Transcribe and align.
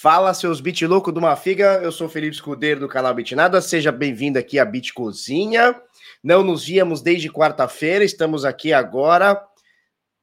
Fala, 0.00 0.32
seus 0.32 0.60
bit 0.60 0.86
louco 0.86 1.10
de 1.10 1.18
uma 1.18 1.34
figa. 1.34 1.80
Eu 1.82 1.90
sou 1.90 2.08
Felipe 2.08 2.36
Escudeiro 2.36 2.78
do 2.78 2.86
canal 2.86 3.12
Bitnada. 3.12 3.60
Seja 3.60 3.90
bem-vindo 3.90 4.38
aqui 4.38 4.56
à 4.56 4.64
Bit 4.64 4.94
Cozinha. 4.94 5.74
Não 6.22 6.44
nos 6.44 6.66
víamos 6.66 7.02
desde 7.02 7.28
quarta-feira, 7.28 8.04
estamos 8.04 8.44
aqui 8.44 8.72
agora. 8.72 9.44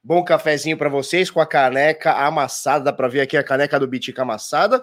Bom 0.02 0.24
cafezinho 0.24 0.78
para 0.78 0.88
vocês 0.88 1.30
com 1.30 1.42
a 1.42 1.46
caneca 1.46 2.14
amassada. 2.14 2.86
Dá 2.86 2.94
para 2.94 3.10
ver 3.10 3.20
aqui 3.20 3.36
a 3.36 3.44
caneca 3.44 3.78
do 3.78 3.86
Bitica 3.86 4.22
amassada. 4.22 4.82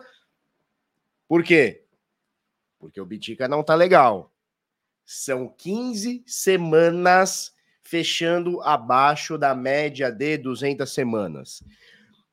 Por 1.27 1.43
quê? 1.43 1.87
Porque 2.79 3.01
o 3.01 3.07
Bitica 3.07 3.49
não 3.49 3.63
tá 3.63 3.75
legal. 3.75 4.31
São 5.07 5.49
15 5.49 6.23
semanas 6.27 7.55
fechando 7.83 8.61
abaixo 8.61 9.39
da 9.39 9.55
média 9.55 10.13
de 10.13 10.37
200 10.37 10.93
semanas. 10.93 11.65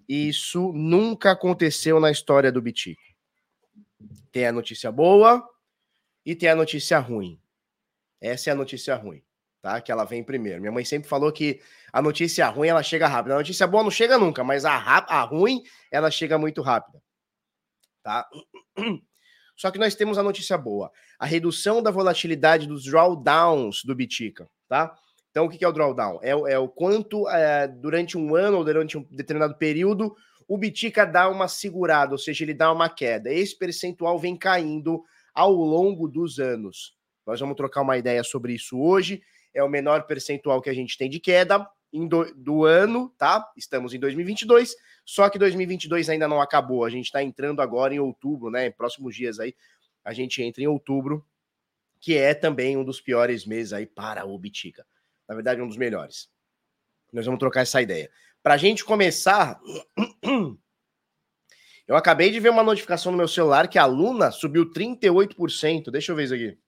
Isso 0.10 0.74
nunca 0.74 1.34
aconteceu 1.34 2.00
na 2.00 2.10
história 2.10 2.52
do 2.52 2.60
Bitica. 2.60 3.00
Tem 4.32 4.48
a 4.48 4.52
notícia 4.52 4.92
boa 4.92 5.48
e 6.26 6.36
tem 6.36 6.50
a 6.50 6.56
notícia 6.56 6.98
ruim. 6.98 7.40
Essa 8.20 8.50
é 8.50 8.54
a 8.54 8.56
notícia 8.56 8.96
ruim, 8.96 9.24
tá? 9.62 9.80
Que 9.80 9.92
ela 9.92 10.06
vem 10.06 10.24
primeiro. 10.24 10.62
Minha 10.62 10.72
mãe 10.72 10.84
sempre 10.84 11.08
falou 11.08 11.32
que 11.32 11.62
a 11.94 12.02
notícia 12.02 12.48
ruim 12.50 12.70
ela 12.70 12.82
chega 12.82 13.08
rápido. 13.08 13.34
A 13.34 13.38
notícia 13.38 13.68
boa 13.68 13.84
não 13.84 13.92
chega 13.92 14.18
nunca, 14.18 14.44
mas 14.44 14.66
a, 14.66 14.74
a 14.74 15.22
ruim 15.22 15.62
ela 15.92 16.10
chega 16.10 16.40
muito 16.40 16.64
rápida, 16.64 17.00
tá? 18.02 18.28
Só 19.56 19.70
que 19.70 19.78
nós 19.78 19.94
temos 19.94 20.18
a 20.18 20.24
notícia 20.24 20.58
boa: 20.58 20.92
a 21.20 21.26
redução 21.28 21.84
da 21.84 21.92
volatilidade 21.92 22.66
dos 22.66 22.86
drawdowns 22.86 23.84
do 23.84 23.94
Bitica, 23.94 24.50
tá? 24.68 24.98
Então, 25.40 25.48
o 25.48 25.50
que 25.50 25.64
é 25.64 25.68
o 25.70 25.72
drawdown? 25.72 26.20
É, 26.22 26.32
é 26.32 26.60
o 26.60 26.68
quanto, 26.68 27.26
é, 27.30 27.66
durante 27.66 28.18
um 28.18 28.36
ano 28.36 28.58
ou 28.58 28.66
durante 28.66 28.98
um 28.98 29.08
determinado 29.10 29.56
período, 29.56 30.14
o 30.46 30.58
Bitica 30.58 31.06
dá 31.06 31.30
uma 31.30 31.48
segurada, 31.48 32.12
ou 32.12 32.18
seja, 32.18 32.44
ele 32.44 32.54
dá 32.54 32.70
uma 32.74 32.90
queda. 32.90 33.32
Esse 33.32 33.58
percentual 33.58 34.20
vem 34.20 34.36
caindo 34.36 35.02
ao 35.34 35.54
longo 35.54 36.10
dos 36.10 36.40
anos. 36.40 36.94
Nós 37.26 37.40
vamos 37.40 37.56
trocar 37.56 37.84
uma 37.84 37.98
ideia 37.98 38.22
sobre 38.22 38.52
isso 38.52 38.78
hoje. 38.78 39.22
É 39.54 39.64
o 39.64 39.70
menor 39.70 40.08
percentual 40.08 40.62
que 40.62 40.70
a 40.70 40.74
gente 40.74 40.98
tem 40.98 41.10
de 41.10 41.22
queda 41.22 41.66
do, 41.94 42.34
do 42.36 42.66
ano, 42.66 43.08
tá? 43.18 43.50
Estamos 43.56 43.94
em 43.94 44.00
2022, 44.00 44.76
só 45.06 45.30
que 45.30 45.40
2022 45.40 46.10
ainda 46.10 46.28
não 46.28 46.42
acabou. 46.42 46.84
A 46.84 46.90
gente 46.90 47.06
está 47.06 47.24
entrando 47.24 47.62
agora 47.62 47.94
em 47.94 48.00
outubro, 48.00 48.52
né? 48.52 48.68
Em 48.68 48.72
próximos 48.74 49.16
dias 49.16 49.40
aí, 49.40 49.56
a 50.04 50.12
gente 50.12 50.44
entra 50.44 50.62
em 50.62 50.68
outubro, 50.68 51.26
que 51.98 52.18
é 52.18 52.34
também 52.34 52.76
um 52.76 52.84
dos 52.84 53.00
piores 53.00 53.46
meses 53.46 53.72
aí 53.72 53.86
para 53.86 54.26
o 54.26 54.38
Bitica 54.38 54.86
na 55.30 55.36
verdade, 55.36 55.62
um 55.62 55.68
dos 55.68 55.78
melhores. 55.78 56.28
Nós 57.14 57.26
vamos 57.26 57.40
trocar 57.40 57.62
essa 57.62 57.80
ideia. 57.80 58.12
Para 58.42 58.56
a 58.56 58.58
gente 58.58 58.84
começar, 58.84 59.62
eu 61.88 61.96
acabei 61.96 62.32
de 62.32 62.40
ver 62.40 62.50
uma 62.50 62.64
notificação 62.64 63.12
no 63.12 63.18
meu 63.18 63.28
celular 63.28 63.68
que 63.70 63.78
a 63.78 63.86
Luna 63.86 64.32
subiu 64.32 64.72
38%. 64.72 65.92
Deixa 65.92 66.12
eu 66.12 66.16
ver 66.16 66.24
isso 66.24 66.34
aqui. 66.34 66.60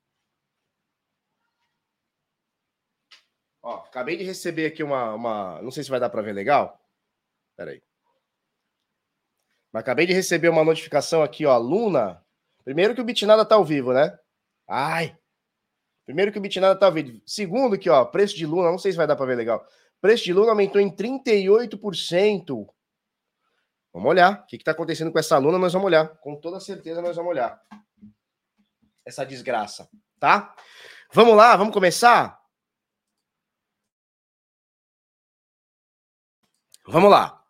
Ó, 3.64 3.78
acabei 3.78 4.16
de 4.16 4.24
receber 4.24 4.68
aqui 4.68 4.84
uma, 4.84 5.16
uma. 5.16 5.62
Não 5.64 5.72
sei 5.72 5.84
se 5.84 5.90
vai 5.90 6.00
dar 6.00 6.10
para 6.10 6.22
ver 6.22 6.34
legal. 6.34 6.80
Pera 7.58 7.72
aí. 7.72 7.82
Mas 9.72 9.82
acabei 9.82 10.06
de 10.06 10.14
receber 10.14 10.50
uma 10.50 10.64
notificação 10.64 11.24
aqui, 11.24 11.48
ó. 11.48 11.58
Luna. 11.58 12.24
Primeiro 12.64 12.94
que 12.94 13.02
o 13.02 13.04
Bitnada 13.04 13.44
tá 13.44 13.56
ao 13.56 13.66
vivo, 13.66 13.92
né? 13.92 14.20
Ai, 14.68 15.18
Primeiro 16.12 16.30
que 16.30 16.38
o 16.38 16.42
Bitnada 16.42 16.78
tá 16.78 16.90
vindo. 16.90 17.22
Segundo 17.26 17.80
que, 17.80 17.90
ó, 17.90 18.04
preço 18.04 18.36
de 18.36 18.46
Luna, 18.46 18.70
não 18.70 18.78
sei 18.78 18.92
se 18.92 18.98
vai 18.98 19.08
dar 19.08 19.16
para 19.16 19.26
ver 19.26 19.36
legal. 19.36 19.66
Preço 20.02 20.26
de 20.26 20.34
Luna 20.34 20.50
aumentou 20.50 20.82
em 20.82 20.94
38%. 20.94 22.68
Vamos 23.94 24.10
olhar. 24.10 24.42
O 24.42 24.46
que 24.46 24.58
está 24.58 24.72
acontecendo 24.72 25.10
com 25.10 25.18
essa 25.18 25.38
Luna? 25.38 25.58
Nós 25.58 25.72
vamos 25.72 25.86
olhar. 25.86 26.10
Com 26.18 26.36
toda 26.36 26.60
certeza 26.60 27.02
nós 27.02 27.16
vamos 27.16 27.32
olhar. 27.32 27.62
Essa 29.06 29.26
desgraça, 29.26 29.88
tá? 30.20 30.54
Vamos 31.14 31.34
lá, 31.34 31.56
vamos 31.56 31.74
começar? 31.74 32.42
Vamos 36.86 37.10
lá. 37.10 37.42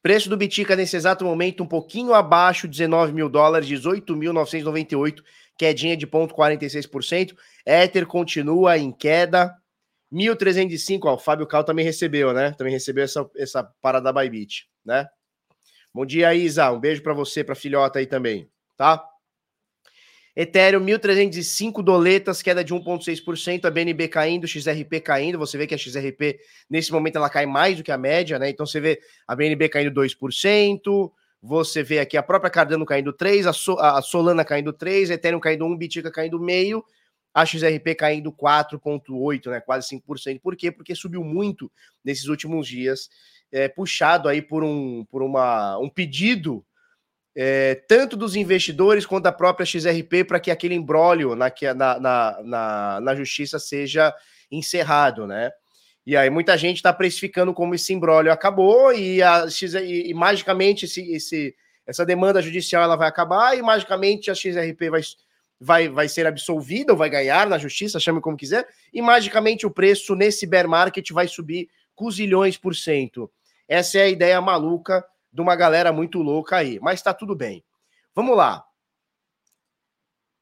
Preço 0.00 0.28
do 0.28 0.36
Bitica 0.36 0.76
nesse 0.76 0.94
exato 0.94 1.24
momento 1.24 1.64
um 1.64 1.66
pouquinho 1.66 2.14
abaixo, 2.14 2.68
19 2.68 3.12
mil 3.12 3.28
dólares, 3.28 3.68
18.998 3.68 5.20
quedinha 5.56 5.96
de 5.96 6.06
0,46%. 6.06 7.36
Ether 7.66 8.06
continua 8.06 8.78
em 8.78 8.92
queda. 8.92 9.54
1.305, 10.12 11.00
ó, 11.04 11.14
o 11.14 11.18
Fábio 11.18 11.46
Cal 11.46 11.64
também 11.64 11.84
recebeu, 11.84 12.32
né? 12.32 12.52
Também 12.52 12.72
recebeu 12.72 13.04
essa, 13.04 13.28
essa 13.36 13.64
parada 13.80 14.12
da 14.12 14.20
Bybit, 14.20 14.68
né? 14.84 15.08
Bom 15.94 16.04
dia, 16.04 16.34
Isa. 16.34 16.70
Um 16.70 16.80
beijo 16.80 17.02
para 17.02 17.14
você, 17.14 17.42
para 17.42 17.54
filhota 17.54 17.98
aí 17.98 18.06
também, 18.06 18.48
tá? 18.76 19.02
Ethereum, 20.34 20.80
1.305 20.80 21.82
doletas, 21.82 22.40
queda 22.40 22.64
de 22.64 22.72
1,6%, 22.74 23.66
a 23.66 23.70
BNB 23.70 24.08
caindo, 24.08 24.48
XRP 24.48 25.00
caindo, 25.00 25.38
você 25.38 25.58
vê 25.58 25.66
que 25.66 25.74
a 25.74 25.78
XRP, 25.78 26.38
nesse 26.70 26.90
momento, 26.90 27.16
ela 27.16 27.28
cai 27.28 27.44
mais 27.44 27.76
do 27.76 27.82
que 27.82 27.92
a 27.92 27.98
média, 27.98 28.38
né? 28.38 28.48
Então, 28.48 28.64
você 28.64 28.80
vê 28.80 28.98
a 29.26 29.36
BNB 29.36 29.68
caindo 29.68 29.92
2%, 29.92 31.12
você 31.42 31.82
vê 31.82 31.98
aqui 31.98 32.16
a 32.16 32.22
própria 32.22 32.50
Cardano 32.50 32.86
caindo 32.86 33.12
3, 33.12 33.48
a, 33.48 33.52
so, 33.52 33.76
a 33.80 34.00
Solana 34.00 34.44
caindo 34.44 34.72
3, 34.72 35.10
Ethereum 35.10 35.40
caindo 35.40 35.66
1, 35.66 35.76
Bitica 35.76 36.10
caindo 36.10 36.38
meio, 36.38 36.84
a 37.34 37.44
XRP 37.44 37.96
caindo 37.96 38.30
4,8, 38.32 39.50
né? 39.50 39.60
Quase 39.60 39.88
5%. 39.88 40.40
Por 40.40 40.54
quê? 40.54 40.70
Porque 40.70 40.94
subiu 40.94 41.24
muito 41.24 41.70
nesses 42.04 42.26
últimos 42.26 42.68
dias, 42.68 43.10
é, 43.50 43.68
puxado 43.68 44.28
aí 44.28 44.40
por 44.40 44.62
um, 44.62 45.04
por 45.06 45.22
uma, 45.22 45.78
um 45.78 45.88
pedido 45.88 46.64
é, 47.34 47.74
tanto 47.88 48.16
dos 48.16 48.36
investidores 48.36 49.04
quanto 49.04 49.24
da 49.24 49.32
própria 49.32 49.66
XRP 49.66 50.24
para 50.24 50.38
que 50.38 50.50
aquele 50.50 50.74
embrólio 50.74 51.34
na, 51.34 51.52
na, 51.74 51.98
na, 51.98 52.42
na, 52.44 53.00
na 53.00 53.14
justiça 53.16 53.58
seja 53.58 54.14
encerrado, 54.50 55.26
né? 55.26 55.50
E 56.04 56.16
aí 56.16 56.28
muita 56.28 56.56
gente 56.58 56.76
está 56.76 56.92
precificando 56.92 57.54
como 57.54 57.74
esse 57.74 57.92
imbróglio 57.92 58.32
acabou 58.32 58.92
e, 58.92 59.22
a, 59.22 59.46
e, 59.82 60.10
e 60.10 60.14
magicamente 60.14 60.84
esse, 60.84 61.12
esse, 61.12 61.54
essa 61.86 62.04
demanda 62.04 62.42
judicial 62.42 62.82
ela 62.82 62.96
vai 62.96 63.08
acabar 63.08 63.56
e 63.56 63.62
magicamente 63.62 64.30
a 64.30 64.34
XRP 64.34 64.90
vai, 64.90 65.00
vai, 65.60 65.88
vai 65.88 66.08
ser 66.08 66.26
absolvida 66.26 66.92
ou 66.92 66.98
vai 66.98 67.08
ganhar 67.08 67.46
na 67.46 67.56
justiça, 67.56 68.00
chame 68.00 68.20
como 68.20 68.36
quiser, 68.36 68.66
e 68.92 69.00
magicamente 69.00 69.64
o 69.64 69.70
preço 69.70 70.16
nesse 70.16 70.44
bear 70.44 70.68
market 70.68 71.08
vai 71.12 71.28
subir 71.28 71.68
cozilhões 71.94 72.56
por 72.56 72.74
cento. 72.74 73.30
Essa 73.68 73.98
é 73.98 74.02
a 74.02 74.08
ideia 74.08 74.40
maluca 74.40 75.04
de 75.32 75.40
uma 75.40 75.54
galera 75.54 75.92
muito 75.92 76.18
louca 76.18 76.56
aí, 76.56 76.80
mas 76.80 76.98
está 76.98 77.14
tudo 77.14 77.34
bem. 77.34 77.64
Vamos 78.14 78.36
lá. 78.36 78.64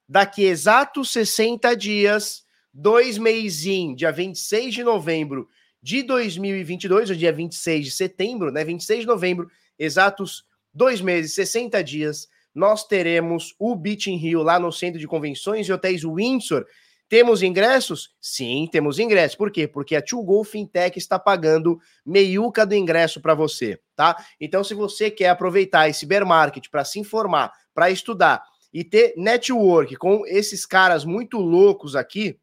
Daqui 0.09 0.42
exatos 0.42 1.12
60 1.12 1.77
dias 1.77 2.44
dois 2.72 3.19
meizinho, 3.19 3.97
dia 3.97 4.12
26 4.12 4.74
de 4.74 4.84
novembro 4.84 5.48
de 5.83 6.03
2022, 6.03 7.10
o 7.10 7.16
dia 7.16 7.33
26 7.33 7.86
de 7.86 7.91
setembro, 7.91 8.50
né? 8.50 8.65
26 8.65 9.00
de 9.00 9.06
novembro, 9.06 9.48
exatos 9.78 10.45
dois 10.72 11.00
meses, 11.00 11.34
60 11.34 11.83
dias, 11.83 12.28
nós 12.54 12.86
teremos 12.86 13.54
o 13.59 13.74
Beach 13.74 14.10
in 14.10 14.16
Rio 14.16 14.42
lá 14.42 14.59
no 14.59 14.72
Centro 14.72 14.98
de 14.98 15.06
Convenções 15.06 15.66
e 15.66 15.72
Hotéis 15.72 16.03
Windsor. 16.04 16.66
Temos 17.09 17.42
ingressos? 17.42 18.10
Sim, 18.21 18.68
temos 18.71 18.98
ingressos. 18.98 19.36
Por 19.36 19.50
quê? 19.50 19.66
Porque 19.66 19.97
a 19.97 20.03
Too 20.03 20.22
Go 20.22 20.45
Fintech 20.45 20.97
está 20.97 21.18
pagando 21.18 21.78
meiuca 22.06 22.65
do 22.65 22.74
ingresso 22.74 23.21
para 23.21 23.34
você, 23.34 23.80
tá? 23.97 24.16
Então, 24.41 24.62
se 24.62 24.74
você 24.74 25.10
quer 25.10 25.28
aproveitar 25.28 25.89
esse 25.89 26.06
bear 26.06 26.24
market 26.24 26.68
para 26.71 26.84
se 26.84 27.00
informar, 27.00 27.53
para 27.74 27.91
estudar 27.91 28.42
e 28.72 28.84
ter 28.84 29.15
network 29.16 29.97
com 29.97 30.24
esses 30.27 30.65
caras 30.65 31.04
muito 31.04 31.39
loucos 31.39 31.97
aqui, 31.97 32.39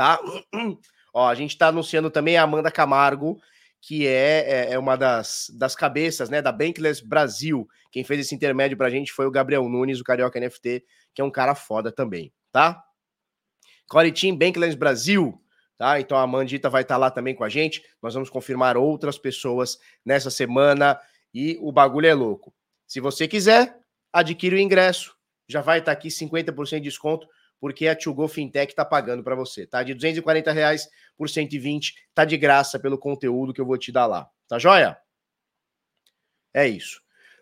tá? 0.00 0.18
Ó, 1.12 1.28
a 1.28 1.34
gente 1.34 1.50
está 1.50 1.68
anunciando 1.68 2.10
também 2.10 2.38
a 2.38 2.42
Amanda 2.42 2.70
Camargo, 2.70 3.38
que 3.82 4.06
é, 4.06 4.70
é, 4.70 4.72
é, 4.72 4.78
uma 4.78 4.96
das, 4.96 5.52
das 5.58 5.76
cabeças 5.76 6.30
né, 6.30 6.40
da 6.40 6.50
Bankless 6.50 7.06
Brasil. 7.06 7.68
Quem 7.92 8.02
fez 8.02 8.20
esse 8.20 8.34
intermédio 8.34 8.78
para 8.78 8.86
a 8.86 8.90
gente 8.90 9.12
foi 9.12 9.26
o 9.26 9.30
Gabriel 9.30 9.68
Nunes, 9.68 10.00
o 10.00 10.04
Carioca 10.04 10.40
NFT, 10.40 10.82
que 11.14 11.20
é 11.20 11.24
um 11.24 11.30
cara 11.30 11.54
foda 11.54 11.92
também, 11.92 12.32
tá? 12.50 12.82
Core 13.90 14.10
Team 14.10 14.38
Bankless 14.38 14.74
Brasil, 14.74 15.38
tá? 15.76 16.00
Então 16.00 16.16
a 16.16 16.22
Amandita 16.22 16.70
vai 16.70 16.80
estar 16.80 16.94
tá 16.94 16.98
lá 16.98 17.10
também 17.10 17.34
com 17.34 17.44
a 17.44 17.50
gente. 17.50 17.82
Nós 18.02 18.14
vamos 18.14 18.30
confirmar 18.30 18.78
outras 18.78 19.18
pessoas 19.18 19.76
nessa 20.02 20.30
semana 20.30 20.98
e 21.34 21.58
o 21.60 21.70
bagulho 21.70 22.06
é 22.06 22.14
louco. 22.14 22.54
Se 22.86 23.00
você 23.00 23.28
quiser, 23.28 23.76
adquire 24.10 24.56
o 24.56 24.58
ingresso. 24.58 25.14
Já 25.46 25.60
vai 25.60 25.80
estar 25.80 25.92
tá 25.92 25.98
aqui 25.98 26.08
50% 26.08 26.76
de 26.76 26.80
desconto 26.80 27.26
porque 27.60 27.86
a 27.86 27.96
Go 28.06 28.26
Fintech 28.26 28.72
está 28.72 28.84
pagando 28.84 29.22
para 29.22 29.34
você, 29.34 29.66
tá? 29.66 29.82
De 29.82 29.94
240 29.94 30.50
reais 30.50 30.88
por 31.16 31.28
120, 31.28 31.94
tá 32.14 32.24
de 32.24 32.36
graça 32.36 32.78
pelo 32.78 32.98
conteúdo 32.98 33.52
que 33.52 33.60
eu 33.60 33.66
vou 33.66 33.76
te 33.76 33.92
dar 33.92 34.06
lá, 34.06 34.28
tá 34.48 34.58
joia? 34.58 34.96
É 36.52 36.66
isso. 36.66 37.00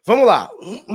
Vamos 0.09 0.27
lá. 0.27 0.51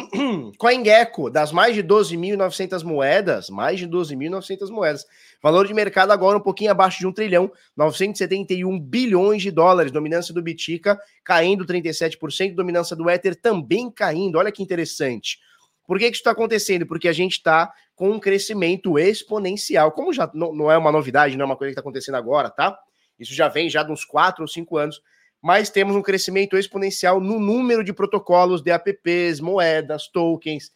CoinGecko, 0.58 1.30
das 1.30 1.52
mais 1.52 1.76
de 1.76 1.84
12.900 1.84 2.84
moedas, 2.84 3.48
mais 3.48 3.78
de 3.78 3.88
12.900 3.88 4.72
moedas. 4.72 5.06
Valor 5.40 5.68
de 5.68 5.74
mercado 5.74 6.12
agora 6.12 6.38
um 6.38 6.42
pouquinho 6.42 6.72
abaixo 6.72 6.98
de 6.98 7.06
um 7.06 7.12
trilhão, 7.12 7.52
971 7.78 8.80
bilhões 8.80 9.44
de 9.44 9.52
dólares. 9.52 9.92
Dominância 9.92 10.34
do 10.34 10.42
Bitica 10.42 11.00
caindo 11.24 11.64
37%, 11.64 12.56
dominância 12.56 12.96
do 12.96 13.08
Ether 13.08 13.36
também 13.36 13.92
caindo. 13.92 14.40
Olha 14.40 14.52
que 14.52 14.64
interessante. 14.64 15.38
Por 15.86 15.98
que, 15.98 16.06
que 16.06 16.12
isso 16.12 16.22
está 16.22 16.32
acontecendo? 16.32 16.86
Porque 16.86 17.08
a 17.08 17.14
gente 17.14 17.34
está 17.34 17.72
com 17.96 18.10
um 18.10 18.20
crescimento 18.20 18.98
exponencial. 18.98 19.92
Como 19.92 20.14
já 20.14 20.30
não, 20.34 20.54
não 20.54 20.72
é 20.72 20.78
uma 20.78 20.92
novidade, 20.92 21.36
não 21.36 21.44
é 21.44 21.46
uma 21.46 21.58
coisa 21.58 21.70
que 21.70 21.74
está 21.74 21.82
acontecendo 21.82 22.16
agora, 22.16 22.50
tá? 22.50 22.78
Isso 23.20 23.34
já 23.34 23.48
vem 23.48 23.70
já 23.70 23.84
de 23.84 23.92
uns 23.92 24.04
4 24.06 24.42
ou 24.42 24.48
5 24.48 24.78
anos 24.78 25.02
mas 25.44 25.70
temos 25.70 25.94
um 25.94 26.02
crescimento 26.02 26.58
exponencial 26.58 27.20
no 27.20 27.38
número 27.38 27.84
de 27.84 27.92
protocolos 27.92 28.62
de 28.62 28.72
apps, 28.72 29.42
moedas, 29.42 30.08
tokens, 30.08 30.72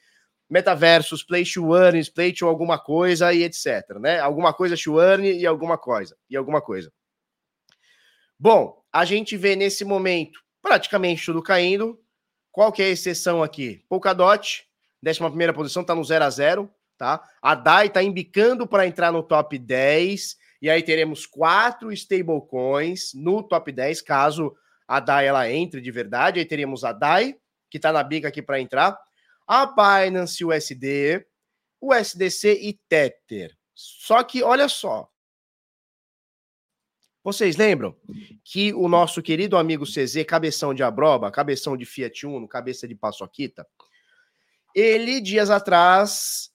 metaversos, 0.50 1.24
play 1.24 1.45
to 1.45 1.74
earn, 1.74 2.03
play 2.12 2.33
to 2.33 2.45
alguma 2.45 2.77
coisa 2.77 3.33
e 3.33 3.44
etc, 3.44 3.98
né? 3.98 4.19
Alguma 4.19 4.53
coisa 4.53 4.75
to 4.75 5.00
earn 5.00 5.25
e 5.25 5.45
alguma 5.45 5.77
coisa, 5.77 6.18
e 6.30 6.36
alguma 6.36 6.62
coisa. 6.62 6.92
Bom, 8.38 8.83
a 8.92 9.06
gente 9.06 9.38
vê 9.38 9.56
nesse 9.56 9.86
momento 9.86 10.44
praticamente 10.62 11.25
tudo 11.25 11.42
caindo. 11.42 11.98
Qual 12.51 12.69
que 12.69 12.83
é 12.83 12.88
a 12.88 12.89
exceção 12.89 13.42
aqui? 13.42 13.86
Polkadot, 13.88 14.68
11 15.06 15.20
primeira 15.20 15.54
posição, 15.54 15.84
tá 15.84 15.94
no 15.94 16.04
0 16.04 16.26
a 16.26 16.30
0, 16.30 16.72
tá? 16.98 17.24
A 17.42 17.56
DAI 17.56 17.90
tá 17.90 18.04
embicando 18.04 18.68
para 18.68 18.88
entrar 18.88 19.12
no 19.12 19.24
top 19.24 19.58
10 19.58 20.38
e 20.62 20.70
aí 20.70 20.82
teremos 20.82 21.26
quatro 21.26 21.92
stablecoins 21.92 23.14
no 23.14 23.44
top 23.44 23.72
10, 23.72 24.02
caso 24.02 24.56
a 24.88 25.00
DAI 25.00 25.28
ela 25.28 25.52
entre 25.52 25.82
de 25.82 25.92
verdade. 25.92 26.40
Aí 26.40 26.46
teríamos 26.46 26.84
a 26.84 26.92
DAI, 26.92 27.36
que 27.70 27.78
está 27.78 27.92
na 27.92 28.02
bica 28.04 28.28
aqui 28.28 28.42
para 28.42 28.60
entrar, 28.60 28.98
a 29.48 29.66
Binance 29.66 30.44
USD, 30.44 31.26
o 31.80 31.94
SDC 31.94 32.60
e 32.62 32.74
Tether. 32.90 33.56
Só 33.74 34.24
que, 34.24 34.42
olha 34.42 34.68
só. 34.68 35.10
Vocês 37.24 37.58
lembram 37.58 37.96
que 38.44 38.74
o 38.74 38.88
nosso 38.88 39.22
querido 39.22 39.58
amigo 39.58 39.86
CZ, 39.86 40.24
cabeção 40.26 40.74
de 40.74 40.82
Abroba, 40.82 41.30
cabeção 41.30 41.76
de 41.76 41.86
Fiat 41.86 42.26
Uno, 42.26 42.48
cabeça 42.48 42.88
de 42.88 42.96
Paçoquita, 42.96 43.68
ele, 44.77 45.19
dias 45.19 45.50
atrás, 45.50 46.51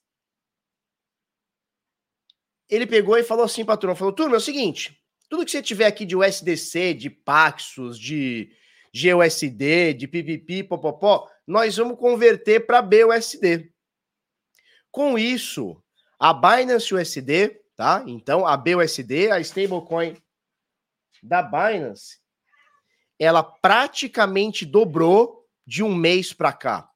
ele 2.69 2.87
pegou 2.87 3.17
e 3.17 3.23
falou 3.23 3.43
assim 3.43 3.65
pra 3.65 3.75
turma, 3.75 3.97
falou, 3.97 4.13
turma, 4.13 4.35
é 4.35 4.37
o 4.37 4.41
seguinte, 4.41 4.97
tudo 5.27 5.43
que 5.43 5.51
você 5.51 5.61
tiver 5.61 5.87
aqui 5.87 6.05
de 6.05 6.15
USDC, 6.15 6.93
de 6.93 7.09
Paxos, 7.09 7.99
de 7.99 8.49
GUSD, 8.95 9.93
de 9.93 10.07
PPP, 10.07 10.63
popopó, 10.63 11.29
nós 11.45 11.75
vamos 11.75 11.99
converter 11.99 12.65
para 12.65 12.81
BUSD. 12.81 13.69
Com 14.89 15.19
isso, 15.19 15.83
a 16.17 16.33
Binance 16.33 16.93
USD, 16.93 17.59
tá? 17.75 18.05
Então, 18.07 18.47
a 18.47 18.55
BUSD, 18.55 19.31
a 19.31 19.39
stablecoin 19.41 20.15
da 21.21 21.41
Binance, 21.41 22.19
ela 23.19 23.43
praticamente 23.43 24.65
dobrou 24.65 25.45
de 25.67 25.83
um 25.83 25.93
mês 25.93 26.31
para 26.31 26.53
cá. 26.53 26.92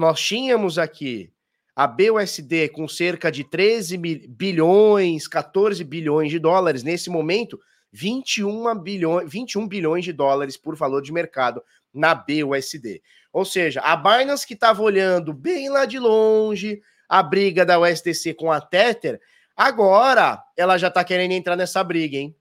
Nós 0.00 0.18
tínhamos 0.18 0.78
aqui 0.78 1.30
a 1.76 1.86
BUSD 1.86 2.70
com 2.70 2.88
cerca 2.88 3.30
de 3.30 3.44
13 3.44 3.98
bilhões, 3.98 5.28
14 5.28 5.84
bilhões 5.84 6.30
de 6.30 6.38
dólares, 6.38 6.82
nesse 6.82 7.10
momento, 7.10 7.60
21 7.92 8.74
bilhões, 8.76 9.30
21 9.30 9.68
bilhões 9.68 10.02
de 10.02 10.14
dólares 10.14 10.56
por 10.56 10.74
valor 10.74 11.02
de 11.02 11.12
mercado 11.12 11.62
na 11.92 12.14
BUSD. 12.14 13.02
Ou 13.30 13.44
seja, 13.44 13.82
a 13.82 13.94
Binance 13.94 14.46
que 14.46 14.54
estava 14.54 14.80
olhando 14.80 15.34
bem 15.34 15.68
lá 15.68 15.84
de 15.84 15.98
longe 15.98 16.80
a 17.06 17.22
briga 17.22 17.66
da 17.66 17.78
USDC 17.78 18.32
com 18.32 18.50
a 18.50 18.58
Tether, 18.58 19.20
agora 19.54 20.42
ela 20.56 20.78
já 20.78 20.88
está 20.88 21.04
querendo 21.04 21.32
entrar 21.32 21.56
nessa 21.56 21.84
briga, 21.84 22.16
hein? 22.16 22.34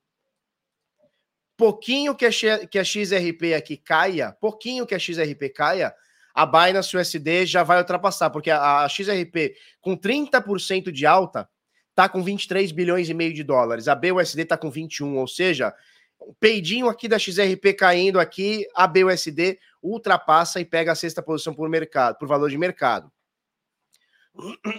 Pouquinho 1.58 2.16
que 2.16 2.26
a, 2.26 2.30
que 2.66 2.80
a 2.80 2.86
XRP 2.86 3.54
aqui 3.54 3.76
caia, 3.76 4.32
pouquinho 4.40 4.88
que 4.88 4.96
a 4.96 5.00
XRP 5.00 5.50
caia, 5.54 5.94
a 6.40 6.46
Binance 6.46 6.96
USD 6.96 7.46
já 7.46 7.64
vai 7.64 7.80
ultrapassar, 7.80 8.30
porque 8.30 8.50
a, 8.50 8.86
a 8.86 8.88
XRP 8.88 9.56
com 9.82 9.98
30% 9.98 10.90
de 10.90 11.06
alta 11.06 11.50
tá 11.94 12.08
com 12.08 12.24
23 12.24 12.72
bilhões 12.72 13.10
e 13.10 13.14
meio 13.14 13.34
de 13.34 13.44
dólares, 13.44 13.90
a 13.90 13.96
BUSD 13.96 14.46
tá 14.46 14.58
com 14.58 14.72
21, 14.72 15.18
ou 15.18 15.28
seja, 15.28 15.76
um 16.18 16.34
peidinho 16.40 16.88
aqui 16.88 17.10
da 17.10 17.20
XRP 17.20 17.74
caindo 17.74 18.22
aqui, 18.22 18.66
a 18.74 18.88
BUSD 18.88 19.60
ultrapassa 19.84 20.62
e 20.62 20.66
pega 20.66 20.94
a 20.94 20.96
sexta 20.96 21.22
posição 21.22 21.54
por 21.54 21.68
mercado, 21.68 22.18
por 22.18 22.26
valor 22.26 22.50
de 22.50 22.58
mercado. 22.58 23.12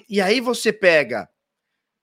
E 0.08 0.18
aí 0.18 0.40
você 0.40 0.72
pega 0.72 1.28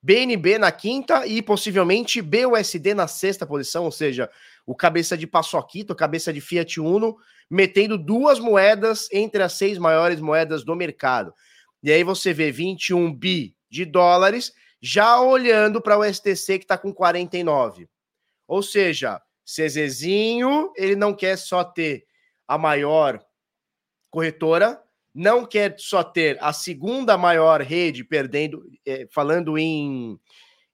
BNB 0.04 0.60
na 0.60 0.72
quinta 0.72 1.26
e 1.26 1.42
possivelmente 1.42 2.22
BUSD 2.22 2.94
na 2.94 3.08
sexta 3.08 3.44
posição, 3.44 3.86
ou 3.86 3.92
seja, 3.92 4.30
o 4.68 4.76
cabeça 4.76 5.18
de 5.18 5.26
Paçoquito, 5.26 5.96
cabeça 5.96 6.34
de 6.34 6.42
Fiat 6.42 6.82
Uno, 6.82 7.18
metendo 7.50 7.98
duas 7.98 8.38
moedas 8.38 9.08
entre 9.14 9.42
as 9.42 9.54
seis 9.54 9.78
maiores 9.78 10.20
moedas 10.20 10.66
do 10.66 10.76
mercado. 10.76 11.34
E 11.82 11.90
aí 11.90 12.04
você 12.04 12.34
vê 12.34 12.52
21 12.52 13.14
bi 13.16 13.56
de 13.70 13.86
dólares, 13.86 14.52
já 14.82 15.22
olhando 15.22 15.82
para 15.82 15.98
o 15.98 16.04
STC 16.04 16.60
que 16.60 16.66
está 16.66 16.78
com 16.78 16.94
49. 16.94 17.88
Ou 18.46 18.62
seja, 18.62 19.22
CZzinho, 19.46 20.74
ele 20.76 20.98
não 20.98 21.14
quer 21.14 21.38
só 21.38 21.64
ter 21.64 22.06
a 22.46 22.58
maior 22.58 23.24
corretora, 24.10 24.82
não 25.16 25.46
quer 25.46 25.76
só 25.80 26.04
ter 26.04 26.38
a 26.42 26.52
segunda 26.52 27.18
maior 27.18 27.62
rede, 27.62 28.04
perdendo, 28.04 28.66
é, 28.86 29.08
falando 29.10 29.58
em, 29.58 30.20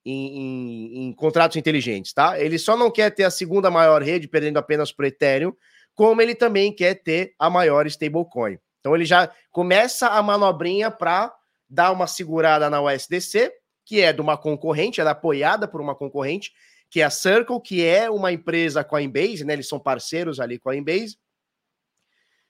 em, 0.05 0.37
em, 0.37 1.03
em, 1.07 1.13
contratos 1.13 1.57
inteligentes, 1.57 2.13
tá? 2.13 2.39
Ele 2.39 2.57
só 2.57 2.75
não 2.75 2.91
quer 2.91 3.09
ter 3.11 3.23
a 3.23 3.31
segunda 3.31 3.71
maior 3.71 4.01
rede, 4.01 4.27
perdendo 4.27 4.57
apenas 4.57 4.91
para 4.91 5.03
o 5.03 5.07
Ethereum, 5.07 5.53
como 5.95 6.21
ele 6.21 6.35
também 6.35 6.73
quer 6.73 6.95
ter 6.95 7.33
a 7.39 7.49
maior 7.49 7.85
stablecoin. 7.87 8.57
Então 8.79 8.95
ele 8.95 9.05
já 9.05 9.31
começa 9.51 10.07
a 10.07 10.21
manobrinha 10.21 10.91
para 10.91 11.33
dar 11.69 11.91
uma 11.91 12.07
segurada 12.07 12.69
na 12.69 12.81
USDC, 12.81 13.51
que 13.85 14.01
é 14.01 14.11
de 14.11 14.21
uma 14.21 14.37
concorrente, 14.37 14.99
ela 14.99 15.11
é 15.11 15.13
apoiada 15.13 15.67
por 15.67 15.81
uma 15.81 15.95
concorrente, 15.95 16.51
que 16.89 17.01
é 17.01 17.03
a 17.03 17.09
Circle, 17.09 17.61
que 17.61 17.83
é 17.83 18.09
uma 18.09 18.31
empresa 18.31 18.83
Coinbase, 18.83 19.43
né? 19.43 19.53
Eles 19.53 19.67
são 19.67 19.79
parceiros 19.79 20.39
ali 20.39 20.59
com 20.59 20.69
a 20.69 20.73
Coinbase. 20.73 21.17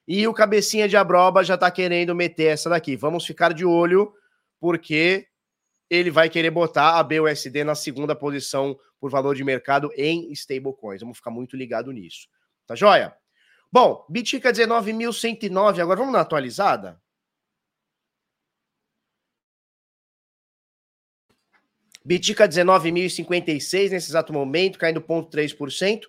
E 0.06 0.26
o 0.28 0.34
cabecinha 0.34 0.86
de 0.86 0.96
abroba 0.96 1.42
já 1.42 1.56
tá 1.56 1.70
querendo 1.70 2.14
meter 2.14 2.48
essa 2.48 2.68
daqui. 2.68 2.94
Vamos 2.94 3.24
ficar 3.24 3.54
de 3.54 3.64
olho, 3.64 4.12
porque 4.60 5.26
ele 5.88 6.10
vai 6.10 6.28
querer 6.28 6.50
botar 6.50 6.98
a 6.98 7.02
BUSD 7.02 7.64
na 7.64 7.74
segunda 7.74 8.14
posição 8.14 8.78
por 8.98 9.10
valor 9.10 9.34
de 9.34 9.44
mercado 9.44 9.92
em 9.96 10.32
stablecoins. 10.32 11.00
Vamos 11.00 11.18
ficar 11.18 11.30
muito 11.30 11.56
ligado 11.56 11.92
nisso. 11.92 12.28
Tá 12.66 12.74
joia? 12.74 13.14
Bom, 13.70 14.06
Bitica 14.08 14.52
19.109. 14.52 15.80
Agora 15.80 15.98
vamos 15.98 16.12
na 16.12 16.20
atualizada? 16.20 17.00
Bitica 22.04 22.46
19.056 22.46 23.90
nesse 23.90 24.10
exato 24.10 24.32
momento, 24.32 24.78
caindo 24.78 25.00
0,3%. 25.00 26.02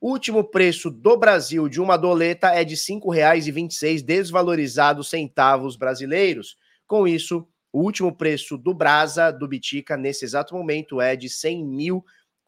Último 0.00 0.44
preço 0.44 0.90
do 0.90 1.16
Brasil 1.16 1.68
de 1.68 1.80
uma 1.80 1.96
doleta 1.96 2.48
é 2.48 2.64
de 2.64 2.74
R$ 2.74 2.80
5,26, 2.80 4.02
desvalorizado 4.02 5.02
centavos 5.02 5.76
brasileiros. 5.76 6.56
Com 6.86 7.08
isso, 7.08 7.48
o 7.76 7.82
último 7.82 8.10
preço 8.10 8.56
do 8.56 8.72
Brasa, 8.72 9.30
do 9.30 9.46
Bitica, 9.46 9.98
nesse 9.98 10.24
exato 10.24 10.54
momento 10.54 10.98
é 10.98 11.14
de 11.14 11.26
R$ 11.26 11.34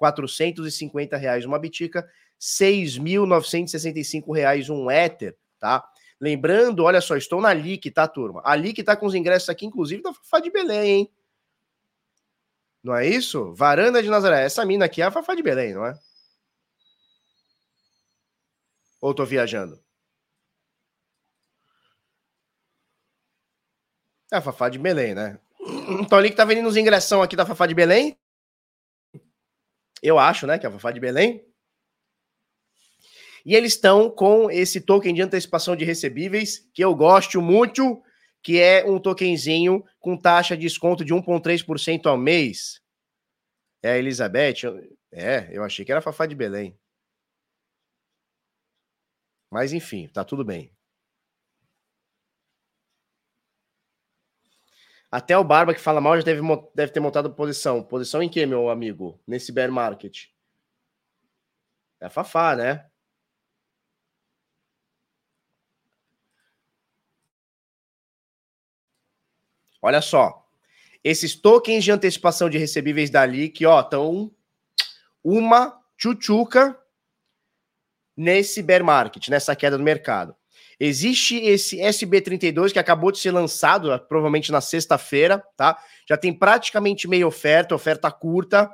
100.450 0.00 1.44
uma 1.44 1.58
Bitica, 1.58 2.00
R$ 2.00 2.08
6.965 2.40 4.70
um 4.70 4.90
Ether, 4.90 5.36
tá? 5.60 5.86
Lembrando, 6.18 6.84
olha 6.84 7.02
só, 7.02 7.14
estou 7.14 7.42
na 7.42 7.52
LIC, 7.52 7.90
tá, 7.90 8.08
turma? 8.08 8.40
A 8.42 8.56
LIC 8.56 8.82
tá 8.82 8.96
com 8.96 9.04
os 9.04 9.14
ingressos 9.14 9.50
aqui, 9.50 9.66
inclusive, 9.66 10.02
da 10.02 10.14
Fafá 10.14 10.40
de 10.40 10.50
Belém, 10.50 10.90
hein? 10.90 11.12
Não 12.82 12.96
é 12.96 13.06
isso? 13.06 13.52
Varanda 13.52 14.02
de 14.02 14.08
Nazaré. 14.08 14.44
Essa 14.44 14.64
mina 14.64 14.86
aqui 14.86 15.02
é 15.02 15.04
a 15.04 15.10
Fafá 15.10 15.34
de 15.34 15.42
Belém, 15.42 15.74
não 15.74 15.84
é? 15.84 15.94
Ou 18.98 19.12
tô 19.12 19.26
viajando? 19.26 19.78
É 24.32 24.36
a 24.36 24.42
Fafá 24.42 24.68
de 24.68 24.78
Belém, 24.78 25.14
né? 25.14 25.38
Então 26.00 26.18
ali 26.18 26.30
que 26.30 26.36
tá 26.36 26.44
vendendo 26.44 26.68
os 26.68 26.76
ingressão 26.76 27.22
aqui 27.22 27.34
da 27.34 27.46
Fafá 27.46 27.66
de 27.66 27.74
Belém. 27.74 28.16
Eu 30.02 30.18
acho, 30.18 30.46
né, 30.46 30.58
que 30.58 30.66
é 30.66 30.68
a 30.68 30.72
Fafá 30.72 30.92
de 30.92 31.00
Belém. 31.00 31.44
E 33.44 33.54
eles 33.54 33.72
estão 33.72 34.10
com 34.10 34.50
esse 34.50 34.80
token 34.80 35.14
de 35.14 35.22
antecipação 35.22 35.74
de 35.74 35.84
recebíveis, 35.84 36.68
que 36.74 36.84
eu 36.84 36.94
gosto 36.94 37.40
muito, 37.40 38.02
que 38.42 38.60
é 38.60 38.84
um 38.84 39.00
tokenzinho 39.00 39.82
com 39.98 40.16
taxa 40.16 40.56
de 40.56 40.62
desconto 40.62 41.04
de 41.04 41.14
1,3% 41.14 42.06
ao 42.06 42.18
mês. 42.18 42.80
É 43.82 43.92
a 43.92 43.98
Elizabeth? 43.98 44.64
É, 45.10 45.48
eu 45.50 45.64
achei 45.64 45.84
que 45.84 45.90
era 45.90 46.00
a 46.00 46.02
Fafá 46.02 46.26
de 46.26 46.34
Belém. 46.34 46.78
Mas 49.50 49.72
enfim, 49.72 50.06
tá 50.08 50.24
tudo 50.24 50.44
bem. 50.44 50.70
Até 55.10 55.36
o 55.36 55.44
Barba 55.44 55.74
que 55.74 55.80
fala 55.80 56.00
mal 56.00 56.16
já 56.16 56.22
deve, 56.22 56.40
deve 56.74 56.92
ter 56.92 57.00
montado 57.00 57.32
posição. 57.32 57.82
Posição 57.82 58.22
em 58.22 58.28
que, 58.28 58.44
meu 58.44 58.68
amigo? 58.68 59.18
Nesse 59.26 59.50
bear 59.50 59.70
market? 59.70 60.26
É 62.00 62.08
Fafá, 62.08 62.54
né? 62.54 62.88
Olha 69.80 70.00
só. 70.02 70.46
Esses 71.02 71.34
tokens 71.34 71.84
de 71.84 71.90
antecipação 71.90 72.50
de 72.50 72.58
recebíveis 72.58 73.10
da 73.10 73.24
LIC, 73.24 73.64
ó, 73.64 73.80
estão 73.80 74.34
uma 75.22 75.80
tchutchuca 75.96 76.78
nesse 78.16 78.62
bear 78.62 78.84
market, 78.84 79.28
nessa 79.28 79.54
queda 79.56 79.78
do 79.78 79.84
mercado. 79.84 80.36
Existe 80.80 81.36
esse 81.36 81.78
SB32 81.78 82.72
que 82.72 82.78
acabou 82.78 83.10
de 83.10 83.18
ser 83.18 83.32
lançado, 83.32 83.98
provavelmente 84.08 84.52
na 84.52 84.60
sexta-feira, 84.60 85.42
tá? 85.56 85.76
Já 86.08 86.16
tem 86.16 86.32
praticamente 86.32 87.08
meia 87.08 87.26
oferta, 87.26 87.74
oferta 87.74 88.10
curta. 88.12 88.70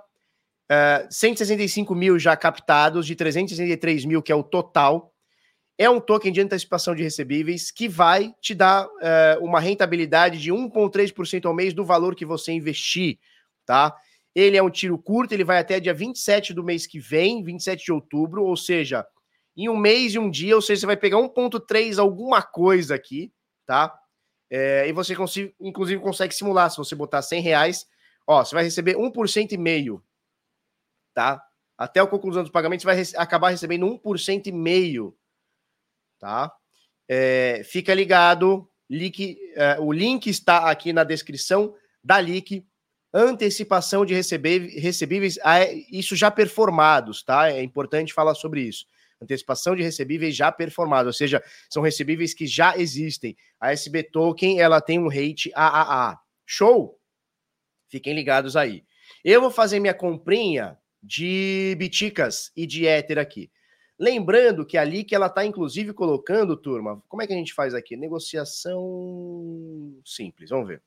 Uh, 0.71 1.05
é, 1.05 1.09
165 1.11 1.95
mil 1.95 2.19
já 2.19 2.37
captados, 2.37 3.07
de 3.07 3.15
363 3.15 4.05
mil, 4.05 4.23
que 4.23 4.31
é 4.31 4.35
o 4.35 4.43
total. 4.43 5.15
É 5.79 5.89
um 5.89 5.99
token 5.99 6.31
de 6.31 6.43
antecipação 6.43 6.95
de 6.95 7.03
recebíveis 7.03 7.71
que 7.71 7.89
vai 7.89 8.35
te 8.41 8.55
dar 8.55 8.87
uh, 8.87 9.43
uma 9.43 9.59
rentabilidade 9.59 10.39
de 10.39 10.53
1,3% 10.53 11.47
ao 11.47 11.55
mês 11.55 11.73
do 11.73 11.85
valor 11.85 12.15
que 12.15 12.27
você 12.27 12.53
investir, 12.53 13.19
tá? 13.65 13.95
Ele 14.35 14.57
é 14.57 14.63
um 14.63 14.71
tiro 14.71 14.99
curto, 14.99 15.33
ele 15.33 15.45
vai 15.45 15.59
até 15.59 15.81
dia 15.81 15.95
27 15.95 16.53
do 16.53 16.63
mês 16.63 16.87
que 16.87 16.99
vem, 16.99 17.43
27 17.43 17.85
de 17.85 17.93
outubro, 17.93 18.45
ou 18.45 18.57
seja, 18.57 19.07
em 19.57 19.69
um 19.69 19.77
mês 19.77 20.15
e 20.15 20.19
um 20.19 20.31
dia, 20.31 20.57
ou 20.57 20.63
seja, 20.63 20.81
você 20.81 20.87
vai 20.87 20.97
pegar 20.97 21.19
1,3 21.19 21.99
alguma 21.99 22.43
coisa 22.43 22.95
aqui, 22.95 23.33
tá? 23.65 23.97
É, 24.51 24.89
e 24.89 24.93
você, 24.93 25.15
inclusive, 25.61 26.03
consegue 26.03 26.35
simular. 26.35 26.71
Se 26.71 26.77
você 26.77 26.95
botar 26.95 27.23
100 27.23 27.41
reais, 27.41 27.87
ó, 28.27 28.45
você 28.45 28.55
vai 28.55 28.65
receber 28.65 28.97
1% 28.97 29.53
e 29.53 29.57
meio, 29.57 30.03
tá? 31.15 31.43
Até 31.79 32.01
a 32.01 32.07
conclusão 32.07 32.43
dos 32.43 32.53
pagamentos, 32.53 32.85
você 32.85 33.13
vai 33.13 33.23
acabar 33.23 33.51
recebendo 33.51 33.87
1% 33.87 34.47
e 34.47 34.53
meio, 34.53 35.17
tá? 36.19 36.53
É, 37.09 37.63
fica 37.65 37.95
ligado, 37.95 38.69
link, 38.89 39.39
é, 39.55 39.79
o 39.79 39.93
link 39.93 40.29
está 40.29 40.71
aqui 40.71 40.93
na 40.93 41.05
descrição 41.05 41.75
da 42.03 42.21
LIC, 42.21 42.67
antecipação 43.13 44.05
de 44.05 44.15
recebíveis, 44.15 45.39
ah, 45.45 45.61
é, 45.61 45.75
isso 45.91 46.17
já 46.17 46.31
performados, 46.31 47.23
tá? 47.23 47.51
É 47.51 47.63
importante 47.63 48.13
falar 48.13 48.35
sobre 48.35 48.63
isso 48.63 48.87
antecipação 49.21 49.75
de 49.75 49.83
recebíveis 49.83 50.35
já 50.37 50.51
performados, 50.53 51.07
ou 51.07 51.13
seja, 51.13 51.43
são 51.71 51.83
recebíveis 51.83 52.35
que 52.35 52.47
já 52.47 52.77
existem. 52.77 53.37
A 53.61 53.73
SB 53.73 54.03
Token, 54.05 54.61
ela 54.61 54.81
tem 54.81 54.99
um 54.99 55.09
rate 55.09 55.51
AAA. 55.55 56.19
Show? 56.47 56.99
Fiquem 57.89 58.15
ligados 58.15 58.57
aí. 58.57 58.85
Eu 59.25 59.41
vou 59.41 59.51
fazer 59.51 59.81
minha 59.81 59.95
comprinha 59.95 60.79
de 61.03 61.75
biticas 61.79 62.51
e 62.57 62.67
de 62.67 62.87
éter 62.87 63.19
aqui. 63.19 63.51
Lembrando 63.99 64.67
que 64.67 64.77
ali 64.77 65.05
que 65.05 65.15
ela 65.15 65.27
está 65.27 65.45
inclusive 65.45 65.93
colocando, 65.93 66.57
turma, 66.57 67.03
como 67.09 67.23
é 67.23 67.27
que 67.27 67.33
a 67.33 67.37
gente 67.37 67.55
faz 67.55 67.75
aqui? 67.75 67.97
Negociação 67.97 68.83
simples, 70.05 70.51
vamos 70.51 70.69
ver. 70.69 70.83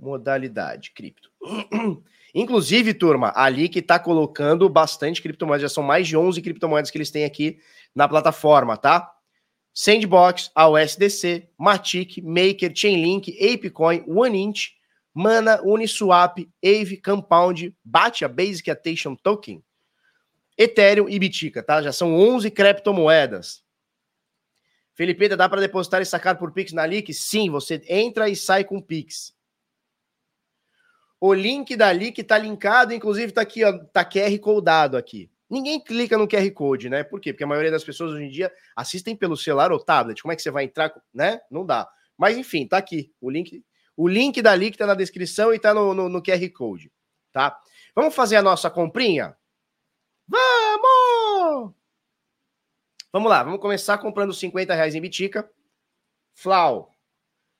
Modalidade, 0.00 0.92
cripto. 0.92 1.30
Inclusive, 2.34 2.94
turma, 2.94 3.32
ali 3.36 3.68
que 3.68 3.80
está 3.80 3.98
colocando 3.98 4.68
bastante 4.68 5.20
criptomoedas, 5.20 5.62
já 5.62 5.68
são 5.68 5.82
mais 5.82 6.08
de 6.08 6.16
11 6.16 6.40
criptomoedas 6.40 6.90
que 6.90 6.96
eles 6.96 7.10
têm 7.10 7.24
aqui 7.24 7.58
na 7.94 8.08
plataforma, 8.08 8.76
tá? 8.76 9.12
Sandbox, 9.74 10.50
AUSDC, 10.54 11.48
Matic, 11.58 12.22
Maker, 12.22 12.72
Chainlink, 12.74 13.36
Apecoin, 13.42 14.04
OneInt, 14.06 14.70
Mana, 15.12 15.60
Uniswap, 15.62 16.48
Aave, 16.64 16.96
Compound, 16.96 17.74
Batia, 17.84 18.28
Basic 18.28 18.70
Attention 18.70 19.14
Token, 19.16 19.62
Ethereum 20.56 21.08
e 21.08 21.18
Bitica, 21.18 21.62
tá? 21.62 21.82
Já 21.82 21.92
são 21.92 22.14
11 22.14 22.50
criptomoedas. 22.50 23.62
Felipe, 24.94 25.28
dá 25.28 25.48
para 25.48 25.60
depositar 25.60 26.00
e 26.00 26.06
sacar 26.06 26.38
por 26.38 26.52
Pix 26.52 26.72
na 26.72 26.86
LIC? 26.86 27.12
Sim, 27.14 27.50
você 27.50 27.82
entra 27.88 28.28
e 28.28 28.36
sai 28.36 28.64
com 28.64 28.80
Pix. 28.80 29.34
O 31.20 31.34
link 31.34 31.76
dali 31.76 32.10
que 32.10 32.24
tá 32.24 32.38
linkado, 32.38 32.94
inclusive 32.94 33.32
tá 33.32 33.42
aqui, 33.42 33.62
ó, 33.62 33.78
tá 33.92 34.04
QR 34.04 34.38
codado 34.38 34.96
aqui. 34.96 35.30
Ninguém 35.50 35.78
clica 35.78 36.16
no 36.16 36.28
QR 36.28 36.48
Code, 36.52 36.88
né? 36.88 37.02
Por 37.02 37.20
quê? 37.20 37.32
Porque 37.32 37.42
a 37.42 37.46
maioria 37.46 37.72
das 37.72 37.82
pessoas 37.82 38.12
hoje 38.12 38.24
em 38.24 38.30
dia 38.30 38.52
assistem 38.74 39.16
pelo 39.16 39.36
celular 39.36 39.72
ou 39.72 39.84
tablet. 39.84 40.22
Como 40.22 40.32
é 40.32 40.36
que 40.36 40.42
você 40.42 40.50
vai 40.50 40.64
entrar, 40.64 40.94
né? 41.12 41.40
Não 41.50 41.66
dá. 41.66 41.88
Mas 42.16 42.38
enfim, 42.38 42.66
tá 42.66 42.78
aqui. 42.78 43.12
O 43.20 43.28
link, 43.28 43.62
o 43.96 44.08
link 44.08 44.40
dali 44.40 44.70
que 44.70 44.78
tá 44.78 44.86
na 44.86 44.94
descrição 44.94 45.52
e 45.52 45.58
tá 45.58 45.74
no, 45.74 45.92
no, 45.92 46.08
no 46.08 46.22
QR 46.22 46.48
Code, 46.50 46.92
tá? 47.32 47.58
Vamos 47.94 48.14
fazer 48.14 48.36
a 48.36 48.42
nossa 48.42 48.70
comprinha? 48.70 49.36
Vamos! 50.28 51.74
Vamos 53.12 53.28
lá, 53.28 53.42
vamos 53.42 53.60
começar 53.60 53.98
comprando 53.98 54.32
50 54.32 54.72
reais 54.72 54.94
em 54.94 55.00
Bitica. 55.00 55.50
Flau. 56.32 56.94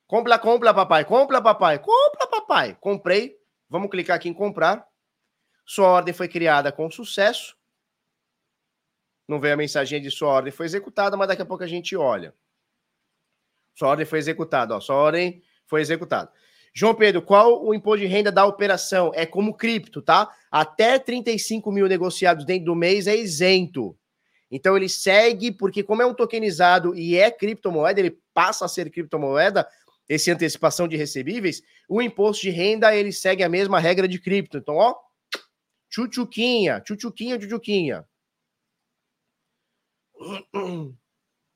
Compra, 0.07 0.39
compra, 0.39 0.73
papai. 0.73 1.05
Compra, 1.05 1.43
papai. 1.43 1.79
Compra, 1.81 2.27
papai. 2.29 2.77
Comprei. 2.81 3.40
Vamos 3.71 3.89
clicar 3.89 4.17
aqui 4.17 4.29
em 4.29 4.35
comprar. 4.35 4.85
Sua 5.65 5.87
ordem 5.87 6.13
foi 6.13 6.27
criada 6.27 6.73
com 6.73 6.91
sucesso. 6.91 7.57
Não 9.29 9.39
veio 9.39 9.55
a 9.55 9.57
mensagem 9.57 10.03
de 10.03 10.11
sua 10.11 10.29
ordem 10.29 10.53
foi 10.53 10.67
executada, 10.67 11.17
mas 11.17 11.29
daqui 11.29 11.43
a 11.43 11.47
pouco 11.47 11.63
a 11.63 11.69
gente 11.69 11.97
olha. 11.97 12.35
Sua 13.79 13.89
ordem 13.89 14.05
foi 14.05 14.19
executada, 14.19 14.75
ó. 14.75 14.81
Sua 14.81 14.97
ordem 14.97 15.41
foi 15.67 15.81
executada. 15.81 16.33
João 16.75 16.95
Pedro, 16.95 17.23
qual 17.23 17.65
o 17.65 17.73
imposto 17.73 18.01
de 18.01 18.07
renda 18.07 18.33
da 18.33 18.45
operação? 18.45 19.13
É 19.15 19.25
como 19.25 19.57
cripto, 19.57 20.03
tá? 20.03 20.29
Até 20.51 20.99
35 20.99 21.71
mil 21.71 21.87
negociados 21.87 22.45
dentro 22.45 22.67
do 22.67 22.75
mês 22.75 23.07
é 23.07 23.17
isento. 23.17 23.97
Então 24.51 24.77
ele 24.77 24.89
segue, 24.89 25.53
porque 25.53 25.83
como 25.83 26.03
é 26.03 26.07
um 26.07 26.15
tokenizado 26.15 26.95
e 26.95 27.17
é 27.17 27.31
criptomoeda, 27.31 28.01
ele 28.01 28.19
passa 28.35 28.65
a 28.65 28.69
ser 28.69 28.91
criptomoeda, 28.91 29.67
esse 30.11 30.29
antecipação 30.29 30.89
de 30.89 30.97
recebíveis, 30.97 31.63
o 31.89 32.03
imposto 32.03 32.43
de 32.43 32.51
renda 32.51 32.93
ele 32.93 33.13
segue 33.13 33.45
a 33.45 33.49
mesma 33.49 33.79
regra 33.79 34.09
de 34.09 34.19
cripto. 34.19 34.59
Então, 34.59 34.75
ó, 34.75 34.97
tchutchuquinha, 35.89 36.81
tchutchuquinha, 36.81 37.39
tchutchuquinha. 37.39 38.05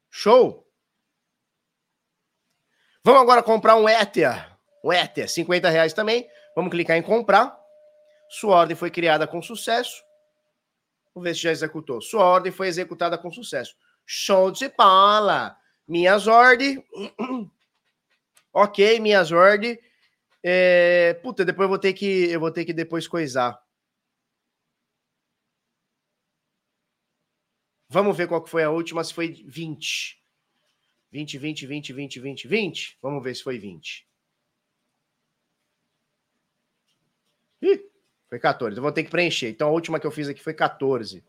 Show! 0.09 0.65
Vamos 3.03 3.23
agora 3.23 3.43
comprar 3.43 3.75
um 3.75 3.89
Ether. 3.89 4.57
Um 4.85 4.93
Ether, 4.93 5.29
50 5.29 5.69
reais 5.69 5.93
também. 5.93 6.29
Vamos 6.55 6.71
clicar 6.71 6.97
em 6.97 7.03
comprar. 7.03 7.59
Sua 8.31 8.55
ordem 8.55 8.77
foi 8.77 8.89
criada 8.89 9.27
com 9.27 9.43
sucesso. 9.43 10.01
Vamos 11.13 11.29
ver 11.29 11.35
se 11.35 11.43
já 11.43 11.51
executou. 11.51 12.01
Sua 12.01 12.25
ordem 12.25 12.53
foi 12.53 12.69
executada 12.69 13.19
com 13.19 13.33
sucesso. 13.33 13.75
Show 14.07 14.53
de 14.53 14.69
bola! 14.69 15.57
Minhas 15.89 16.29
ordens 16.29 16.81
Ok, 18.55 19.01
minhas 19.01 19.33
ordens. 19.33 19.79
É... 20.43 21.15
Puta, 21.15 21.45
depois 21.45 21.65
eu 21.65 21.69
vou 21.69 21.79
ter 21.79 21.93
que. 21.93 22.31
Eu 22.31 22.39
vou 22.39 22.53
ter 22.53 22.65
que 22.65 22.73
depois 22.73 23.09
coisar. 23.09 23.61
Vamos 27.89 28.17
ver 28.17 28.29
qual 28.29 28.43
que 28.43 28.51
foi 28.51 28.63
a 28.63 28.71
última, 28.71 29.03
se 29.03 29.13
foi 29.13 29.29
20. 29.47 30.23
20, 31.11 31.39
20, 31.39 31.67
20, 31.67 31.93
20, 31.93 32.21
20, 32.21 32.49
20. 32.49 32.99
Vamos 33.03 33.23
ver 33.23 33.35
se 33.35 33.43
foi 33.43 33.59
20. 33.59 34.07
Ih, 37.63 37.81
foi 38.29 38.39
14. 38.39 38.77
Eu 38.77 38.83
vou 38.83 38.93
ter 38.93 39.05
que 39.05 39.11
preencher. 39.11 39.49
Então 39.49 39.69
a 39.69 39.73
última 39.73 39.99
que 39.99 40.07
eu 40.07 40.11
fiz 40.11 40.29
aqui 40.29 40.43
foi 40.43 40.55
14. 40.55 41.25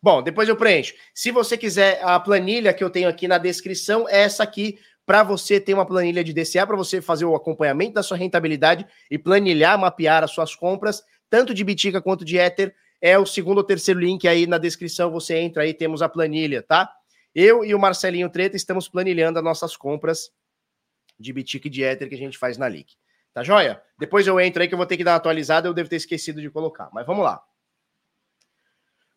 Bom, 0.00 0.22
depois 0.22 0.48
eu 0.48 0.56
preencho. 0.56 0.94
Se 1.14 1.30
você 1.30 1.56
quiser 1.56 2.02
a 2.02 2.18
planilha 2.20 2.74
que 2.74 2.82
eu 2.82 2.90
tenho 2.90 3.08
aqui 3.08 3.26
na 3.26 3.38
descrição, 3.38 4.08
é 4.08 4.22
essa 4.22 4.42
aqui 4.42 4.78
para 5.08 5.22
você 5.22 5.58
ter 5.58 5.72
uma 5.72 5.86
planilha 5.86 6.22
de 6.22 6.34
DCA, 6.34 6.66
para 6.66 6.76
você 6.76 7.00
fazer 7.00 7.24
o 7.24 7.34
acompanhamento 7.34 7.94
da 7.94 8.02
sua 8.02 8.18
rentabilidade 8.18 8.86
e 9.10 9.16
planilhar, 9.16 9.78
mapear 9.78 10.22
as 10.22 10.30
suas 10.30 10.54
compras, 10.54 11.02
tanto 11.30 11.54
de 11.54 11.64
Bitica 11.64 12.02
quanto 12.02 12.26
de 12.26 12.36
Ether. 12.36 12.74
É 13.00 13.18
o 13.18 13.24
segundo 13.24 13.56
ou 13.56 13.64
terceiro 13.64 13.98
link 13.98 14.28
aí 14.28 14.46
na 14.46 14.58
descrição, 14.58 15.10
você 15.10 15.38
entra 15.38 15.62
aí, 15.62 15.72
temos 15.72 16.02
a 16.02 16.10
planilha, 16.10 16.62
tá? 16.62 16.92
Eu 17.34 17.64
e 17.64 17.74
o 17.74 17.78
Marcelinho 17.78 18.28
Treta 18.28 18.54
estamos 18.54 18.86
planilhando 18.86 19.38
as 19.38 19.44
nossas 19.44 19.78
compras 19.78 20.30
de 21.18 21.32
Bitica 21.32 21.68
e 21.68 21.70
de 21.70 21.82
Ether 21.82 22.06
que 22.06 22.14
a 22.14 22.18
gente 22.18 22.36
faz 22.36 22.58
na 22.58 22.66
Leak. 22.66 22.94
Tá 23.32 23.42
joia? 23.42 23.82
Depois 23.98 24.26
eu 24.26 24.38
entro 24.38 24.60
aí 24.60 24.68
que 24.68 24.74
eu 24.74 24.78
vou 24.78 24.86
ter 24.86 24.98
que 24.98 25.04
dar 25.04 25.12
uma 25.12 25.16
atualizada, 25.16 25.66
eu 25.66 25.72
devo 25.72 25.88
ter 25.88 25.96
esquecido 25.96 26.38
de 26.38 26.50
colocar, 26.50 26.90
mas 26.92 27.06
vamos 27.06 27.24
lá. 27.24 27.42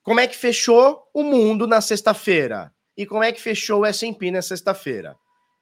Como 0.04 0.22
é 0.22 0.28
que 0.28 0.38
fechou 0.38 1.04
o 1.14 1.22
mundo 1.22 1.68
na 1.68 1.82
sexta-feira? 1.82 2.74
E 2.96 3.06
como 3.06 3.24
é 3.24 3.34
que 3.34 3.42
fechou 3.42 3.82
o 3.82 3.86
S&P 3.86 4.32
na 4.32 4.42
sexta-feira? 4.42 5.18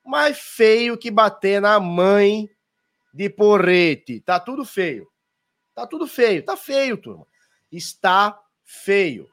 Mais 0.06 0.40
feio 0.40 0.98
que 0.98 1.12
bater 1.12 1.62
na 1.62 1.80
mãe 1.80 2.50
de 3.14 3.30
porrete. 3.30 4.22
Tá 4.22 4.40
tudo 4.40 4.66
feio. 4.66 5.10
Tá 5.74 5.86
tudo 5.86 6.08
feio. 6.08 6.44
Tá 6.44 6.58
feio, 6.58 6.98
turma. 6.98 7.28
Está 7.72 8.40
feio. 8.64 9.30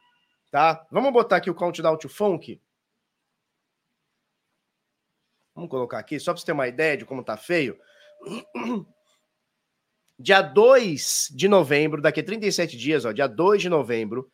Tá? 0.50 0.86
Vamos 0.90 1.12
botar 1.12 1.36
aqui 1.36 1.50
o 1.50 1.54
countdown 1.54 1.96
to 1.96 2.08
funk. 2.08 2.60
Vamos 5.54 5.70
colocar 5.70 5.98
aqui, 5.98 6.20
só 6.20 6.32
para 6.32 6.40
você 6.40 6.46
ter 6.46 6.52
uma 6.52 6.68
ideia 6.68 6.98
de 6.98 7.06
como 7.06 7.24
tá 7.24 7.36
feio. 7.36 7.78
Dia 10.18 10.40
2 10.40 11.28
de 11.34 11.46
novembro, 11.46 12.00
daqui 12.00 12.20
a 12.20 12.24
37 12.24 12.74
dias, 12.74 13.04
ó, 13.04 13.12
dia 13.12 13.26
2 13.26 13.60
de 13.60 13.68
novembro, 13.68 14.30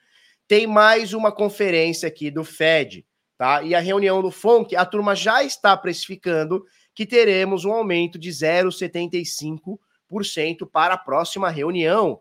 tem 0.46 0.64
mais 0.64 1.12
uma 1.12 1.32
conferência 1.32 2.06
aqui 2.06 2.30
do 2.30 2.44
Fed, 2.44 3.04
tá? 3.42 3.62
E 3.64 3.74
a 3.74 3.80
reunião 3.80 4.22
do 4.22 4.30
FONC, 4.30 4.76
a 4.76 4.86
turma 4.86 5.16
já 5.16 5.42
está 5.42 5.76
precificando 5.76 6.64
que 6.94 7.04
teremos 7.04 7.64
um 7.64 7.72
aumento 7.72 8.16
de 8.16 8.30
0,75% 8.30 10.70
para 10.70 10.94
a 10.94 10.98
próxima 10.98 11.50
reunião, 11.50 12.20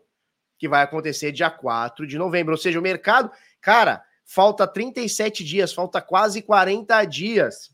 que 0.58 0.68
vai 0.68 0.82
acontecer 0.82 1.30
dia 1.30 1.48
4 1.48 2.08
de 2.08 2.18
novembro. 2.18 2.54
Ou 2.54 2.58
seja, 2.58 2.76
o 2.76 2.82
mercado, 2.82 3.30
cara, 3.60 4.04
falta 4.24 4.66
37 4.66 5.44
dias, 5.44 5.72
falta 5.72 6.02
quase 6.02 6.42
40 6.42 7.04
dias, 7.04 7.72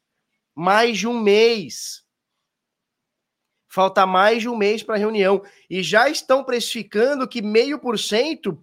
mais 0.55 0.99
de 0.99 1.09
um 1.09 1.19
mês. 1.19 2.05
Falta 3.67 4.05
mais 4.05 4.43
de 4.43 4.49
um 4.51 4.57
mês 4.59 4.83
para 4.83 4.97
a 4.97 4.99
reunião. 4.99 5.43
E 5.71 5.83
já 5.83 6.11
estão 6.11 6.45
precificando 6.45 7.27
que 7.27 7.41
meio 7.41 7.79
por 7.79 7.99
cento 7.99 8.61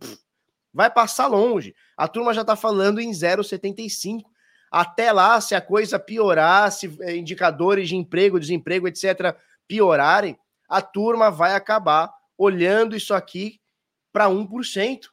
vai 0.71 0.91
passar 0.91 1.25
longe. 1.25 1.73
A 1.97 2.07
turma 2.07 2.35
já 2.35 2.41
está 2.41 2.55
falando 2.55 3.01
em 3.01 3.09
0,75. 3.09 4.34
Até 4.77 5.09
lá, 5.13 5.39
se 5.39 5.55
a 5.55 5.61
coisa 5.61 5.97
piorar, 5.97 6.69
se 6.69 6.97
eh, 6.99 7.15
indicadores 7.15 7.87
de 7.87 7.95
emprego, 7.95 8.37
desemprego, 8.37 8.89
etc., 8.89 9.33
piorarem, 9.65 10.37
a 10.67 10.81
turma 10.81 11.31
vai 11.31 11.55
acabar 11.55 12.13
olhando 12.37 12.93
isso 12.93 13.13
aqui 13.13 13.61
para 14.11 14.27
1%. 14.27 15.05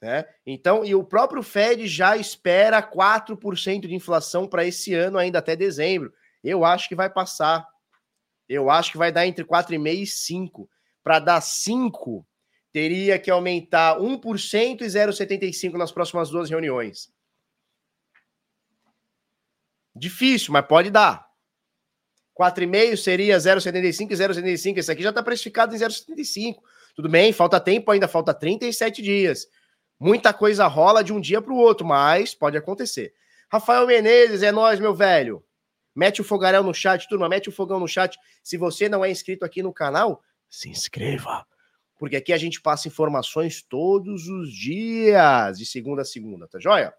Né? 0.00 0.24
Então, 0.46 0.84
e 0.84 0.94
o 0.94 1.02
próprio 1.02 1.42
Fed 1.42 1.88
já 1.88 2.16
espera 2.16 2.80
4% 2.80 3.88
de 3.88 3.94
inflação 3.96 4.46
para 4.46 4.64
esse 4.64 4.94
ano, 4.94 5.18
ainda 5.18 5.40
até 5.40 5.56
dezembro. 5.56 6.12
Eu 6.44 6.64
acho 6.64 6.88
que 6.88 6.94
vai 6.94 7.10
passar. 7.10 7.66
Eu 8.48 8.70
acho 8.70 8.92
que 8.92 8.98
vai 8.98 9.10
dar 9.10 9.26
entre 9.26 9.44
4,5% 9.44 9.92
e 9.96 10.04
5%. 10.04 10.68
Para 11.02 11.18
dar 11.18 11.40
5%, 11.40 12.24
teria 12.72 13.18
que 13.18 13.28
aumentar 13.28 13.98
1% 13.98 14.82
e 14.82 14.86
0,75% 14.86 15.72
nas 15.72 15.90
próximas 15.90 16.30
duas 16.30 16.48
reuniões. 16.48 17.17
Difícil, 19.98 20.52
mas 20.52 20.66
pode 20.66 20.90
dar. 20.90 21.28
4,5 22.38 22.96
seria 22.96 23.36
0,75 23.36 24.12
e 24.12 24.14
0,75. 24.14 24.78
Esse 24.78 24.92
aqui 24.92 25.02
já 25.02 25.08
está 25.08 25.22
precificado 25.22 25.74
em 25.74 25.78
0,75. 25.78 26.56
Tudo 26.94 27.08
bem, 27.08 27.32
falta 27.32 27.58
tempo 27.58 27.90
ainda, 27.90 28.06
falta 28.06 28.32
37 28.32 29.02
dias. 29.02 29.48
Muita 29.98 30.32
coisa 30.32 30.66
rola 30.68 31.02
de 31.02 31.12
um 31.12 31.20
dia 31.20 31.42
para 31.42 31.52
o 31.52 31.56
outro, 31.56 31.84
mas 31.84 32.34
pode 32.34 32.56
acontecer. 32.56 33.12
Rafael 33.50 33.86
Menezes, 33.86 34.42
é 34.42 34.52
nós, 34.52 34.78
meu 34.78 34.94
velho. 34.94 35.42
Mete 35.94 36.20
o 36.20 36.24
fogaréu 36.24 36.62
no 36.62 36.72
chat, 36.72 37.08
turma, 37.08 37.28
mete 37.28 37.48
o 37.48 37.52
fogão 37.52 37.80
no 37.80 37.88
chat. 37.88 38.16
Se 38.44 38.56
você 38.56 38.88
não 38.88 39.04
é 39.04 39.10
inscrito 39.10 39.44
aqui 39.44 39.62
no 39.62 39.72
canal, 39.72 40.22
se 40.48 40.68
inscreva. 40.68 41.44
Porque 41.98 42.14
aqui 42.14 42.32
a 42.32 42.38
gente 42.38 42.60
passa 42.60 42.86
informações 42.86 43.62
todos 43.62 44.28
os 44.28 44.52
dias, 44.52 45.58
de 45.58 45.66
segunda 45.66 46.02
a 46.02 46.04
segunda, 46.04 46.46
tá 46.46 46.60
joia? 46.60 46.94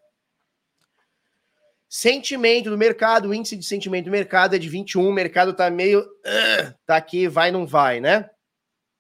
Sentimento 1.89 2.69
do 2.69 2.77
mercado, 2.77 3.29
o 3.29 3.33
índice 3.33 3.57
de 3.57 3.65
sentimento 3.65 4.05
do 4.05 4.11
mercado 4.11 4.55
é 4.55 4.59
de 4.59 4.69
21, 4.69 5.09
o 5.09 5.11
mercado 5.11 5.55
tá 5.55 5.71
meio. 5.71 6.01
Uh, 6.01 6.71
tá 6.85 6.95
aqui, 6.95 7.27
vai, 7.27 7.49
não 7.49 7.65
vai, 7.65 7.99
né? 7.99 8.29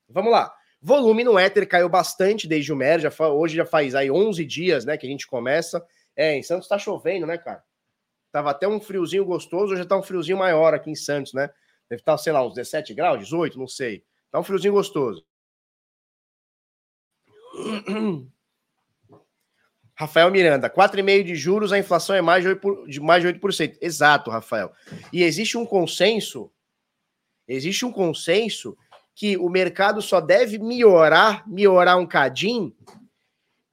Vamos 0.09 0.31
lá. 0.31 0.51
Volume 0.81 1.23
no 1.23 1.37
Ether 1.37 1.67
caiu 1.67 1.87
bastante 1.87 2.47
desde 2.47 2.73
o 2.73 2.75
MER, 2.75 2.99
já 2.99 3.11
hoje 3.27 3.55
já 3.55 3.65
faz 3.65 3.93
aí 3.93 4.09
11 4.09 4.43
dias, 4.43 4.85
né, 4.85 4.97
que 4.97 5.05
a 5.05 5.09
gente 5.09 5.27
começa. 5.27 5.85
É, 6.15 6.35
em 6.35 6.41
Santos 6.41 6.67
tá 6.67 6.79
chovendo, 6.79 7.27
né, 7.27 7.37
cara? 7.37 7.63
Tava 8.31 8.49
até 8.49 8.67
um 8.67 8.81
friozinho 8.81 9.23
gostoso, 9.23 9.73
hoje 9.73 9.85
tá 9.85 9.95
um 9.95 10.03
friozinho 10.03 10.37
maior 10.39 10.73
aqui 10.73 10.89
em 10.89 10.95
Santos, 10.95 11.31
né? 11.33 11.47
Deve 11.87 12.01
estar, 12.01 12.13
tá, 12.13 12.17
sei 12.17 12.33
lá, 12.33 12.43
uns 12.43 12.55
17 12.55 12.95
graus, 12.95 13.19
18, 13.19 13.59
não 13.59 13.67
sei. 13.67 14.03
Tá 14.31 14.39
um 14.39 14.43
friozinho 14.43 14.73
gostoso. 14.73 15.23
Rafael 19.99 20.31
Miranda, 20.31 20.69
4,5% 20.69 21.23
de 21.23 21.35
juros, 21.35 21.73
a 21.73 21.77
inflação 21.77 22.15
é 22.15 22.21
mais 22.21 22.41
de 22.41 22.49
8%, 22.51 22.87
de 22.87 23.01
mais 23.01 23.21
de 23.21 23.27
8%. 23.27 23.79
Exato, 23.81 24.31
Rafael. 24.31 24.71
E 25.11 25.23
existe 25.23 25.57
um 25.57 25.65
consenso, 25.65 26.49
existe 27.45 27.85
um 27.85 27.91
consenso 27.91 28.77
que 29.13 29.35
o 29.35 29.49
mercado 29.49 30.01
só 30.01 30.21
deve 30.21 30.57
melhorar, 30.57 31.45
melhorar 31.45 31.97
um 31.97 32.05
cadinho, 32.05 32.73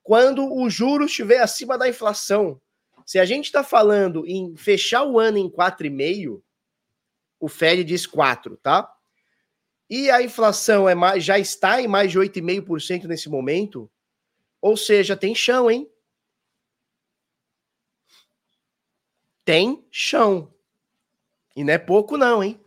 quando 0.03 0.53
o 0.53 0.69
juros 0.69 1.13
estiver 1.13 1.39
acima 1.39 1.79
da 1.79 1.89
inflação. 1.89 2.61
Se 3.05 3.21
a 3.21 3.25
gente 3.25 3.45
está 3.45 3.63
falando 3.63 4.27
em 4.27 4.57
fechar 4.57 5.05
o 5.05 5.21
ano 5.21 5.39
em 5.39 5.49
4,5%, 5.49 6.43
o 7.39 7.47
Fed 7.47 7.85
diz 7.85 8.05
4%, 8.05 8.59
tá? 8.61 8.93
E 9.89 10.11
a 10.11 10.21
inflação 10.21 10.89
é 10.89 10.95
mais, 10.97 11.23
já 11.23 11.39
está 11.39 11.81
em 11.81 11.87
mais 11.87 12.11
de 12.11 12.19
8,5% 12.19 13.05
nesse 13.05 13.29
momento, 13.29 13.89
ou 14.61 14.77
seja, 14.77 15.17
tem 15.17 15.33
chão, 15.33 15.71
hein? 15.71 15.89
Tem 19.47 19.87
chão. 19.93 20.53
E 21.55 21.63
não 21.63 21.73
é 21.73 21.79
pouco, 21.79 22.17
não, 22.17 22.43
hein? 22.43 22.61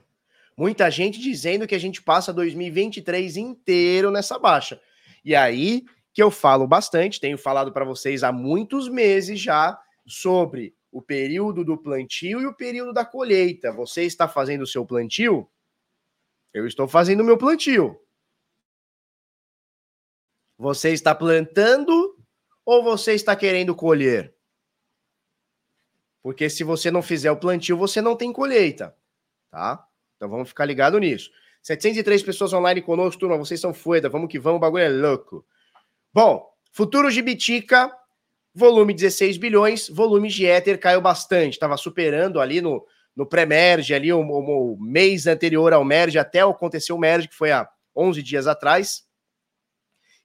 Muita 0.56 0.90
gente 0.90 1.20
dizendo 1.20 1.68
que 1.68 1.76
a 1.76 1.80
gente 1.80 2.02
passa 2.02 2.32
2023 2.32 3.36
inteiro 3.36 4.10
nessa 4.10 4.40
baixa. 4.40 4.82
E 5.24 5.36
aí 5.36 5.84
que 6.14 6.24
eu 6.24 6.32
falo 6.32 6.66
bastante, 6.66 7.20
tenho 7.20 7.38
falado 7.38 7.74
para 7.74 7.84
vocês 7.84 8.24
há 8.24 8.32
muitos 8.32 8.88
meses 8.88 9.40
já 9.40 9.78
sobre 10.08 10.74
o 10.90 11.02
período 11.02 11.66
do 11.66 11.78
plantio 11.78 12.40
e 12.40 12.46
o 12.46 12.56
período 12.56 12.94
da 12.94 13.04
colheita. 13.06 13.74
Você 13.74 14.04
está 14.04 14.26
fazendo 14.26 14.62
o 14.62 14.68
seu 14.68 14.86
plantio? 14.86 15.50
Eu 16.54 16.66
estou 16.66 16.88
fazendo 16.88 17.20
o 17.20 17.26
meu 17.26 17.38
plantio. 17.38 18.00
Você 20.58 20.92
está 20.92 21.14
plantando 21.14 22.18
ou 22.66 22.82
você 22.82 23.14
está 23.14 23.36
querendo 23.36 23.76
colher? 23.76 24.34
Porque 26.22 26.50
se 26.50 26.64
você 26.64 26.92
não 26.92 27.02
fizer 27.02 27.32
o 27.32 27.38
plantio, 27.38 27.78
você 27.78 28.02
não 28.02 28.16
tem 28.16 28.32
colheita, 28.32 28.96
tá? 29.50 29.86
Então 30.16 30.30
vamos 30.30 30.50
ficar 30.50 30.66
ligado 30.66 31.00
nisso. 31.00 31.30
703 31.62 32.24
pessoas 32.24 32.54
online 32.54 32.82
conosco, 32.82 33.20
turma, 33.20 33.38
vocês 33.38 33.60
são 33.60 33.74
foda, 33.74 34.10
vamos 34.10 34.30
que 34.30 34.40
vamos, 34.40 34.58
o 34.58 34.62
bagulho 34.62 34.84
é 34.84 34.90
louco. 34.90 35.46
Bom, 36.14 36.46
futuros 36.72 37.14
de 37.14 37.22
Bitica, 37.22 37.92
volume 38.54 38.94
16 38.94 39.38
bilhões, 39.38 39.90
volume 39.90 40.30
de 40.30 40.46
Ether 40.46 40.80
caiu 40.80 41.02
bastante, 41.02 41.54
estava 41.54 41.78
superando 41.78 42.40
ali 42.40 42.62
no, 42.62 42.86
no 43.16 43.26
pré-merge, 43.26 43.94
ali 43.94 44.12
o, 44.12 44.20
o, 44.20 44.74
o, 44.74 44.82
mês 44.82 45.28
anterior 45.28 45.74
ao 45.74 45.86
merge, 45.86 46.18
até 46.18 46.42
acontecer 46.42 46.94
o 46.94 46.98
merge, 46.98 47.28
que 47.28 47.36
foi 47.36 47.52
há 47.52 47.70
11 47.96 48.22
dias 48.24 48.48
atrás 48.48 49.08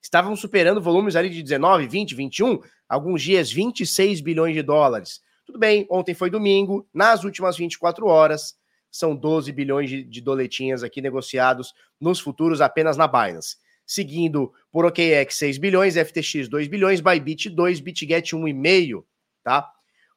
estavam 0.04 0.36
superando 0.36 0.82
volumes 0.82 1.16
ali 1.16 1.30
de 1.30 1.42
19, 1.42 1.88
20, 1.88 2.14
21, 2.14 2.60
alguns 2.86 3.22
dias 3.22 3.50
26 3.50 4.20
bilhões 4.20 4.54
de 4.54 4.62
dólares. 4.62 5.22
Tudo 5.44 5.58
bem, 5.58 5.86
ontem 5.90 6.14
foi 6.14 6.30
domingo, 6.30 6.88
nas 6.92 7.22
últimas 7.22 7.56
24 7.56 8.06
horas, 8.06 8.56
são 8.90 9.14
12 9.14 9.52
bilhões 9.52 9.90
de, 9.90 10.02
de 10.04 10.20
doletinhas 10.20 10.82
aqui 10.82 11.00
negociados 11.00 11.74
nos 12.00 12.20
futuros 12.20 12.60
apenas 12.60 12.96
na 12.96 13.06
Binance. 13.06 13.56
Seguindo 13.84 14.52
por 14.72 14.86
OKEx 14.86 15.34
6 15.34 15.58
bilhões, 15.58 15.96
FTX 15.96 16.48
2 16.48 16.68
bilhões, 16.68 17.00
Bybit 17.00 17.50
2, 17.50 17.80
BitGet 17.80 18.34
1,5, 18.34 19.04
tá? 19.42 19.70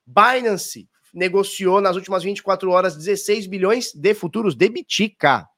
Binance 0.05 0.87
negociou 1.13 1.81
nas 1.81 1.95
últimas 1.95 2.23
24 2.23 2.69
horas 2.69 2.95
16 2.95 3.47
bilhões 3.47 3.91
de 3.93 4.13
futuros 4.13 4.55
de 4.55 4.69
Bitica. 4.69 5.49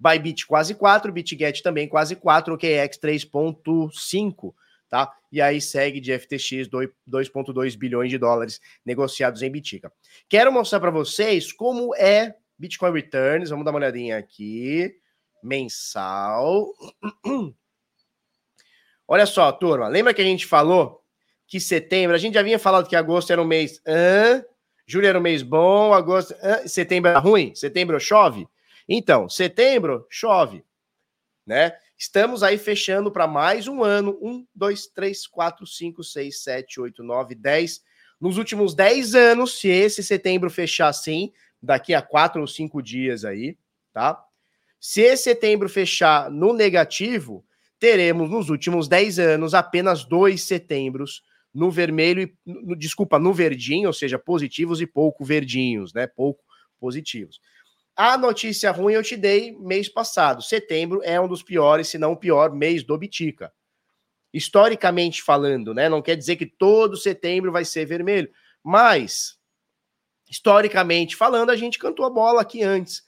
Bybit 0.00 0.46
quase 0.46 0.74
4, 0.74 1.12
BitGet 1.12 1.62
também 1.62 1.86
quase 1.86 2.16
4, 2.16 2.54
OKEx 2.54 2.98
3.5, 2.98 4.52
tá? 4.92 5.10
E 5.32 5.40
aí 5.40 5.58
segue 5.58 5.98
de 5.98 6.12
FTX 6.12 6.68
2.2 7.08 7.78
bilhões 7.78 8.10
de 8.10 8.18
dólares 8.18 8.60
negociados 8.84 9.40
em 9.40 9.50
Bitica. 9.50 9.90
Quero 10.28 10.52
mostrar 10.52 10.80
para 10.80 10.90
vocês 10.90 11.50
como 11.50 11.94
é 11.94 12.34
Bitcoin 12.58 12.92
Returns, 12.92 13.48
vamos 13.48 13.64
dar 13.64 13.70
uma 13.70 13.78
olhadinha 13.78 14.18
aqui, 14.18 14.94
mensal. 15.42 16.74
Olha 19.08 19.24
só, 19.24 19.50
turma, 19.50 19.88
lembra 19.88 20.12
que 20.12 20.20
a 20.20 20.26
gente 20.26 20.44
falou 20.44 21.02
que 21.46 21.58
setembro, 21.58 22.14
a 22.14 22.18
gente 22.18 22.34
já 22.34 22.42
vinha 22.42 22.58
falado 22.58 22.86
que 22.86 22.94
agosto 22.94 23.32
era 23.32 23.40
um 23.40 23.46
mês, 23.46 23.80
hã? 23.86 24.44
julho 24.86 25.06
era 25.06 25.18
um 25.18 25.22
mês 25.22 25.42
bom, 25.42 25.94
agosto, 25.94 26.34
hã? 26.42 26.68
setembro 26.68 27.10
era 27.10 27.18
ruim, 27.18 27.54
setembro 27.54 27.98
chove? 27.98 28.46
Então, 28.86 29.26
setembro, 29.26 30.06
chove, 30.10 30.62
né? 31.46 31.72
Estamos 32.02 32.42
aí 32.42 32.58
fechando 32.58 33.12
para 33.12 33.28
mais 33.28 33.68
um 33.68 33.80
ano. 33.80 34.18
Um, 34.20 34.44
dois, 34.52 34.88
três, 34.88 35.24
quatro, 35.24 35.64
cinco, 35.64 36.02
seis, 36.02 36.42
sete, 36.42 36.80
oito, 36.80 37.00
nove, 37.00 37.32
dez. 37.32 37.80
Nos 38.20 38.38
últimos 38.38 38.74
dez 38.74 39.14
anos, 39.14 39.60
se 39.60 39.68
esse 39.68 40.02
setembro 40.02 40.50
fechar 40.50 40.88
assim, 40.88 41.32
daqui 41.62 41.94
a 41.94 42.02
quatro 42.02 42.40
ou 42.40 42.46
cinco 42.48 42.82
dias 42.82 43.24
aí, 43.24 43.56
tá? 43.92 44.20
Se 44.80 45.00
esse 45.00 45.22
setembro 45.22 45.68
fechar 45.68 46.28
no 46.28 46.52
negativo, 46.52 47.46
teremos 47.78 48.28
nos 48.28 48.50
últimos 48.50 48.88
dez 48.88 49.20
anos 49.20 49.54
apenas 49.54 50.04
dois 50.04 50.42
setembros 50.42 51.22
no 51.54 51.70
vermelho 51.70 52.22
e 52.22 52.34
no, 52.44 52.74
desculpa, 52.74 53.16
no 53.16 53.32
verdinho, 53.32 53.86
ou 53.86 53.92
seja, 53.92 54.18
positivos 54.18 54.80
e 54.80 54.88
pouco 54.88 55.24
verdinhos, 55.24 55.94
né? 55.94 56.08
Pouco 56.08 56.42
positivos. 56.80 57.40
A 57.96 58.16
notícia 58.16 58.70
ruim 58.70 58.94
eu 58.94 59.02
te 59.02 59.16
dei 59.16 59.56
mês 59.58 59.88
passado. 59.88 60.42
Setembro 60.42 61.00
é 61.04 61.20
um 61.20 61.28
dos 61.28 61.42
piores, 61.42 61.88
se 61.88 61.98
não 61.98 62.12
o 62.12 62.16
pior 62.16 62.52
mês 62.52 62.82
do 62.82 62.96
Bitica. 62.96 63.52
Historicamente 64.32 65.22
falando, 65.22 65.74
né? 65.74 65.88
Não 65.88 66.00
quer 66.00 66.16
dizer 66.16 66.36
que 66.36 66.46
todo 66.46 66.96
setembro 66.96 67.52
vai 67.52 67.64
ser 67.64 67.84
vermelho, 67.84 68.30
mas 68.62 69.36
historicamente 70.28 71.14
falando, 71.14 71.50
a 71.50 71.56
gente 71.56 71.78
cantou 71.78 72.06
a 72.06 72.10
bola 72.10 72.40
aqui 72.40 72.62
antes. 72.62 73.04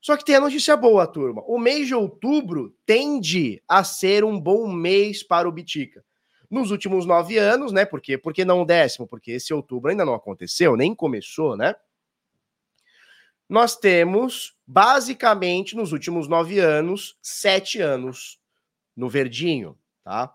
Só 0.00 0.16
que 0.16 0.24
tem 0.24 0.34
a 0.34 0.40
notícia 0.40 0.76
boa, 0.76 1.06
turma. 1.06 1.42
O 1.46 1.58
mês 1.58 1.86
de 1.86 1.94
outubro 1.94 2.74
tende 2.84 3.62
a 3.68 3.84
ser 3.84 4.24
um 4.24 4.38
bom 4.38 4.66
mês 4.66 5.22
para 5.22 5.48
o 5.48 5.52
Bitica. 5.52 6.04
Nos 6.50 6.70
últimos 6.72 7.06
nove 7.06 7.36
anos, 7.38 7.70
né? 7.70 7.84
Por 7.84 8.00
quê? 8.00 8.18
Porque 8.18 8.44
não 8.44 8.62
o 8.62 8.64
décimo? 8.64 9.06
Porque 9.06 9.32
esse 9.32 9.54
outubro 9.54 9.90
ainda 9.90 10.04
não 10.04 10.14
aconteceu, 10.14 10.76
nem 10.76 10.94
começou, 10.94 11.56
né? 11.56 11.74
Nós 13.48 13.76
temos, 13.76 14.54
basicamente, 14.66 15.74
nos 15.74 15.92
últimos 15.92 16.28
nove 16.28 16.58
anos, 16.58 17.16
sete 17.22 17.80
anos 17.80 18.38
no 18.96 19.08
verdinho, 19.08 19.78
tá? 20.04 20.34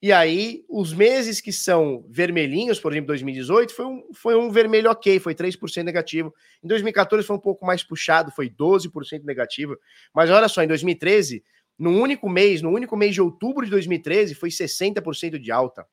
E 0.00 0.12
aí, 0.12 0.64
os 0.68 0.92
meses 0.92 1.40
que 1.40 1.52
são 1.52 2.04
vermelhinhos, 2.08 2.78
por 2.78 2.92
exemplo, 2.92 3.08
2018, 3.08 3.74
foi 3.74 3.84
um, 3.84 4.08
foi 4.14 4.36
um 4.36 4.48
vermelho 4.48 4.90
ok, 4.90 5.18
foi 5.18 5.34
3% 5.34 5.82
negativo. 5.82 6.32
Em 6.62 6.68
2014 6.68 7.26
foi 7.26 7.34
um 7.36 7.40
pouco 7.40 7.66
mais 7.66 7.82
puxado, 7.82 8.30
foi 8.30 8.48
12% 8.48 9.24
negativo. 9.24 9.76
Mas 10.14 10.30
olha 10.30 10.48
só, 10.48 10.62
em 10.62 10.68
2013, 10.68 11.42
no 11.76 11.90
único 11.90 12.28
mês, 12.28 12.62
no 12.62 12.70
único 12.70 12.96
mês 12.96 13.12
de 13.12 13.20
outubro 13.20 13.64
de 13.64 13.72
2013, 13.72 14.36
foi 14.36 14.50
60% 14.50 15.36
de 15.36 15.50
alta. 15.50 15.84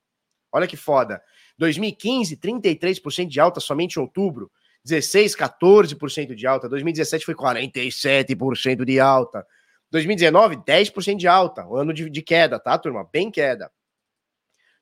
Olha 0.51 0.67
que 0.67 0.77
foda. 0.77 1.19
2015, 1.57 2.37
33% 2.37 3.27
de 3.27 3.39
alta 3.39 3.59
somente 3.59 3.95
em 3.97 4.01
outubro. 4.01 4.51
16, 4.85 5.35
14% 5.35 6.35
de 6.35 6.45
alta. 6.45 6.69
2017 6.69 7.25
foi 7.25 7.33
47% 7.33 8.85
de 8.85 8.99
alta. 8.99 9.45
2019, 9.89 10.57
10% 10.57 11.17
de 11.17 11.27
alta. 11.27 11.67
Um 11.67 11.75
ano 11.75 11.93
de, 11.93 12.07
de 12.07 12.21
queda, 12.21 12.59
tá, 12.59 12.77
turma? 12.77 13.09
Bem 13.11 13.31
queda. 13.31 13.71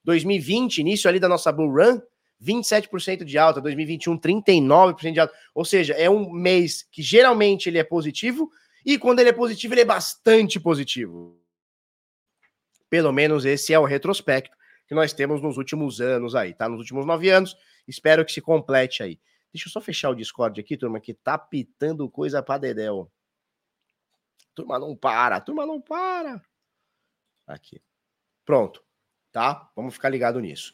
2020, 0.04 0.80
início 0.80 1.10
ali 1.10 1.20
da 1.20 1.30
nossa 1.30 1.50
bull 1.54 1.72
run, 1.72 2.02
27% 2.44 3.24
de 3.24 3.38
alta, 3.38 3.62
2021 3.62 4.20
39% 4.20 5.13
de 5.13 5.20
alta. 5.22 5.34
Ou 5.56 5.63
seja, 5.63 5.94
é 5.94 6.10
um 6.10 6.30
mês 6.30 6.86
que 6.92 7.02
geralmente 7.02 7.70
ele 7.70 7.78
é 7.78 7.84
positivo 7.84 8.52
e 8.86 8.98
quando 8.98 9.20
ele 9.20 9.30
é 9.30 9.34
positivo, 9.34 9.74
ele 9.74 9.82
é 9.82 9.86
bastante 9.86 10.60
positivo. 10.60 11.39
Pelo 12.89 13.13
menos 13.13 13.46
esse 13.46 13.74
é 13.74 13.80
o 13.80 13.86
retrospecto 13.86 14.56
que 14.86 14.94
nós 14.94 15.13
temos 15.13 15.42
nos 15.42 15.58
últimos 15.58 16.02
anos 16.02 16.36
aí, 16.36 16.54
tá? 16.54 16.68
Nos 16.68 16.80
últimos 16.80 17.06
nove 17.06 17.30
anos. 17.30 17.56
Espero 17.88 18.26
que 18.26 18.34
se 18.34 18.42
complete 18.42 19.02
aí. 19.02 19.18
Deixa 19.54 19.68
eu 19.68 19.72
só 19.72 19.80
fechar 19.80 20.10
o 20.10 20.16
Discord 20.16 20.60
aqui, 20.60 20.76
turma, 20.76 21.00
que 21.00 21.13
tá 21.13 21.38
pitando 21.38 22.10
coisa 22.10 22.42
pra 22.42 22.58
dedéu. 22.58 23.12
Turma 24.56 24.80
não 24.80 24.96
para, 24.96 25.39
turma 25.39 25.66
não 25.66 25.80
para. 25.80 26.42
Aqui. 27.48 27.82
Pronto 28.44 28.84
tá? 29.34 29.70
Vamos 29.76 29.96
ficar 29.96 30.10
ligado 30.10 30.39
nisso. 30.39 30.74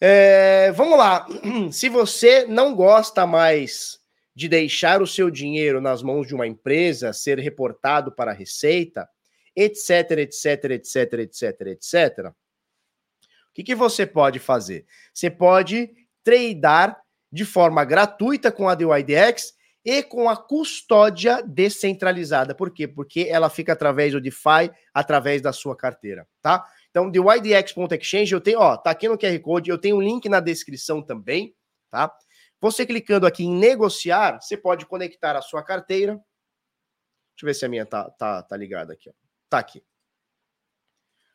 É, 0.00 0.72
vamos 0.72 0.96
lá. 0.96 1.26
Se 1.70 1.90
você 1.90 2.46
não 2.46 2.74
gosta 2.74 3.26
mais 3.26 4.00
de 4.34 4.48
deixar 4.48 5.02
o 5.02 5.06
seu 5.06 5.30
dinheiro 5.30 5.80
nas 5.80 6.02
mãos 6.02 6.26
de 6.26 6.34
uma 6.34 6.46
empresa, 6.46 7.12
ser 7.12 7.38
reportado 7.38 8.10
para 8.10 8.30
a 8.30 8.34
Receita, 8.34 9.06
etc, 9.54 10.12
etc, 10.12 10.64
etc, 10.70 11.12
etc, 11.18 11.60
etc, 11.66 12.26
o 12.28 13.54
que, 13.54 13.62
que 13.62 13.74
você 13.74 14.06
pode 14.06 14.38
fazer? 14.38 14.86
Você 15.12 15.30
pode 15.30 15.90
tradear 16.24 17.01
de 17.32 17.44
forma 17.44 17.84
gratuita 17.84 18.52
com 18.52 18.68
a 18.68 18.74
DYDX 18.74 19.54
e 19.84 20.02
com 20.02 20.28
a 20.28 20.36
custódia 20.36 21.42
descentralizada. 21.42 22.54
Por 22.54 22.70
quê? 22.70 22.86
Porque 22.86 23.26
ela 23.28 23.48
fica 23.48 23.72
através 23.72 24.12
do 24.12 24.20
DeFi, 24.20 24.70
através 24.92 25.40
da 25.40 25.52
sua 25.52 25.76
carteira, 25.76 26.28
tá? 26.40 26.64
Então, 26.90 27.10
de 27.10 27.18
ydx.exchange, 27.18 28.32
eu 28.32 28.40
tenho, 28.40 28.60
ó, 28.60 28.76
tá 28.76 28.90
aqui 28.90 29.08
no 29.08 29.16
QR 29.16 29.38
Code, 29.40 29.70
eu 29.70 29.78
tenho 29.78 29.96
um 29.96 30.02
link 30.02 30.28
na 30.28 30.40
descrição 30.40 31.02
também, 31.02 31.56
tá? 31.90 32.14
Você 32.60 32.86
clicando 32.86 33.26
aqui 33.26 33.44
em 33.44 33.56
negociar, 33.56 34.40
você 34.40 34.56
pode 34.56 34.86
conectar 34.86 35.36
a 35.36 35.42
sua 35.42 35.64
carteira. 35.64 36.14
Deixa 36.14 37.42
eu 37.42 37.46
ver 37.46 37.54
se 37.54 37.64
a 37.64 37.68
minha 37.68 37.86
tá, 37.86 38.10
tá, 38.10 38.42
tá 38.42 38.56
ligada 38.56 38.92
aqui, 38.92 39.08
ó. 39.08 39.12
Tá 39.48 39.58
aqui. 39.58 39.82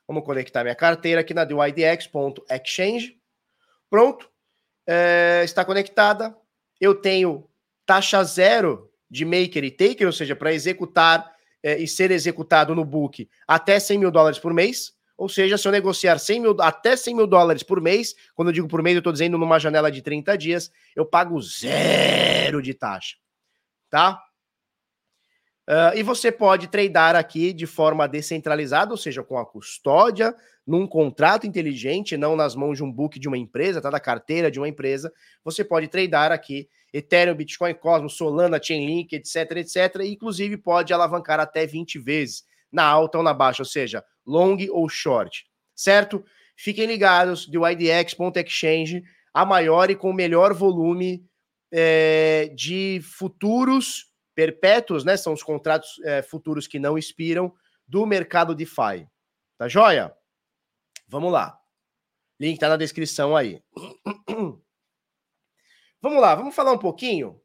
Vamos 0.07 0.23
conectar 0.23 0.63
minha 0.63 0.75
carteira 0.75 1.19
aqui 1.19 1.33
na 1.33 1.43
dydx.exchange. 1.43 3.19
Pronto. 3.89 4.31
É, 4.87 5.41
está 5.43 5.65
conectada. 5.65 6.35
Eu 6.79 6.95
tenho 6.95 7.49
taxa 7.85 8.23
zero 8.23 8.89
de 9.09 9.25
maker 9.25 9.63
e 9.63 9.71
taker, 9.71 10.07
ou 10.07 10.13
seja, 10.13 10.35
para 10.35 10.53
executar 10.53 11.31
é, 11.63 11.77
e 11.77 11.87
ser 11.87 12.11
executado 12.11 12.73
no 12.73 12.85
book 12.85 13.29
até 13.47 13.79
100 13.79 13.97
mil 13.97 14.11
dólares 14.11 14.39
por 14.39 14.53
mês. 14.53 14.95
Ou 15.17 15.27
seja, 15.27 15.57
se 15.57 15.67
eu 15.67 15.71
negociar 15.71 16.19
100 16.19 16.39
mil, 16.39 16.55
até 16.61 16.95
100 16.95 17.15
mil 17.15 17.25
dólares 17.27 17.63
por 17.63 17.81
mês, 17.81 18.13
quando 18.35 18.49
eu 18.49 18.53
digo 18.53 18.67
por 18.67 18.83
mês, 18.83 18.95
eu 18.95 18.99
estou 18.99 19.11
dizendo 19.11 19.37
numa 19.37 19.57
janela 19.57 19.91
de 19.91 20.01
30 20.01 20.37
dias, 20.37 20.71
eu 20.95 21.05
pago 21.05 21.41
zero 21.41 22.61
de 22.61 22.73
taxa. 22.75 23.15
Tá? 23.89 24.21
Uh, 25.67 25.97
e 25.97 26.03
você 26.03 26.31
pode 26.31 26.67
tradear 26.67 27.15
aqui 27.15 27.51
de 27.51 27.65
forma 27.65 28.07
descentralizada, 28.07 28.91
ou 28.91 28.97
seja, 28.97 29.23
com 29.23 29.39
a 29.39 29.45
custódia, 29.45 30.35
num 30.67 30.85
contrato 30.85 31.47
inteligente, 31.47 32.17
não 32.17 32.35
nas 32.35 32.53
mãos 32.53 32.75
de 32.75 32.83
um 32.83 32.91
book 32.91 33.17
de 33.17 33.27
uma 33.29 33.37
empresa, 33.37 33.81
tá? 33.81 33.89
Da 33.89 34.01
carteira 34.01 34.51
de 34.51 34.59
uma 34.59 34.67
empresa. 34.67 35.13
Você 35.45 35.63
pode 35.63 35.87
tradear 35.87 36.33
aqui 36.33 36.67
Ethereum, 36.91 37.35
Bitcoin, 37.35 37.73
Cosmos, 37.73 38.17
Solana, 38.17 38.61
Chainlink, 38.61 39.15
etc, 39.15 39.51
etc. 39.57 40.01
E, 40.01 40.11
inclusive, 40.11 40.57
pode 40.57 40.93
alavancar 40.93 41.39
até 41.39 41.65
20 41.65 41.97
vezes 41.99 42.43
na 42.69 42.83
alta 42.83 43.17
ou 43.17 43.23
na 43.23 43.33
baixa, 43.33 43.61
ou 43.61 43.65
seja, 43.65 44.03
long 44.25 44.57
ou 44.71 44.89
short, 44.89 45.45
certo? 45.73 46.23
Fiquem 46.53 46.85
ligados 46.85 47.47
do 47.47 47.65
IDX.exchange, 47.65 49.03
a 49.33 49.45
maior 49.45 49.89
e 49.89 49.95
com 49.95 50.09
o 50.09 50.13
melhor 50.13 50.53
volume 50.53 51.25
é, 51.71 52.51
de 52.53 52.99
futuros 53.03 54.07
perpétuos, 54.35 55.05
né? 55.05 55.15
São 55.15 55.31
os 55.31 55.43
contratos 55.43 55.99
é, 56.03 56.21
futuros 56.21 56.67
que 56.67 56.77
não 56.77 56.97
expiram 56.97 57.53
do 57.87 58.05
mercado 58.05 58.53
DeFi. 58.53 59.07
Tá 59.57 59.69
joia? 59.69 60.13
Vamos 61.07 61.31
lá. 61.31 61.59
Link 62.39 62.59
tá 62.59 62.69
na 62.69 62.77
descrição 62.77 63.35
aí. 63.35 63.61
Vamos 65.99 66.21
lá, 66.21 66.35
vamos 66.35 66.53
falar 66.53 66.73
um 66.73 66.77
pouquinho. 66.77 67.41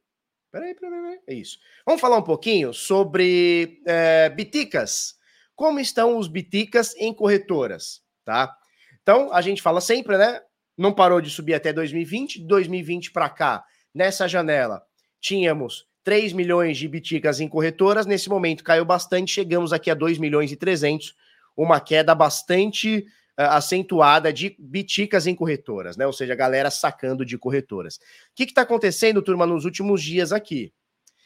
Peraí, 0.50 0.74
peraí, 0.74 1.00
peraí. 1.00 1.20
É 1.26 1.34
isso. 1.34 1.58
Vamos 1.86 2.02
falar 2.02 2.18
um 2.18 2.22
pouquinho 2.22 2.74
sobre 2.74 3.80
é, 3.86 4.28
biticas 4.28 5.18
como 5.54 5.78
estão 5.78 6.18
os 6.18 6.28
biticas 6.28 6.94
em 6.96 7.12
corretoras, 7.12 8.02
tá? 8.24 8.52
Então, 9.00 9.32
a 9.32 9.40
gente 9.40 9.62
fala 9.62 9.80
sempre, 9.80 10.16
né? 10.16 10.40
Não 10.76 10.92
parou 10.92 11.20
de 11.20 11.30
subir 11.30 11.54
até 11.54 11.72
2020, 11.72 12.40
2020 12.46 13.12
para 13.12 13.28
cá, 13.28 13.64
nessa 13.94 14.26
janela, 14.26 14.82
tínhamos 15.20 15.86
3 16.02 16.32
milhões 16.32 16.78
de 16.78 16.88
biticas 16.88 17.40
em 17.40 17.48
corretoras, 17.48 18.06
nesse 18.06 18.28
momento 18.28 18.64
caiu 18.64 18.84
bastante, 18.84 19.32
chegamos 19.32 19.72
aqui 19.72 19.90
a 19.90 19.94
2 19.94 20.18
milhões 20.18 20.50
e 20.50 20.56
300, 20.56 21.14
uma 21.56 21.78
queda 21.78 22.14
bastante 22.14 23.06
acentuada 23.46 24.32
de 24.32 24.56
biticas 24.58 25.26
em 25.26 25.34
corretoras, 25.34 25.96
né? 25.96 26.06
Ou 26.06 26.12
seja, 26.12 26.32
a 26.32 26.36
galera 26.36 26.70
sacando 26.70 27.24
de 27.24 27.38
corretoras. 27.38 27.96
O 27.96 28.00
que 28.34 28.44
está 28.44 28.62
acontecendo, 28.62 29.22
turma, 29.22 29.46
nos 29.46 29.64
últimos 29.64 30.02
dias 30.02 30.32
aqui? 30.32 30.72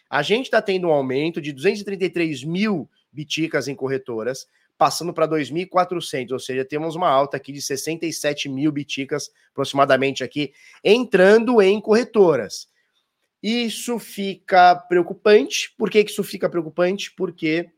A 0.08 0.22
gente 0.22 0.46
está 0.46 0.62
tendo 0.62 0.88
um 0.88 0.92
aumento 0.92 1.40
de 1.40 1.52
233 1.52 2.44
mil 2.44 2.88
biticas 3.12 3.66
em 3.66 3.74
corretoras, 3.74 4.46
passando 4.78 5.12
para 5.12 5.26
2.400, 5.26 6.32
ou 6.32 6.38
seja, 6.38 6.64
temos 6.64 6.94
uma 6.94 7.08
alta 7.08 7.36
aqui 7.36 7.50
de 7.50 7.62
67 7.62 8.48
mil 8.48 8.70
biticas 8.70 9.30
aproximadamente 9.50 10.22
aqui, 10.22 10.52
entrando 10.84 11.60
em 11.62 11.80
corretoras. 11.80 12.68
Isso 13.42 13.98
fica 13.98 14.74
preocupante. 14.74 15.72
Por 15.76 15.90
que 15.90 16.00
isso 16.00 16.22
fica 16.22 16.48
preocupante? 16.48 17.12
Porque 17.14 17.70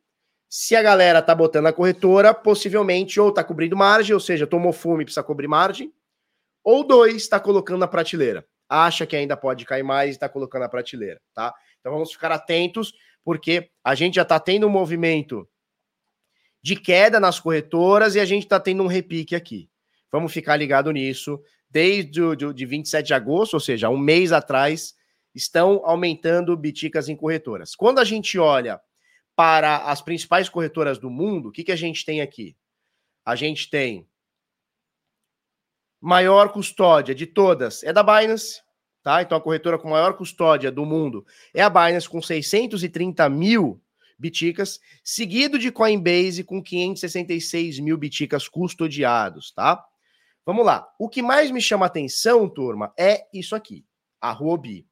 se 0.49 0.75
a 0.75 0.83
galera 0.83 1.21
tá 1.21 1.35
botando 1.35 1.67
a 1.67 1.73
corretora, 1.73 2.33
possivelmente 2.33 3.21
ou 3.21 3.31
tá 3.31 3.45
cobrindo 3.45 3.77
margem, 3.77 4.15
ou 4.15 4.21
seja, 4.21 4.47
tomou 4.47 4.73
fume 4.73 5.03
e 5.03 5.05
precisa 5.05 5.23
cobrir 5.23 5.47
margem, 5.47 5.93
ou 6.65 6.83
dois, 6.83 7.17
está 7.17 7.39
colocando 7.39 7.81
na 7.81 7.89
prateleira. 7.89 8.47
Acha 8.69 9.07
que 9.07 9.17
ainda 9.17 9.37
pode 9.37 9.65
cair 9.65 9.83
mais 9.83 10.11
e 10.11 10.13
está 10.13 10.29
colocando 10.29 10.63
na 10.63 10.69
prateleira, 10.69 11.21
tá? 11.35 11.55
Então 11.81 11.93
vamos 11.93 12.13
ficar 12.13 12.33
atentos 12.33 12.93
porque 13.25 13.71
a 13.85 13.95
gente 13.95 14.15
já 14.15 14.23
está 14.23 14.41
tendo 14.41 14.67
um 14.67 14.71
movimento 14.71 15.49
de 16.63 16.77
queda 16.77 17.21
nas 17.21 17.39
corretoras 17.39 18.15
e 18.15 18.21
a 18.21 18.25
gente 18.25 18.45
está 18.45 18.59
tendo 18.59 18.83
um 18.83 18.87
repique 18.87 19.35
aqui. 19.35 19.71
Vamos 20.11 20.33
ficar 20.33 20.57
ligado 20.57 20.91
nisso. 20.91 21.41
Desde 21.71 22.23
o 22.23 22.35
de 22.35 22.65
27 22.65 23.07
de 23.07 23.15
agosto, 23.15 23.55
ou 23.55 23.61
seja, 23.61 23.91
um 23.91 23.99
mês 23.99 24.33
atrás, 24.33 24.95
estão 25.35 25.83
aumentando 25.85 26.57
biticas 26.57 27.09
em 27.09 27.17
corretoras. 27.17 27.75
Quando 27.75 27.99
a 27.99 28.05
gente 28.05 28.39
olha 28.39 28.81
para 29.39 29.85
as 29.85 30.03
principais 30.03 30.49
corretoras 30.49 30.99
do 30.99 31.09
mundo, 31.09 31.51
o 31.51 31.53
que, 31.53 31.63
que 31.63 31.71
a 31.71 31.77
gente 31.77 32.05
tem 32.05 32.21
aqui? 32.21 32.57
A 33.25 33.37
gente 33.37 33.71
tem 33.71 34.05
maior 36.01 36.53
custódia 36.53 37.15
de 37.15 37.25
todas 37.25 37.85
é 37.85 37.93
da 37.93 38.03
Binance, 38.03 38.61
tá? 39.01 39.23
Então 39.23 39.39
a 39.39 39.41
corretora 39.41 39.79
com 39.79 39.91
maior 39.91 40.17
custódia 40.17 40.73
do 40.73 40.85
mundo 40.85 41.25
é 41.55 41.63
a 41.63 41.71
Binance 41.71 42.09
com 42.09 42.21
630 42.21 43.29
mil 43.29 43.81
biticas, 44.19 44.81
seguido 45.05 45.57
de 45.57 45.71
Coinbase 45.71 46.43
com 46.43 46.61
566 46.61 47.79
mil 47.79 47.97
biticas 47.97 48.49
custodiados, 48.49 49.53
tá? 49.53 49.87
Vamos 50.45 50.67
lá. 50.67 50.85
O 50.99 51.09
que 51.09 51.23
mais 51.23 51.53
me 51.53 51.63
chama 51.63 51.87
atenção, 51.87 52.49
turma, 52.49 52.93
é 52.99 53.29
isso 53.33 53.55
aqui, 53.55 53.87
a 54.21 54.33
Huobi, 54.33 54.85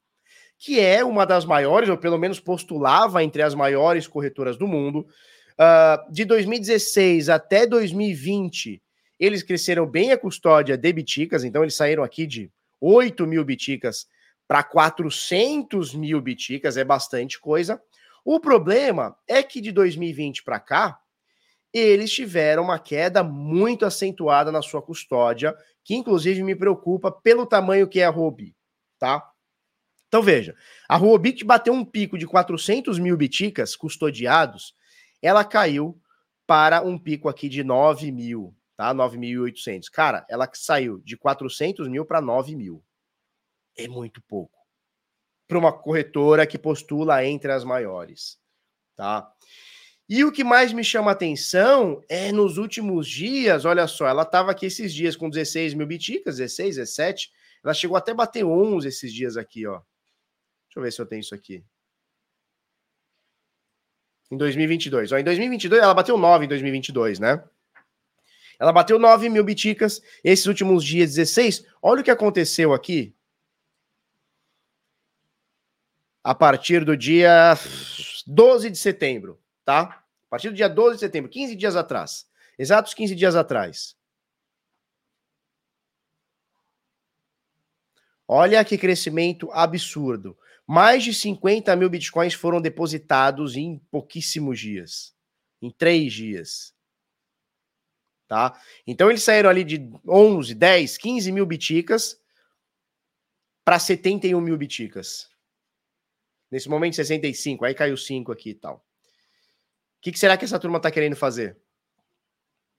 que 0.59 0.81
é 0.81 1.05
uma 1.05 1.27
das 1.27 1.45
maiores, 1.45 1.89
ou 1.89 1.97
pelo 1.97 2.19
menos 2.19 2.41
postulava 2.41 3.23
entre 3.23 3.43
as 3.43 3.55
maiores 3.55 4.07
corretoras 4.07 4.57
do 4.57 4.67
mundo. 4.67 5.07
Uh, 5.53 6.13
de 6.13 6.25
2016 6.25 7.29
até 7.29 7.67
2020, 7.67 8.83
eles 9.19 9.43
cresceram 9.43 9.87
bem 9.87 10.13
a 10.13 10.19
custódia 10.19 10.77
de 10.77 10.93
biticas, 10.93 11.45
então 11.45 11.63
eles 11.63 11.75
saíram 11.75 12.03
aqui 12.03 12.27
de 12.27 12.51
8 12.81 13.27
mil 13.27 13.45
biticas 13.45 14.07
para 14.47 14.63
400 14.63 15.95
mil 15.95 16.21
biticas, 16.21 16.77
é 16.77 16.85
bastante 16.85 17.41
coisa. 17.41 17.81
O 18.25 18.39
problema 18.41 19.17
é 19.27 19.43
que 19.43 19.61
de 19.61 19.73
2020 19.73 20.43
para 20.43 20.61
cá, 20.61 20.99
eles 21.73 22.13
tiveram 22.13 22.65
uma 22.65 22.79
queda 22.79 23.23
muito 23.23 23.85
acentuada 23.85 24.51
na 24.51 24.63
sua 24.63 24.81
custódia, 24.81 25.55
que 25.85 25.95
inclusive 25.95 26.43
me 26.43 26.55
preocupa 26.55 27.11
pelo 27.11 27.47
tamanho 27.47 27.89
que 27.89 28.01
é 28.01 28.05
a 28.05 28.11
Huobi, 28.11 28.55
tá? 28.99 29.23
Então 30.09 30.23
veja, 30.23 30.55
a 30.89 30.97
Huobi 30.97 31.33
que 31.33 31.45
bateu 31.45 31.73
um 31.73 31.85
pico 31.85 32.17
de 32.17 32.27
400 32.27 32.99
mil 32.99 33.17
biticas 33.17 33.75
custodiados, 33.75 34.75
ela 35.21 35.45
caiu 35.45 36.01
para 36.47 36.81
um 36.83 36.99
pico 36.99 37.29
aqui 37.29 37.49
de 37.49 37.65
9 37.65 38.13
mil 38.13 38.57
tá? 38.77 38.95
9.800. 38.95 39.91
Cara, 39.91 40.27
ela 40.29 40.49
saiu 40.53 41.01
de 41.01 41.17
400 41.17 41.89
mil 41.89 42.05
para 42.05 42.21
9 42.21 42.55
mil. 42.55 42.85
É 43.77 43.89
muito 43.89 44.23
pouco. 44.23 44.57
Para 45.49 45.59
uma 45.59 45.73
corretora 45.73 46.47
que 46.47 46.59
postula 46.59 47.25
entre 47.25 47.51
as 47.51 47.65
maiores, 47.65 48.39
tá? 48.95 49.31
E 50.09 50.25
o 50.25 50.31
que 50.31 50.45
mais 50.45 50.73
me 50.73 50.85
chama 50.85 51.11
atenção 51.11 52.03
é 52.09 52.31
nos 52.31 52.59
últimos 52.59 53.09
dias, 53.09 53.65
olha 53.65 53.89
só, 53.89 54.07
ela 54.07 54.23
estava 54.23 54.53
aqui 54.53 54.67
esses 54.67 54.95
dias 54.95 55.17
com 55.17 55.29
16 55.29 55.75
mil 55.75 55.87
biticas, 55.87 56.37
16, 56.37 56.77
17, 56.77 57.33
ela 57.65 57.75
chegou 57.75 57.97
até 57.97 58.15
bater 58.15 58.45
11 58.45 58.87
esses 58.87 59.13
dias 59.13 59.37
aqui, 59.37 59.67
ó. 59.67 59.81
Deixa 60.77 60.81
eu 60.81 60.83
ver 60.83 60.93
se 60.93 61.01
eu 61.01 61.07
tenho 61.07 61.21
isso 61.21 61.35
aqui. 61.35 61.65
Em 64.31 64.37
2022. 64.37 65.11
Ó, 65.13 65.19
em 65.19 65.25
2022, 65.25 65.83
ela 65.83 65.95
bateu 65.95 66.19
9 66.19 66.45
em 66.45 66.49
2022, 66.49 67.19
né? 67.19 67.43
Ela 68.59 68.73
bateu 68.73 68.99
9 68.99 69.31
mil 69.31 69.43
biticas 69.43 70.03
esses 70.23 70.45
últimos 70.45 70.85
dias, 70.85 71.15
16. 71.15 71.65
Olha 71.81 72.03
o 72.03 72.05
que 72.05 72.11
aconteceu 72.11 72.75
aqui. 72.75 73.17
A 76.23 76.35
partir 76.35 76.85
do 76.85 76.95
dia 76.95 77.55
12 78.27 78.69
de 78.69 78.77
setembro, 78.77 79.41
tá? 79.65 80.05
A 80.27 80.29
partir 80.29 80.51
do 80.51 80.57
dia 80.57 80.69
12 80.69 80.97
de 80.97 81.01
setembro, 81.01 81.31
15 81.31 81.57
dias 81.57 81.75
atrás. 81.75 82.29
Exatos 82.59 82.93
15 82.93 83.15
dias 83.15 83.35
atrás. 83.35 83.97
Olha 88.29 88.65
que 88.65 88.77
crescimento 88.77 89.51
absurdo. 89.53 90.37
Mais 90.67 91.05
de 91.05 91.15
50 91.15 91.75
mil 91.77 91.89
bitcoins 91.89 92.35
foram 92.35 92.61
depositados 92.61 93.57
em 93.57 93.79
pouquíssimos 93.91 94.59
dias. 94.59 95.15
Em 95.63 95.71
três 95.71 96.13
dias 96.13 96.77
tá? 98.27 98.61
Então 98.87 99.11
eles 99.11 99.23
saíram 99.23 99.49
ali 99.49 99.65
de 99.65 99.91
11, 100.07 100.55
10, 100.55 100.99
15 100.99 101.33
mil 101.33 101.47
biticas 101.47 102.21
para 103.65 103.79
71 103.79 104.41
mil 104.41 104.57
biticas. 104.57 105.31
Nesse 106.51 106.69
momento, 106.69 106.97
65, 106.97 107.65
aí 107.65 107.75
caiu 107.75 107.97
5 107.97 108.31
aqui 108.31 108.51
e 108.51 108.55
tal. 108.55 108.77
O 108.77 108.81
que, 110.03 110.13
que, 110.13 110.19
será 110.19 110.37
que 110.37 110.45
essa 110.45 110.59
turma 110.59 110.81
tá 110.81 110.91
querendo 110.91 111.17
fazer? 111.17 111.59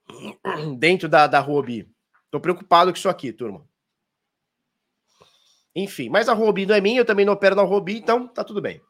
Dentro 0.80 1.10
da, 1.10 1.28
da 1.28 1.41
Huobi. 1.41 1.89
Tô 2.32 2.39
preocupado 2.39 2.91
com 2.91 2.97
isso 2.97 3.10
aqui, 3.10 3.34
turma. 3.34 3.67
Enfim, 5.79 6.09
mas 6.09 6.27
a 6.27 6.33
Huobi 6.33 6.65
não 6.65 6.73
é 6.73 6.81
minha, 6.81 7.01
eu 7.01 7.05
também 7.05 7.23
não 7.23 7.33
opero 7.33 7.55
na 7.55 7.61
Huobi, 7.61 7.97
então 7.97 8.27
tá 8.27 8.43
tudo 8.43 8.59
bem. 8.59 8.81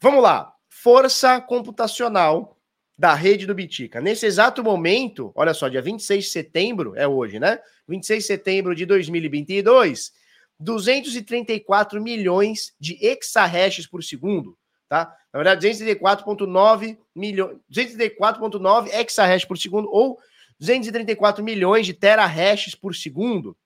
Vamos 0.00 0.20
lá. 0.20 0.52
Força 0.68 1.40
computacional 1.40 2.58
da 2.98 3.14
rede 3.14 3.46
do 3.46 3.54
Bitica. 3.54 4.00
Nesse 4.00 4.26
exato 4.26 4.64
momento, 4.64 5.30
olha 5.32 5.54
só, 5.54 5.68
dia 5.68 5.80
26 5.80 6.24
de 6.24 6.30
setembro, 6.30 6.94
é 6.96 7.06
hoje, 7.06 7.38
né? 7.38 7.60
26 7.86 8.20
de 8.20 8.26
setembro 8.26 8.74
de 8.74 8.84
2022, 8.84 10.12
234 10.58 12.02
milhões 12.02 12.74
de 12.80 12.98
exahashes 13.00 13.86
por 13.86 14.02
segundo, 14.02 14.58
tá? 14.88 15.16
Na 15.32 15.38
verdade, 15.38 15.68
234.9 15.68 16.98
milhões, 17.14 17.58
234.9 17.72 18.88
exahashes 18.92 19.46
por 19.46 19.56
segundo 19.56 19.88
ou 19.92 20.18
234 20.58 21.44
milhões 21.44 21.86
de 21.86 21.94
terahashes 21.94 22.74
por 22.74 22.92
segundo. 22.92 23.56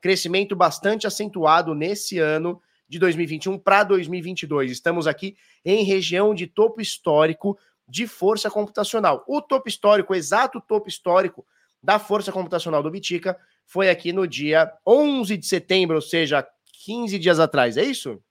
Crescimento 0.00 0.54
bastante 0.54 1.06
acentuado 1.06 1.74
nesse 1.74 2.18
ano 2.18 2.60
de 2.88 2.98
2021 2.98 3.58
para 3.58 3.84
2022. 3.84 4.70
Estamos 4.70 5.06
aqui 5.06 5.36
em 5.64 5.84
região 5.84 6.34
de 6.34 6.46
topo 6.46 6.80
histórico 6.80 7.58
de 7.86 8.06
força 8.06 8.50
computacional. 8.50 9.24
O 9.26 9.42
topo 9.42 9.68
histórico, 9.68 10.12
o 10.12 10.16
exato 10.16 10.60
topo 10.60 10.88
histórico 10.88 11.44
da 11.82 11.98
força 11.98 12.32
computacional 12.32 12.82
do 12.82 12.90
Bitica 12.90 13.38
foi 13.64 13.90
aqui 13.90 14.12
no 14.12 14.26
dia 14.26 14.72
11 14.86 15.36
de 15.36 15.46
setembro, 15.46 15.96
ou 15.96 16.02
seja, 16.02 16.46
15 16.84 17.18
dias 17.18 17.38
atrás. 17.38 17.76
É 17.76 17.84
isso? 17.84 18.22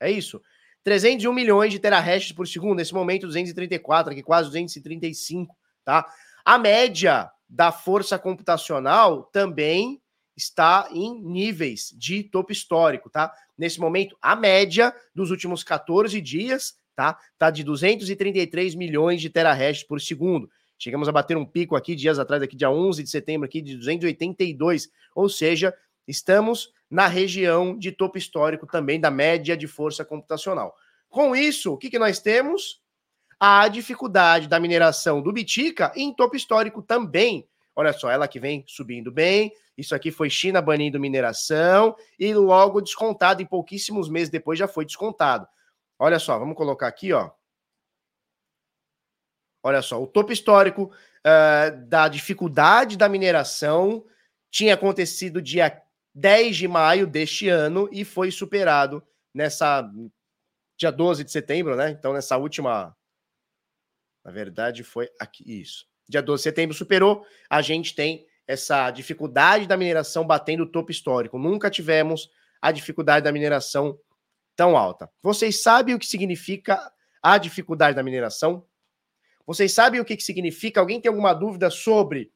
É 0.00 0.10
isso. 0.10 0.40
301 0.82 1.32
milhões 1.32 1.72
de 1.72 1.78
terahashes 1.78 2.32
por 2.32 2.46
segundo, 2.46 2.76
nesse 2.76 2.92
momento 2.92 3.26
234, 3.26 4.12
aqui 4.12 4.22
quase 4.22 4.48
235, 4.48 5.56
tá? 5.84 6.06
A 6.44 6.58
média 6.58 7.30
da 7.48 7.72
força 7.72 8.18
computacional 8.18 9.24
também 9.24 10.02
está 10.36 10.88
em 10.92 11.20
níveis 11.22 11.94
de 11.96 12.24
topo 12.24 12.52
histórico, 12.52 13.08
tá? 13.10 13.32
Nesse 13.56 13.78
momento, 13.78 14.16
a 14.20 14.34
média 14.34 14.94
dos 15.14 15.30
últimos 15.30 15.62
14 15.62 16.20
dias 16.20 16.74
tá? 16.94 17.18
Tá 17.38 17.50
de 17.50 17.62
233 17.64 18.74
milhões 18.74 19.20
de 19.20 19.28
terahashes 19.28 19.84
por 19.84 20.00
segundo. 20.00 20.48
Chegamos 20.78 21.08
a 21.08 21.12
bater 21.12 21.36
um 21.36 21.44
pico 21.44 21.76
aqui 21.76 21.94
dias 21.94 22.18
atrás, 22.18 22.42
aqui 22.42 22.56
dia 22.56 22.70
11 22.70 23.02
de 23.02 23.10
setembro, 23.10 23.46
aqui 23.46 23.60
de 23.60 23.76
282, 23.76 24.88
ou 25.14 25.28
seja, 25.28 25.74
estamos 26.06 26.70
na 26.90 27.06
região 27.06 27.76
de 27.76 27.92
topo 27.92 28.18
histórico 28.18 28.66
também 28.66 29.00
da 29.00 29.10
média 29.10 29.56
de 29.56 29.66
força 29.66 30.04
computacional. 30.04 30.74
Com 31.08 31.34
isso, 31.34 31.72
o 31.72 31.78
que, 31.78 31.90
que 31.90 31.98
nós 31.98 32.20
temos? 32.20 32.82
A 33.38 33.68
dificuldade 33.68 34.48
da 34.48 34.60
mineração 34.60 35.22
do 35.22 35.32
Bitica 35.32 35.92
em 35.96 36.12
topo 36.12 36.36
histórico 36.36 36.82
também. 36.82 37.48
Olha 37.76 37.92
só, 37.92 38.10
ela 38.10 38.28
que 38.28 38.38
vem 38.38 38.64
subindo 38.66 39.10
bem. 39.10 39.52
Isso 39.76 39.94
aqui 39.94 40.10
foi 40.10 40.30
China 40.30 40.62
banindo 40.62 41.00
mineração 41.00 41.96
e 42.18 42.32
logo 42.32 42.80
descontado 42.80 43.42
em 43.42 43.46
pouquíssimos 43.46 44.08
meses 44.08 44.28
depois 44.28 44.58
já 44.58 44.68
foi 44.68 44.84
descontado. 44.84 45.48
Olha 45.98 46.18
só, 46.18 46.38
vamos 46.38 46.56
colocar 46.56 46.86
aqui, 46.86 47.12
ó. 47.12 47.30
Olha 49.62 49.82
só, 49.82 50.00
o 50.00 50.06
topo 50.06 50.30
histórico 50.30 50.92
uh, 51.24 51.86
da 51.86 52.06
dificuldade 52.06 52.96
da 52.96 53.08
mineração 53.08 54.04
tinha 54.50 54.74
acontecido 54.74 55.42
dia 55.42 55.82
10 56.14 56.56
de 56.56 56.68
maio 56.68 57.06
deste 57.06 57.48
ano 57.48 57.88
e 57.90 58.04
foi 58.04 58.30
superado 58.30 59.02
nessa 59.34 59.90
dia 60.76 60.92
12 60.92 61.24
de 61.24 61.32
setembro, 61.32 61.74
né? 61.76 61.90
Então, 61.90 62.12
nessa 62.12 62.36
última. 62.36 62.96
Na 64.24 64.30
verdade, 64.30 64.84
foi 64.84 65.10
aqui. 65.18 65.60
Isso. 65.60 65.86
Dia 66.08 66.22
12 66.22 66.40
de 66.40 66.42
setembro 66.42 66.74
superou. 66.74 67.26
A 67.48 67.62
gente 67.62 67.94
tem 67.94 68.26
essa 68.46 68.90
dificuldade 68.90 69.66
da 69.66 69.76
mineração 69.76 70.26
batendo 70.26 70.64
o 70.64 70.70
topo 70.70 70.90
histórico. 70.90 71.38
Nunca 71.38 71.70
tivemos 71.70 72.30
a 72.60 72.70
dificuldade 72.70 73.24
da 73.24 73.32
mineração 73.32 73.98
tão 74.56 74.76
alta. 74.76 75.10
Vocês 75.22 75.62
sabem 75.62 75.94
o 75.94 75.98
que 75.98 76.06
significa 76.06 76.92
a 77.22 77.38
dificuldade 77.38 77.96
da 77.96 78.02
mineração? 78.02 78.66
Vocês 79.46 79.72
sabem 79.72 80.00
o 80.00 80.04
que, 80.04 80.16
que 80.16 80.22
significa? 80.22 80.80
Alguém 80.80 81.00
tem 81.00 81.08
alguma 81.08 81.34
dúvida 81.34 81.70
sobre 81.70 82.32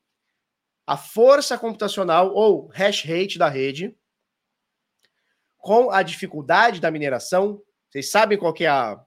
a 0.87 0.96
força 0.96 1.57
computacional 1.59 2.35
ou 2.35 2.68
hash 2.68 3.04
rate 3.04 3.38
da 3.38 3.48
rede 3.48 3.96
com 5.59 5.90
a 5.90 6.02
dificuldade 6.02 6.81
da 6.81 6.90
mineração? 6.90 7.62
Vocês 7.90 8.11
sabem 8.11 8.38
qual 8.38 8.52
que 8.52 8.64
é, 8.64 8.68
a, 8.68 8.98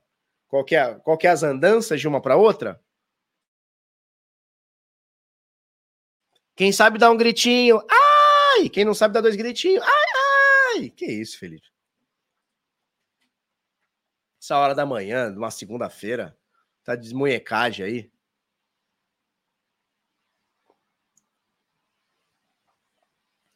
qual 0.47 0.63
que 0.63 0.75
é, 0.75 0.95
qual 0.95 1.17
que 1.17 1.27
é 1.27 1.29
as 1.29 1.43
andanças 1.43 1.99
de 1.99 2.07
uma 2.07 2.21
para 2.21 2.35
outra? 2.35 2.81
Quem 6.61 6.71
sabe 6.71 6.99
dá 6.99 7.09
um 7.09 7.17
gritinho, 7.17 7.81
ai! 7.89 8.69
Quem 8.69 8.85
não 8.85 8.93
sabe 8.93 9.15
dá 9.15 9.19
dois 9.19 9.35
gritinhos, 9.35 9.83
ai, 9.83 10.77
ai! 10.77 10.89
Que 10.91 11.07
isso, 11.07 11.39
Felipe? 11.39 11.67
essa 14.39 14.55
hora 14.59 14.75
da 14.75 14.85
manhã, 14.85 15.31
de 15.31 15.39
uma 15.39 15.49
segunda-feira. 15.49 16.37
Tá 16.83 16.95
desmonhecagem 16.95 17.83
aí. 17.83 18.11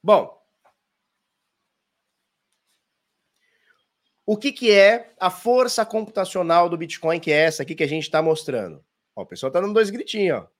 Bom, 0.01 0.43
o 4.25 4.35
que, 4.35 4.51
que 4.51 4.71
é 4.71 5.13
a 5.19 5.29
força 5.29 5.85
computacional 5.85 6.67
do 6.67 6.75
Bitcoin, 6.75 7.19
que 7.19 7.31
é 7.31 7.41
essa 7.45 7.61
aqui 7.61 7.75
que 7.75 7.83
a 7.83 7.87
gente 7.87 8.05
está 8.05 8.19
mostrando? 8.23 8.83
Ó, 9.15 9.21
o 9.21 9.27
pessoal 9.27 9.51
tá 9.51 9.61
dando 9.61 9.75
dois 9.75 9.91
gritinhos, 9.91 10.39
ó. 10.39 10.55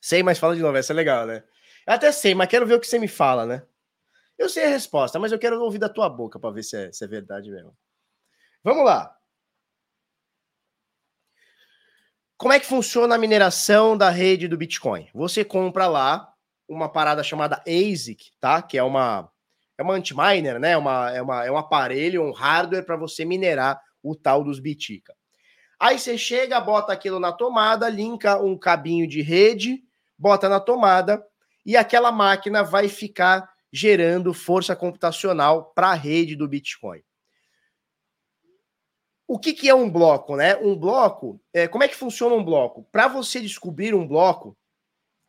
Sei, 0.00 0.22
mas 0.22 0.38
fala 0.38 0.54
de 0.54 0.62
novo, 0.62 0.76
essa 0.76 0.92
é 0.92 0.96
legal, 0.96 1.26
né? 1.26 1.42
Eu 1.86 1.94
até 1.94 2.12
sei, 2.12 2.34
mas 2.34 2.48
quero 2.48 2.66
ver 2.66 2.74
o 2.74 2.80
que 2.80 2.86
você 2.86 2.98
me 2.98 3.08
fala, 3.08 3.46
né? 3.46 3.62
Eu 4.38 4.48
sei 4.48 4.64
a 4.64 4.68
resposta, 4.68 5.18
mas 5.18 5.32
eu 5.32 5.38
quero 5.38 5.60
ouvir 5.62 5.78
da 5.78 5.88
tua 5.88 6.08
boca 6.08 6.38
para 6.38 6.50
ver 6.50 6.62
se 6.62 6.76
é, 6.76 6.92
se 6.92 7.04
é 7.04 7.08
verdade 7.08 7.50
mesmo. 7.50 7.76
Vamos 8.62 8.84
lá. 8.84 9.16
Como 12.36 12.52
é 12.52 12.60
que 12.60 12.66
funciona 12.66 13.14
a 13.14 13.18
mineração 13.18 13.96
da 13.96 14.10
rede 14.10 14.46
do 14.46 14.58
Bitcoin? 14.58 15.08
Você 15.14 15.42
compra 15.42 15.86
lá 15.86 16.30
uma 16.68 16.88
parada 16.88 17.22
chamada 17.22 17.62
ASIC, 17.66 18.30
tá? 18.38 18.60
Que 18.60 18.76
é 18.76 18.82
uma 18.82 19.30
é 19.78 19.82
uma 19.82 19.94
anti-miner, 19.94 20.58
né? 20.58 20.76
Uma, 20.76 21.10
é, 21.10 21.20
uma, 21.20 21.44
é 21.44 21.50
um 21.50 21.56
aparelho, 21.56 22.22
um 22.22 22.32
hardware 22.32 22.84
para 22.84 22.96
você 22.96 23.24
minerar 23.24 23.80
o 24.02 24.14
tal 24.14 24.42
dos 24.42 24.58
Bitica. 24.58 25.14
Aí 25.78 25.98
você 25.98 26.16
chega, 26.16 26.58
bota 26.60 26.92
aquilo 26.92 27.20
na 27.20 27.32
tomada, 27.32 27.88
linka 27.88 28.40
um 28.40 28.56
cabinho 28.56 29.06
de 29.06 29.20
rede, 29.20 29.82
bota 30.18 30.48
na 30.48 30.60
tomada 30.60 31.24
e 31.64 31.76
aquela 31.76 32.12
máquina 32.12 32.62
vai 32.62 32.88
ficar 32.88 33.48
gerando 33.72 34.32
força 34.32 34.74
computacional 34.76 35.72
para 35.74 35.88
a 35.88 35.94
rede 35.94 36.36
do 36.36 36.48
Bitcoin. 36.48 37.02
O 39.28 39.38
que, 39.38 39.52
que 39.52 39.68
é 39.68 39.74
um 39.74 39.90
bloco, 39.90 40.36
né? 40.36 40.56
Um 40.56 40.76
bloco, 40.76 41.40
é, 41.52 41.66
como 41.66 41.82
é 41.82 41.88
que 41.88 41.96
funciona 41.96 42.34
um 42.34 42.44
bloco? 42.44 42.86
Para 42.92 43.08
você 43.08 43.40
descobrir 43.40 43.92
um 43.92 44.06
bloco, 44.06 44.56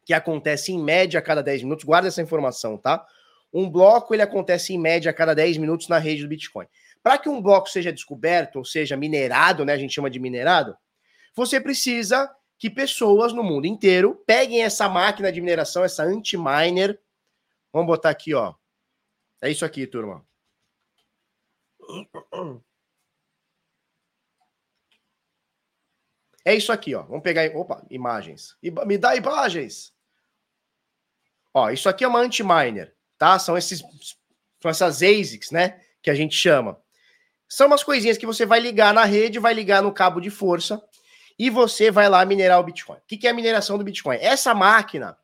que 0.07 0.13
acontece 0.13 0.71
em 0.71 0.81
média 0.81 1.19
a 1.19 1.21
cada 1.21 1.43
10 1.43 1.63
minutos, 1.63 1.83
guarda 1.83 2.07
essa 2.07 2.21
informação, 2.21 2.77
tá? 2.77 3.05
Um 3.51 3.69
bloco 3.69 4.13
ele 4.13 4.21
acontece 4.21 4.73
em 4.73 4.77
média 4.77 5.11
a 5.11 5.13
cada 5.13 5.35
10 5.35 5.57
minutos 5.57 5.89
na 5.89 5.97
rede 5.97 6.21
do 6.21 6.29
Bitcoin. 6.29 6.65
Para 7.03 7.17
que 7.17 7.27
um 7.27 7.41
bloco 7.41 7.69
seja 7.69 7.91
descoberto, 7.91 8.57
ou 8.57 8.63
seja, 8.63 8.95
minerado, 8.95 9.65
né? 9.65 9.73
A 9.73 9.77
gente 9.77 9.93
chama 9.93 10.09
de 10.09 10.17
minerado, 10.17 10.77
você 11.35 11.59
precisa 11.59 12.33
que 12.57 12.69
pessoas 12.69 13.33
no 13.33 13.43
mundo 13.43 13.67
inteiro 13.67 14.15
peguem 14.25 14.63
essa 14.63 14.89
máquina 14.89 15.31
de 15.31 15.39
mineração, 15.39 15.83
essa 15.83 16.03
anti-miner. 16.03 16.99
Vamos 17.71 17.87
botar 17.87 18.09
aqui, 18.09 18.33
ó. 18.33 18.55
É 19.41 19.49
isso 19.51 19.63
aqui, 19.63 19.85
turma. 19.85 20.25
É 26.43 26.55
isso 26.55 26.71
aqui, 26.71 26.95
ó. 26.95 27.03
Vamos 27.03 27.23
pegar, 27.23 27.55
opa, 27.55 27.85
imagens. 27.89 28.57
Me 28.61 28.97
dá 28.97 29.15
imagens. 29.15 29.93
Ó, 31.53 31.69
isso 31.69 31.89
aqui 31.89 32.03
é 32.03 32.07
uma 32.07 32.19
anti-miner, 32.19 32.95
tá? 33.17 33.37
São 33.37 33.57
esses 33.57 33.81
são 34.59 34.71
essas 34.71 35.03
ASICs, 35.03 35.51
né, 35.51 35.79
que 36.01 36.09
a 36.09 36.15
gente 36.15 36.35
chama. 36.35 36.81
São 37.47 37.67
umas 37.67 37.83
coisinhas 37.83 38.17
que 38.17 38.25
você 38.25 38.45
vai 38.45 38.59
ligar 38.59 38.93
na 38.93 39.05
rede, 39.05 39.39
vai 39.39 39.53
ligar 39.53 39.83
no 39.83 39.93
cabo 39.93 40.19
de 40.19 40.29
força 40.29 40.83
e 41.37 41.49
você 41.49 41.91
vai 41.91 42.09
lá 42.09 42.25
minerar 42.25 42.59
o 42.59 42.63
Bitcoin. 42.63 42.97
O 42.97 43.01
que 43.05 43.27
é 43.27 43.29
a 43.29 43.33
mineração 43.33 43.77
do 43.77 43.83
Bitcoin? 43.83 44.17
Essa 44.19 44.53
máquina, 44.53 45.17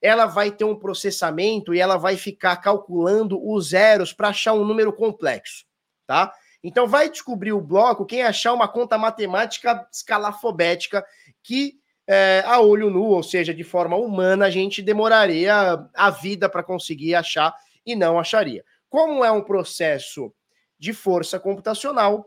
ela 0.00 0.26
vai 0.26 0.50
ter 0.50 0.64
um 0.64 0.76
processamento 0.76 1.74
e 1.74 1.80
ela 1.80 1.96
vai 1.96 2.16
ficar 2.16 2.56
calculando 2.56 3.40
os 3.42 3.70
zeros 3.70 4.12
para 4.12 4.28
achar 4.28 4.52
um 4.52 4.64
número 4.64 4.92
complexo, 4.92 5.64
tá? 6.06 6.32
Então 6.62 6.86
vai 6.86 7.08
descobrir 7.08 7.52
o 7.52 7.60
bloco 7.60 8.04
quem 8.04 8.22
achar 8.22 8.52
uma 8.52 8.68
conta 8.68 8.98
matemática 8.98 9.86
escalafobética 9.92 11.04
que 11.42 11.78
é, 12.06 12.42
a 12.46 12.60
olho 12.60 12.88
nu, 12.88 13.04
ou 13.04 13.22
seja, 13.22 13.52
de 13.52 13.62
forma 13.62 13.94
humana, 13.94 14.46
a 14.46 14.50
gente 14.50 14.80
demoraria 14.80 15.86
a 15.94 16.10
vida 16.10 16.48
para 16.48 16.62
conseguir 16.62 17.14
achar 17.14 17.54
e 17.84 17.94
não 17.94 18.18
acharia. 18.18 18.64
Como 18.88 19.22
é 19.22 19.30
um 19.30 19.42
processo 19.42 20.32
de 20.78 20.94
força 20.94 21.38
computacional, 21.38 22.26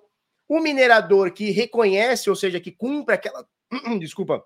o 0.52 0.60
minerador 0.60 1.32
que 1.32 1.50
reconhece, 1.50 2.30
ou 2.30 2.36
seja, 2.36 2.60
que 2.60 2.72
cumpre 2.72 3.16
aquela. 3.16 3.48
Desculpa. 4.02 4.44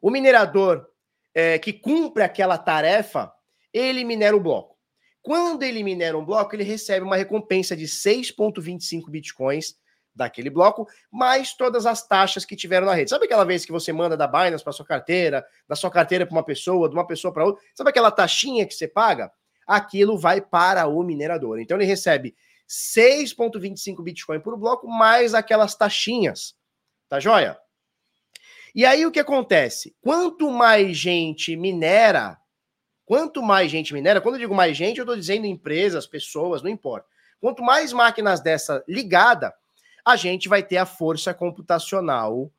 O 0.00 0.08
minerador 0.08 0.86
é, 1.34 1.58
que 1.58 1.72
cumpre 1.72 2.22
aquela 2.22 2.56
tarefa, 2.56 3.32
ele 3.72 4.04
minera 4.04 4.36
o 4.36 4.40
bloco. 4.40 4.78
Quando 5.20 5.64
ele 5.64 5.82
minera 5.82 6.16
um 6.16 6.24
bloco, 6.24 6.54
ele 6.54 6.62
recebe 6.62 7.04
uma 7.04 7.16
recompensa 7.16 7.76
de 7.76 7.86
6,25 7.86 9.10
bitcoins 9.10 9.74
daquele 10.14 10.48
bloco, 10.48 10.86
mais 11.10 11.54
todas 11.54 11.86
as 11.86 12.06
taxas 12.06 12.44
que 12.44 12.54
tiveram 12.54 12.86
na 12.86 12.94
rede. 12.94 13.10
Sabe 13.10 13.24
aquela 13.24 13.44
vez 13.44 13.64
que 13.64 13.72
você 13.72 13.92
manda 13.92 14.16
da 14.16 14.28
Binance 14.28 14.62
para 14.62 14.72
sua 14.72 14.86
carteira, 14.86 15.44
da 15.66 15.74
sua 15.74 15.90
carteira 15.90 16.24
para 16.24 16.36
uma 16.36 16.44
pessoa, 16.44 16.88
de 16.88 16.94
uma 16.94 17.04
pessoa 17.04 17.34
para 17.34 17.46
outra? 17.46 17.60
Sabe 17.74 17.90
aquela 17.90 18.12
taxinha 18.12 18.64
que 18.64 18.74
você 18.74 18.86
paga? 18.86 19.32
Aquilo 19.66 20.16
vai 20.16 20.40
para 20.40 20.86
o 20.86 21.02
minerador. 21.02 21.58
Então 21.58 21.76
ele 21.76 21.84
recebe 21.84 22.32
6,25 22.70 24.02
Bitcoin 24.02 24.38
por 24.40 24.56
bloco, 24.56 24.86
mais 24.86 25.34
aquelas 25.34 25.74
taxinhas. 25.74 26.54
Tá 27.08 27.18
joia? 27.18 27.58
E 28.72 28.86
aí 28.86 29.04
o 29.04 29.10
que 29.10 29.18
acontece? 29.18 29.96
Quanto 30.00 30.48
mais 30.50 30.96
gente 30.96 31.56
minera, 31.56 32.40
Quanto 33.10 33.42
mais 33.42 33.72
gente 33.72 33.92
minera, 33.92 34.20
quando 34.20 34.36
eu 34.36 34.38
digo 34.38 34.54
mais 34.54 34.76
gente, 34.76 34.98
eu 34.98 35.02
estou 35.02 35.16
dizendo 35.16 35.44
empresas, 35.44 36.06
pessoas, 36.06 36.62
não 36.62 36.70
importa. 36.70 37.08
Quanto 37.40 37.60
mais 37.60 37.92
máquinas 37.92 38.40
dessa 38.40 38.84
ligada, 38.86 39.52
a 40.04 40.14
gente 40.14 40.48
vai 40.48 40.62
ter 40.62 40.76
a 40.76 40.86
força 40.86 41.34
computacional 41.34 42.52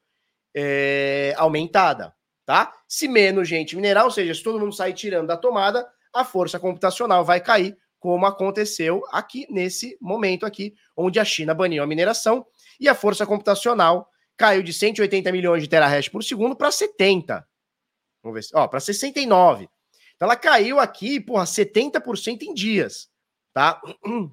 é, 0.54 1.34
aumentada, 1.38 2.14
tá? 2.46 2.76
Se 2.86 3.08
menos 3.08 3.48
gente 3.48 3.78
minerar, 3.78 4.04
ou 4.04 4.12
seja, 4.12 4.34
se 4.34 4.44
todo 4.44 4.60
mundo 4.60 4.76
sair 4.76 4.92
tirando 4.92 5.28
da 5.28 5.38
tomada, 5.38 5.90
a 6.14 6.26
força 6.26 6.60
computacional 6.60 7.24
vai 7.24 7.40
cair, 7.40 7.78
como 8.02 8.26
aconteceu 8.26 9.04
aqui 9.12 9.46
nesse 9.48 9.96
momento 10.02 10.44
aqui, 10.44 10.74
onde 10.98 11.20
a 11.20 11.24
China 11.24 11.54
baniu 11.54 11.84
a 11.84 11.88
mineração 11.88 12.44
e 12.80 12.90
a 12.90 12.96
força 12.96 13.28
computacional 13.28 14.10
caiu 14.36 14.64
de 14.64 14.74
180 14.74 15.32
milhões 15.32 15.62
de 15.62 15.70
terahash 15.70 16.10
por 16.10 16.24
segundo 16.24 16.56
para 16.56 16.72
70. 16.72 17.48
Vamos 18.24 18.50
ver, 18.50 18.58
ó, 18.58 18.68
para 18.68 18.80
69. 18.80 19.70
Então 20.16 20.26
ela 20.26 20.36
caiu 20.36 20.80
aqui, 20.80 21.20
porra, 21.20 21.44
70% 21.44 22.42
em 22.42 22.56
dias, 22.56 23.08
tá? 23.54 23.80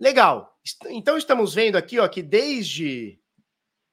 Legal. 0.00 0.58
Então 0.86 1.18
estamos 1.18 1.52
vendo 1.52 1.76
aqui, 1.76 1.98
ó, 1.98 2.08
que 2.08 2.22
desde 2.22 3.20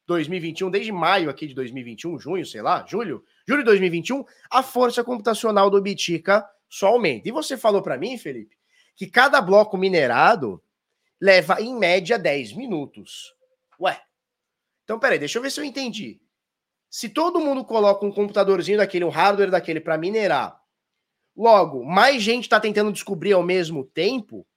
2021, 0.06 0.72
desde 0.72 0.94
maio 0.94 1.30
aqui 1.30 1.48
de 1.48 1.54
2021, 1.54 2.18
junho, 2.18 2.46
sei 2.46 2.62
lá, 2.62 2.86
julho, 2.88 3.26
julho 3.46 3.60
de 3.60 3.66
2021, 3.66 4.24
a 4.50 4.64
força 4.64 5.04
computacional 5.04 5.70
do 5.70 5.82
Bitica 5.82 6.48
só 6.70 6.88
aumenta. 6.88 7.28
E 7.28 7.32
você 7.32 7.58
falou 7.58 7.82
para 7.82 7.98
mim, 7.98 8.18
Felipe, 8.18 8.58
que 8.96 9.08
cada 9.08 9.42
bloco 9.42 9.78
minerado 9.78 10.62
leva 11.20 11.62
em 11.62 11.76
média 11.76 12.18
10 12.18 12.54
minutos. 12.54 13.34
Ué. 13.80 14.02
Então, 14.84 15.00
peraí, 15.00 15.20
deixa 15.20 15.38
eu 15.38 15.42
ver 15.42 15.52
se 15.52 15.60
eu 15.60 15.66
entendi. 15.66 16.22
Se 16.90 17.10
todo 17.10 17.40
mundo 17.40 17.66
coloca 17.66 18.06
um 18.06 18.12
computadorzinho 18.12 18.78
daquele, 18.78 19.04
um 19.04 19.10
hardware 19.10 19.52
daquele 19.52 19.82
para 19.82 19.98
minerar, 19.98 20.62
logo, 21.36 21.84
mais 21.84 22.24
gente 22.24 22.44
está 22.44 22.60
tentando 22.60 22.92
descobrir 22.92 23.34
ao 23.34 23.44
mesmo 23.44 23.84
tempo, 23.84 24.48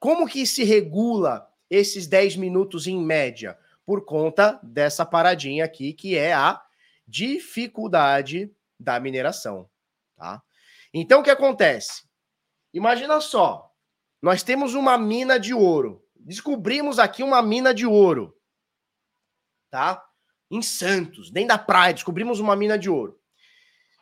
como 0.00 0.26
que 0.26 0.46
se 0.46 0.64
regula 0.64 1.48
esses 1.68 2.06
10 2.06 2.36
minutos 2.36 2.86
em 2.86 2.98
média? 2.98 3.58
Por 3.84 4.04
conta 4.04 4.58
dessa 4.62 5.04
paradinha 5.04 5.64
aqui, 5.64 5.92
que 5.92 6.16
é 6.16 6.32
a 6.32 6.62
dificuldade 7.06 8.52
da 8.78 9.00
mineração, 9.00 9.68
tá? 10.18 10.42
Então, 10.92 11.20
o 11.20 11.22
que 11.22 11.30
acontece? 11.30 12.02
Imagina 12.74 13.20
só, 13.20 13.72
nós 14.20 14.42
temos 14.42 14.74
uma 14.74 14.98
mina 14.98 15.38
de 15.38 15.54
ouro. 15.54 16.04
Descobrimos 16.16 16.98
aqui 16.98 17.22
uma 17.22 17.40
mina 17.40 17.72
de 17.72 17.86
ouro, 17.86 18.36
tá? 19.70 20.04
em 20.50 20.62
Santos, 20.62 21.30
dentro 21.30 21.48
da 21.48 21.58
praia, 21.58 21.94
descobrimos 21.94 22.40
uma 22.40 22.56
mina 22.56 22.78
de 22.78 22.88
ouro. 22.88 23.18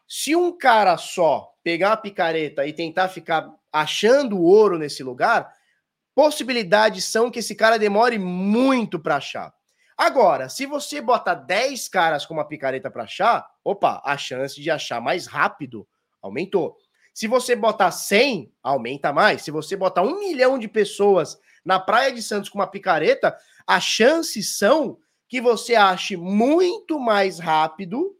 Se 0.07 0.37
um 0.37 0.57
cara 0.57 0.97
só 0.97 1.53
pegar 1.63 1.93
a 1.93 1.97
picareta 1.97 2.67
e 2.67 2.73
tentar 2.73 3.09
ficar 3.09 3.53
achando 3.73 4.41
ouro 4.41 4.79
nesse 4.79 5.03
lugar, 5.03 5.53
possibilidades 6.15 7.05
são 7.05 7.31
que 7.31 7.41
esse 7.41 7.55
cara 7.55 7.79
demore 7.79 8.19
muito 8.19 9.01
para 9.01 9.17
achar. 9.17 9.53
Agora, 9.99 10.49
se 10.49 10.67
você 10.67 11.01
bota 11.01 11.35
10 11.35 11.89
caras 11.89 12.25
com 12.25 12.35
uma 12.35 12.47
picareta 12.47 12.91
para 12.91 13.05
achar, 13.05 13.47
opa, 13.65 14.01
a 14.05 14.17
chance 14.17 14.61
de 14.61 14.71
achar 14.71 15.01
mais 15.01 15.27
rápido 15.27 15.89
aumentou. 16.23 16.77
Se 17.15 17.27
você 17.27 17.57
botar 17.57 17.91
100, 17.91 18.53
aumenta 18.63 19.13
mais. 19.13 19.43
Se 19.43 19.51
você 19.51 19.75
botar 19.75 20.03
um 20.03 20.21
milhão 20.21 20.59
de 20.59 20.69
pessoas 20.69 21.39
na 21.65 21.81
Praia 21.81 22.13
de 22.13 22.23
Santos 22.23 22.51
com 22.51 22.59
uma 22.59 22.67
picareta, 22.67 23.37
as 23.67 23.83
chances 23.83 24.57
são 24.57 24.99
que 25.29 25.41
você 25.41 25.75
ache 25.75 26.17
muito 26.17 27.01
mais 27.01 27.39
rápido 27.39 28.17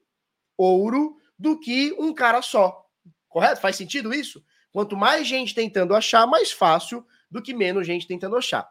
ouro 0.57 1.17
do 1.39 1.59
que 1.59 1.95
um 1.99 2.13
cara 2.13 2.43
só. 2.43 2.87
Correto? 3.29 3.61
Faz 3.61 3.77
sentido 3.77 4.15
isso? 4.15 4.43
Quanto 4.73 4.97
mais 4.97 5.27
gente 5.27 5.55
tentando 5.55 5.95
achar, 5.95 6.27
mais 6.27 6.51
fácil 6.51 7.05
do 7.31 7.43
que 7.43 7.55
menos 7.55 7.87
gente 7.87 8.07
tentando 8.07 8.37
achar. 8.37 8.69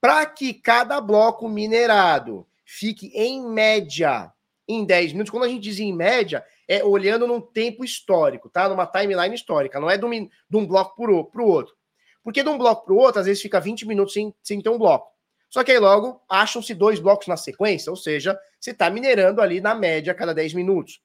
Para 0.00 0.26
que 0.26 0.52
cada 0.52 1.00
bloco 1.00 1.48
minerado 1.48 2.46
fique 2.64 3.10
em 3.14 3.48
média 3.48 4.32
em 4.68 4.84
10 4.84 5.12
minutos, 5.12 5.30
quando 5.30 5.44
a 5.44 5.48
gente 5.48 5.62
diz 5.62 5.78
em 5.80 5.92
média, 5.92 6.44
é 6.68 6.84
olhando 6.84 7.26
num 7.26 7.40
tempo 7.40 7.84
histórico, 7.84 8.48
tá? 8.48 8.68
Numa 8.68 8.86
timeline 8.86 9.34
histórica, 9.34 9.80
não 9.80 9.90
é 9.90 9.96
de 9.96 10.04
um, 10.04 10.10
de 10.10 10.56
um 10.56 10.66
bloco 10.66 10.96
para 10.96 11.42
o 11.42 11.46
outro. 11.46 11.74
Porque 12.22 12.42
de 12.42 12.48
um 12.48 12.58
bloco 12.58 12.84
para 12.84 12.94
o 12.94 12.98
outro, 12.98 13.20
às 13.20 13.26
vezes 13.26 13.42
fica 13.42 13.60
20 13.60 13.86
minutos 13.86 14.14
sem, 14.14 14.34
sem 14.42 14.60
ter 14.60 14.68
um 14.68 14.78
bloco. 14.78 15.12
Só 15.50 15.62
que 15.62 15.72
aí 15.72 15.78
logo 15.78 16.22
acham-se 16.28 16.72
dois 16.72 16.98
blocos 16.98 17.26
na 17.26 17.36
sequência, 17.36 17.90
ou 17.90 17.96
seja, 17.96 18.38
você 18.58 18.70
está 18.70 18.88
minerando 18.88 19.42
ali 19.42 19.60
na 19.60 19.74
média 19.74 20.12
a 20.12 20.16
cada 20.16 20.32
10 20.32 20.54
minutos. 20.54 21.00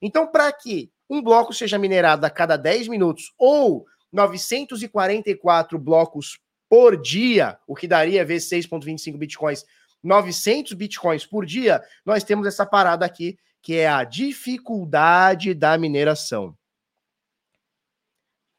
Então, 0.00 0.26
para 0.26 0.52
que 0.52 0.92
um 1.10 1.22
bloco 1.22 1.52
seja 1.52 1.78
minerado 1.78 2.24
a 2.24 2.30
cada 2.30 2.56
10 2.56 2.88
minutos 2.88 3.32
ou 3.36 3.86
944 4.12 5.78
blocos 5.78 6.38
por 6.68 7.00
dia, 7.00 7.58
o 7.66 7.74
que 7.74 7.88
daria 7.88 8.24
vezes 8.24 8.48
6,25 8.50 9.16
bitcoins, 9.16 9.64
900 10.02 10.72
bitcoins 10.74 11.26
por 11.26 11.44
dia, 11.44 11.82
nós 12.04 12.24
temos 12.24 12.46
essa 12.46 12.64
parada 12.64 13.04
aqui, 13.04 13.38
que 13.62 13.78
é 13.78 13.88
a 13.88 14.02
dificuldade 14.04 15.54
da 15.54 15.78
mineração. 15.78 16.56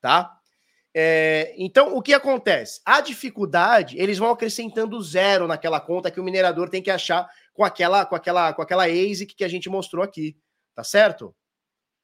Tá? 0.01 0.39
É, 0.95 1.53
então, 1.57 1.95
o 1.95 2.01
que 2.01 2.13
acontece? 2.13 2.79
A 2.85 3.01
dificuldade, 3.01 3.97
eles 3.97 4.17
vão 4.17 4.29
acrescentando 4.29 5.01
zero 5.01 5.47
naquela 5.47 5.79
conta 5.81 6.11
que 6.11 6.19
o 6.19 6.23
minerador 6.23 6.69
tem 6.69 6.81
que 6.81 6.91
achar 6.91 7.29
com 7.53 7.63
aquela 7.63 8.05
com 8.05 8.15
aquela 8.15 8.53
com 8.53 8.61
aquela 8.61 8.85
ASIC 8.85 9.35
que 9.35 9.43
a 9.43 9.47
gente 9.47 9.69
mostrou 9.69 10.03
aqui, 10.03 10.37
tá 10.75 10.83
certo? 10.83 11.35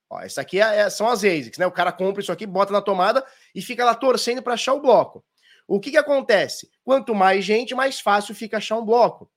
Ó, 0.10 0.20
essa 0.20 0.42
aqui 0.42 0.60
é, 0.60 0.80
é, 0.80 0.90
são 0.90 1.08
as 1.08 1.24
ASICs, 1.24 1.60
né? 1.60 1.68
O 1.68 1.72
cara 1.72 1.92
compra 1.92 2.22
isso 2.22 2.32
aqui, 2.32 2.48
bota 2.48 2.74
na 2.74 2.82
tomada 2.82 3.24
e 3.54 3.62
fica 3.62 3.86
lá 3.86 3.94
torcendo 3.94 4.42
para 4.42 4.56
achar 4.56 4.74
o 4.74 4.82
bloco. 4.82 5.24
O 5.68 5.80
que, 5.80 5.92
que 5.92 5.98
acontece? 5.98 6.70
Quanto 6.84 7.14
mais 7.14 7.46
gente, 7.46 7.76
mais 7.76 8.00
fácil 8.00 8.34
fica 8.34 8.58
achar 8.58 8.78
um 8.78 8.86
bloco. 8.86 9.32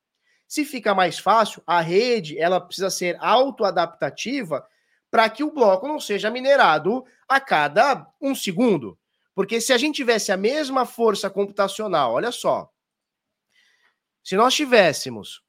Se 0.53 0.67
fica 0.67 0.95
mais 0.95 1.19
fácil, 1.19 1.63
a 1.67 1.81
rede 1.81 2.39
ela 2.39 2.61
precisa 2.61 2.91
ser 2.91 3.17
autoadaptativa 3.21 4.63
para 5.11 5.31
que 5.31 5.43
o 5.43 5.51
bloco 5.51 5.89
não 5.89 5.99
seja 5.99 6.31
minerado 6.31 7.07
a 7.27 7.41
cada 7.41 8.07
um 8.21 8.35
segundo. 8.35 8.99
Porque 9.35 9.63
se 9.63 9.73
a 9.73 9.79
gente 9.79 9.97
tivesse 9.97 10.31
a 10.31 10.37
mesma 10.37 10.85
força 10.85 11.31
computacional, 11.31 12.13
olha 12.13 12.31
só. 12.31 12.71
Se 14.23 14.37
nós 14.37 14.53
tivéssemos, 14.55 15.43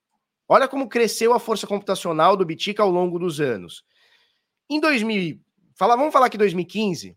olha 0.48 0.70
como 0.70 0.88
cresceu 0.88 1.34
a 1.34 1.40
força 1.40 1.68
computacional 1.68 2.38
do 2.38 2.46
Bitica 2.46 2.82
ao 2.82 2.90
longo 2.90 3.20
dos 3.20 3.42
anos. 3.42 3.84
Em 4.70 4.80
2000, 4.80 5.38
fala, 5.76 5.98
vamos 5.98 6.14
falar 6.14 6.28
aqui 6.28 6.38
2015. 6.38 7.10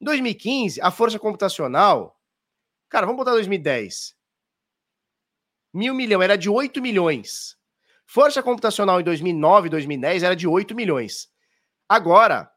Em 0.00 0.04
2015, 0.06 0.80
a 0.80 0.90
força 0.90 1.18
computacional 1.18 2.18
Cara, 2.94 3.06
vamos 3.06 3.18
botar 3.18 3.32
2010. 3.32 4.14
Mil 5.74 5.92
milhão 5.92 6.22
era 6.22 6.38
de 6.38 6.48
8 6.48 6.80
milhões. 6.80 7.56
Força 8.06 8.40
computacional 8.40 9.00
em 9.00 9.04
2009, 9.04 9.68
2010 9.68 10.22
era 10.22 10.36
de 10.36 10.46
8 10.46 10.72
milhões. 10.72 11.28
Agora, 11.88 12.48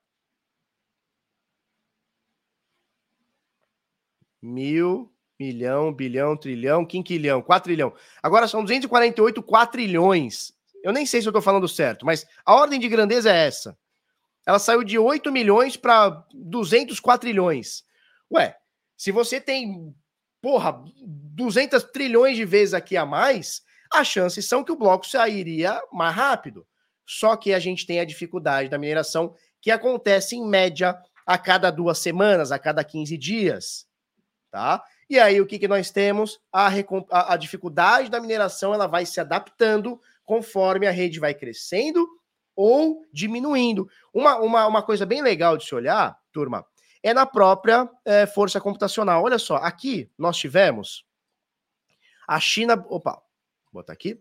mil, 4.39 5.11
milhão, 5.39 5.91
bilhão, 5.91 6.37
trilhão, 6.37 6.85
quinquilhão, 6.85 7.41
quatrilhão. 7.41 7.91
Agora 8.21 8.47
são 8.47 8.61
248 8.61 9.41
quatrilhões. 9.41 10.53
Eu 10.83 10.93
nem 10.93 11.05
sei 11.05 11.19
se 11.19 11.27
eu 11.27 11.31
estou 11.31 11.41
falando 11.41 11.67
certo, 11.67 12.05
mas 12.05 12.23
a 12.45 12.53
ordem 12.53 12.79
de 12.79 12.87
grandeza 12.87 13.31
é 13.31 13.47
essa. 13.47 13.75
Ela 14.45 14.59
saiu 14.59 14.83
de 14.83 14.99
8 14.99 15.31
milhões 15.31 15.75
para 15.75 16.23
200 16.31 16.99
quatrilhões. 16.99 17.83
Ué, 18.31 18.55
se 18.95 19.11
você 19.11 19.41
tem 19.41 19.93
porra, 20.47 20.81
200 21.03 21.83
trilhões 21.91 22.37
de 22.37 22.45
vezes 22.45 22.73
aqui 22.73 22.95
a 22.95 23.05
mais, 23.05 23.61
as 23.91 24.07
chances 24.07 24.47
são 24.47 24.63
que 24.63 24.71
o 24.71 24.77
bloco 24.77 25.05
sairia 25.05 25.77
mais 25.91 26.15
rápido. 26.15 26.65
Só 27.05 27.35
que 27.35 27.53
a 27.53 27.59
gente 27.59 27.85
tem 27.85 27.99
a 27.99 28.05
dificuldade 28.05 28.69
da 28.69 28.77
mineração 28.77 29.35
que 29.59 29.69
acontece 29.69 30.37
em 30.37 30.47
média 30.47 30.97
a 31.25 31.37
cada 31.37 31.69
duas 31.69 31.97
semanas, 31.99 32.53
a 32.53 32.57
cada 32.57 32.81
15 32.81 33.17
dias, 33.17 33.85
tá? 34.49 34.81
E 35.09 35.19
aí 35.19 35.41
o 35.41 35.45
que, 35.45 35.59
que 35.59 35.67
nós 35.67 35.91
temos? 35.91 36.39
A, 36.49 36.69
a, 37.11 37.33
a 37.33 37.35
dificuldade 37.35 38.09
da 38.09 38.21
mineração 38.21 38.73
ela 38.73 38.87
vai 38.87 39.05
se 39.05 39.19
adaptando 39.19 39.99
conforme 40.23 40.87
a 40.87 40.91
rede 40.91 41.19
vai 41.19 41.33
crescendo 41.33 42.07
ou 42.55 43.01
diminuindo. 43.11 43.85
Uma, 44.13 44.37
uma, 44.37 44.65
uma 44.65 44.81
coisa 44.81 45.05
bem 45.05 45.21
legal 45.21 45.57
de 45.57 45.65
se 45.65 45.75
olhar, 45.75 46.17
turma, 46.31 46.65
é 47.03 47.13
na 47.13 47.25
própria 47.25 47.89
é, 48.05 48.25
força 48.25 48.59
computacional. 48.59 49.23
Olha 49.23 49.39
só, 49.39 49.57
aqui 49.57 50.09
nós 50.17 50.37
tivemos 50.37 51.05
a 52.27 52.39
China. 52.39 52.73
Opa, 52.89 53.13
vou 53.71 53.81
botar 53.81 53.93
aqui. 53.93 54.19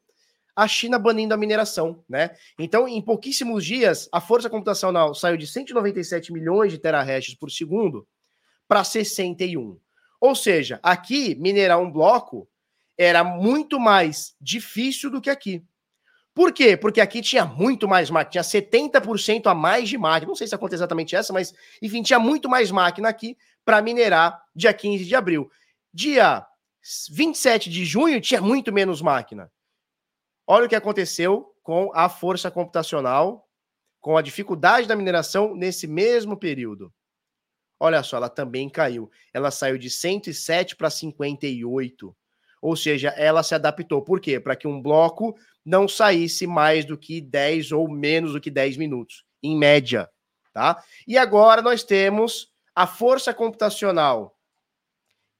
A 0.54 0.66
China 0.66 0.98
banindo 0.98 1.34
a 1.34 1.36
mineração, 1.36 2.02
né? 2.08 2.34
Então, 2.58 2.88
em 2.88 3.02
pouquíssimos 3.02 3.64
dias, 3.64 4.08
a 4.10 4.22
força 4.22 4.48
computacional 4.48 5.14
saiu 5.14 5.36
de 5.36 5.46
197 5.46 6.32
milhões 6.32 6.72
de 6.72 6.78
terahashes 6.78 7.34
por 7.34 7.50
segundo 7.50 8.08
para 8.66 8.82
61. 8.82 9.78
Ou 10.18 10.34
seja, 10.34 10.80
aqui 10.82 11.34
minerar 11.34 11.78
um 11.78 11.90
bloco 11.90 12.48
era 12.96 13.22
muito 13.22 13.78
mais 13.78 14.34
difícil 14.40 15.10
do 15.10 15.20
que 15.20 15.28
aqui. 15.28 15.62
Por 16.36 16.52
quê? 16.52 16.76
Porque 16.76 17.00
aqui 17.00 17.22
tinha 17.22 17.46
muito 17.46 17.88
mais 17.88 18.10
máquina, 18.10 18.44
tinha 18.44 18.44
70% 18.44 19.46
a 19.46 19.54
mais 19.54 19.88
de 19.88 19.96
máquina. 19.96 20.28
Não 20.28 20.36
sei 20.36 20.46
se 20.46 20.54
acontece 20.54 20.80
exatamente 20.80 21.16
essa, 21.16 21.32
mas 21.32 21.54
enfim, 21.80 22.02
tinha 22.02 22.18
muito 22.18 22.46
mais 22.46 22.70
máquina 22.70 23.08
aqui 23.08 23.38
para 23.64 23.80
minerar 23.80 24.44
dia 24.54 24.74
15 24.74 25.06
de 25.06 25.14
abril. 25.14 25.50
Dia 25.94 26.46
27 27.10 27.70
de 27.70 27.86
junho 27.86 28.20
tinha 28.20 28.42
muito 28.42 28.70
menos 28.70 29.00
máquina. 29.00 29.50
Olha 30.46 30.66
o 30.66 30.68
que 30.68 30.76
aconteceu 30.76 31.54
com 31.62 31.90
a 31.94 32.06
força 32.06 32.50
computacional, 32.50 33.48
com 33.98 34.14
a 34.14 34.20
dificuldade 34.20 34.86
da 34.86 34.94
mineração 34.94 35.56
nesse 35.56 35.86
mesmo 35.86 36.36
período. 36.36 36.92
Olha 37.80 38.02
só, 38.02 38.18
ela 38.18 38.28
também 38.28 38.68
caiu. 38.68 39.10
Ela 39.32 39.50
saiu 39.50 39.78
de 39.78 39.88
107 39.88 40.76
para 40.76 40.90
58. 40.90 42.14
Ou 42.60 42.76
seja, 42.76 43.08
ela 43.10 43.42
se 43.42 43.54
adaptou. 43.54 44.02
Por 44.02 44.20
quê? 44.20 44.40
Para 44.40 44.56
que 44.56 44.66
um 44.66 44.80
bloco 44.80 45.36
não 45.64 45.86
saísse 45.88 46.46
mais 46.46 46.84
do 46.84 46.96
que 46.96 47.20
10 47.20 47.72
ou 47.72 47.88
menos 47.88 48.32
do 48.32 48.40
que 48.40 48.50
10 48.50 48.76
minutos, 48.76 49.24
em 49.42 49.56
média, 49.56 50.08
tá? 50.52 50.82
E 51.06 51.18
agora 51.18 51.60
nós 51.60 51.82
temos 51.82 52.52
a 52.74 52.86
força 52.86 53.34
computacional 53.34 54.36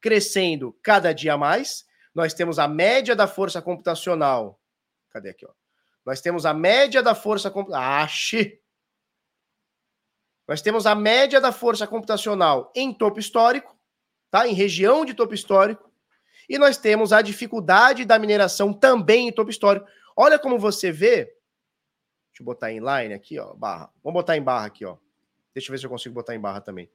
crescendo 0.00 0.76
cada 0.82 1.12
dia 1.12 1.36
mais. 1.36 1.84
Nós 2.14 2.32
temos 2.32 2.58
a 2.58 2.68
média 2.68 3.14
da 3.14 3.26
força 3.26 3.60
computacional. 3.60 4.60
Cadê 5.10 5.30
aqui, 5.30 5.44
ó? 5.44 5.52
Nós 6.04 6.20
temos 6.20 6.46
a 6.46 6.54
média 6.54 7.02
da 7.02 7.14
força 7.14 7.50
computacional. 7.50 8.02
Ache! 8.02 8.60
Nós 10.46 10.62
temos 10.62 10.86
a 10.86 10.94
média 10.94 11.40
da 11.40 11.50
força 11.50 11.86
computacional 11.86 12.72
em 12.74 12.94
topo 12.94 13.18
histórico, 13.18 13.76
tá? 14.30 14.46
Em 14.46 14.54
região 14.54 15.04
de 15.04 15.12
topo 15.12 15.34
histórico. 15.34 15.90
E 16.49 16.59
nós 16.59 16.76
temos 16.76 17.12
a 17.12 17.22
dificuldade 17.22 18.05
da 18.05 18.18
mineração 18.18 18.72
também 18.72 19.28
em 19.28 19.32
topo 19.32 19.51
histórico. 19.51 19.86
Olha 20.16 20.38
como 20.38 20.59
você 20.59 20.90
vê. 20.92 21.24
Deixa 22.30 22.42
eu 22.42 22.44
botar 22.44 22.70
em 22.70 22.78
line 22.78 23.14
aqui, 23.14 23.38
ó, 23.38 23.55
barra. 23.55 23.90
Vamos 24.03 24.20
botar 24.20 24.36
em 24.36 24.42
barra 24.42 24.66
aqui, 24.66 24.84
ó. 24.84 24.97
Deixa 25.55 25.68
eu 25.68 25.72
ver 25.72 25.78
se 25.78 25.86
eu 25.86 25.90
consigo 25.90 26.14
botar 26.14 26.34
em 26.34 26.40
barra 26.40 26.61
também. 26.61 26.90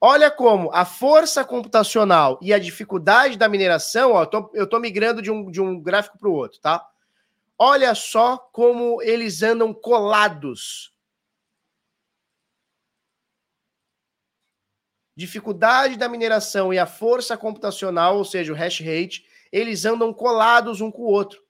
Olha 0.00 0.30
como 0.30 0.68
a 0.72 0.84
força 0.84 1.44
computacional 1.44 2.38
e 2.42 2.52
a 2.52 2.58
dificuldade 2.58 3.38
da 3.38 3.48
mineração, 3.48 4.12
ó, 4.12 4.22
eu 4.22 4.26
tô, 4.26 4.50
eu 4.52 4.66
tô 4.66 4.80
migrando 4.80 5.22
de 5.22 5.30
um, 5.30 5.50
de 5.50 5.60
um 5.60 5.80
gráfico 5.80 6.18
para 6.18 6.28
o 6.28 6.34
outro, 6.34 6.60
tá? 6.60 6.84
Olha 7.56 7.94
só 7.94 8.36
como 8.36 9.00
eles 9.00 9.42
andam 9.42 9.72
colados. 9.72 10.92
Dificuldade 15.14 15.96
da 15.96 16.08
mineração 16.08 16.72
e 16.72 16.78
a 16.78 16.86
força 16.86 17.36
computacional, 17.36 18.16
ou 18.16 18.24
seja, 18.24 18.52
o 18.52 18.56
hash 18.56 18.80
rate, 18.80 19.26
eles 19.50 19.84
andam 19.84 20.12
colados 20.12 20.80
um 20.80 20.90
com 20.90 21.02
o 21.02 21.10
outro. 21.10 21.42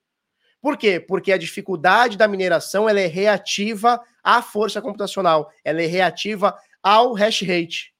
Por 0.60 0.76
quê? 0.76 1.00
Porque 1.00 1.32
a 1.32 1.38
dificuldade 1.38 2.16
da 2.16 2.28
mineração 2.28 2.88
ela 2.88 3.00
é 3.00 3.06
reativa 3.06 4.00
à 4.22 4.40
força 4.42 4.80
computacional, 4.80 5.50
ela 5.64 5.82
é 5.82 5.86
reativa 5.86 6.56
ao 6.82 7.12
hash 7.14 7.42
rate. 7.42 7.92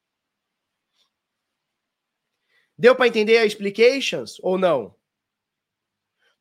Deu 2.76 2.96
para 2.96 3.06
entender 3.06 3.38
a 3.38 3.46
explications 3.46 4.38
ou 4.42 4.58
não? 4.58 4.94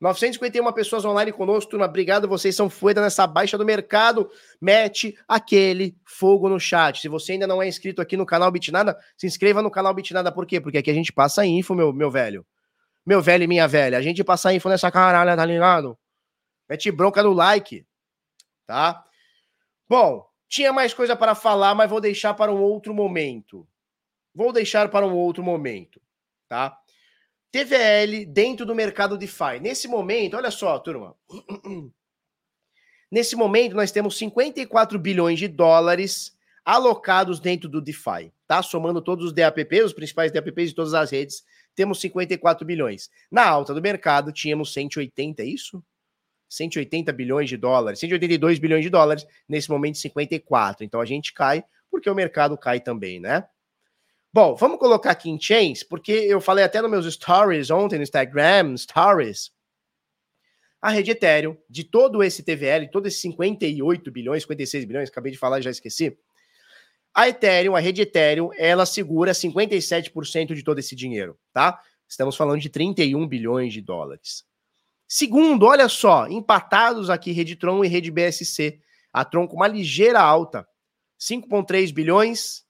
951 0.02 0.74
pessoas 0.74 1.06
online 1.06 1.32
conosco, 1.32 1.70
turma. 1.70 1.86
Obrigado, 1.86 2.28
vocês 2.28 2.56
são 2.56 2.72
fueda 2.72 2.99
nessa 2.99 3.28
baixa 3.28 3.56
do 3.56 3.64
mercado. 3.64 4.28
Mete 4.60 5.16
aquele 5.28 5.95
fogo 6.04 6.49
no 6.49 6.60
chat. 6.60 6.99
Se 6.99 7.08
você 7.08 7.34
ainda 7.34 7.45
não 7.45 7.62
é 7.62 7.68
inscrito 7.68 8.02
aqui 8.02 8.18
no 8.18 8.26
canal 8.26 8.52
Bitnada, 8.52 8.97
se 9.16 9.28
inscreva 9.28 9.62
no 9.62 9.70
canal 9.70 9.93
Bitnada. 9.93 10.32
Por 10.32 10.47
quê? 10.47 10.60
Porque 10.60 10.80
aqui 10.80 10.89
a 10.89 10.93
gente 10.93 11.14
passa 11.14 11.45
info, 11.45 11.76
meu, 11.76 11.93
meu 11.93 12.10
velho. 12.10 12.43
Meu 13.06 13.22
velho 13.22 13.43
e 13.43 13.47
minha 13.47 13.68
velha. 13.68 13.95
A 13.95 14.02
gente 14.02 14.24
passa 14.24 14.52
info 14.52 14.68
nessa 14.70 14.89
caralho, 14.89 15.36
tá 15.36 15.45
ligado? 15.45 15.95
Mete 16.68 16.91
bronca 16.91 17.22
no 17.22 17.34
like, 17.34 17.86
tá? 18.66 19.06
Bom, 19.88 20.26
tinha 20.49 20.74
mais 20.74 20.95
coisa 20.95 21.16
para 21.16 21.36
falar, 21.36 21.76
mas 21.76 21.88
vou 21.88 22.02
deixar 22.02 22.34
para 22.34 22.52
um 22.52 22.60
outro 22.60 22.91
momento. 22.91 23.68
Vou 24.34 24.52
deixar 24.52 24.89
para 24.89 25.06
um 25.06 25.14
outro 25.14 25.43
momento, 25.43 26.02
tá? 26.47 26.80
TVL 27.52 28.26
dentro 28.26 28.66
do 28.66 28.74
mercado 28.74 29.18
DeFi. 29.18 29.60
Nesse 29.62 29.88
momento, 29.88 30.38
olha 30.38 30.49
só, 30.49 30.80
turma. 30.80 31.16
Nesse 33.12 33.36
momento, 33.36 33.76
nós 33.76 33.91
temos 33.91 34.18
54 34.18 34.97
bilhões 34.97 35.38
de 35.38 35.49
dólares 35.49 36.34
alocados 36.64 37.39
dentro 37.39 37.68
do 37.68 37.82
DeFi, 37.82 38.32
tá? 38.47 38.64
Somando 38.64 39.02
todos 39.02 39.26
os 39.26 39.34
DAPPs, 39.34 39.88
os 39.88 39.93
principais 39.93 40.32
DAPPs 40.32 40.70
de 40.70 40.76
todas 40.76 40.93
as 40.93 41.12
redes, 41.12 41.43
temos 41.76 41.99
54 41.99 42.66
bilhões. 42.66 43.10
Na 43.30 43.45
alta 43.45 43.74
do 43.74 43.82
mercado, 43.82 44.32
tínhamos 44.32 44.72
180, 44.74 45.41
é 45.41 45.45
isso? 45.45 45.84
180 46.47 47.12
bilhões 47.12 47.49
de 47.49 47.58
dólares, 47.58 47.99
182 47.99 48.60
bilhões 48.60 48.84
de 48.84 48.89
dólares, 48.89 49.26
nesse 49.47 49.70
momento 49.70 49.97
54. 49.97 50.86
Então 50.86 51.02
a 51.02 51.06
gente 51.06 51.34
cai 51.34 51.64
porque 51.89 52.10
o 52.10 52.16
mercado 52.16 52.58
cai 52.58 52.80
também, 52.80 53.20
né? 53.20 53.45
Bom, 54.34 54.55
vamos 54.55 54.79
colocar 54.79 55.11
aqui 55.11 55.29
em 55.29 55.38
chains, 55.38 55.84
porque 55.84 56.11
eu 56.13 56.39
falei 56.39 56.63
até 56.63 56.82
nos 56.82 56.89
meus 56.89 57.13
stories 57.13 57.69
ontem 57.69 57.97
no 57.97 58.03
Instagram, 58.03 58.77
stories. 58.77 59.51
A 60.82 60.89
rede 60.89 61.11
Ethereum, 61.11 61.57
de 61.69 61.84
todo 61.84 62.23
esse 62.23 62.41
TVL, 62.41 62.89
todo 62.89 63.07
esse 63.07 63.19
58 63.19 64.09
bilhões, 64.09 64.43
56 64.43 64.86
bilhões, 64.86 65.09
acabei 65.09 65.34
de 65.34 65.38
falar 65.38 65.59
e 65.59 65.63
já 65.63 65.69
esqueci. 65.69 66.17
A 67.13 67.27
Ethereum, 67.27 67.75
a 67.75 67.79
rede 67.82 68.03
Ethereum, 68.03 68.51
ela 68.57 68.86
segura 68.86 69.34
57% 69.34 70.55
de 70.55 70.63
todo 70.63 70.79
esse 70.79 70.95
dinheiro, 70.95 71.38
tá? 71.51 71.82
Estamos 72.07 72.38
falando 72.38 72.61
de 72.61 72.69
31 72.69 73.27
bilhões 73.27 73.73
de 73.73 73.82
dólares. 73.82 74.45
Segundo, 75.05 75.65
olha 75.65 75.89
só, 75.89 76.25
empatados 76.29 77.09
aqui 77.09 77.34
Rede 77.34 77.57
Tron 77.57 77.84
e 77.84 77.89
Rede 77.89 78.09
BSC. 78.09 78.79
A 79.11 79.25
Tron 79.25 79.45
com 79.45 79.57
uma 79.57 79.67
ligeira 79.67 80.21
alta, 80.21 80.65
5,3 81.19 81.93
bilhões, 81.93 82.63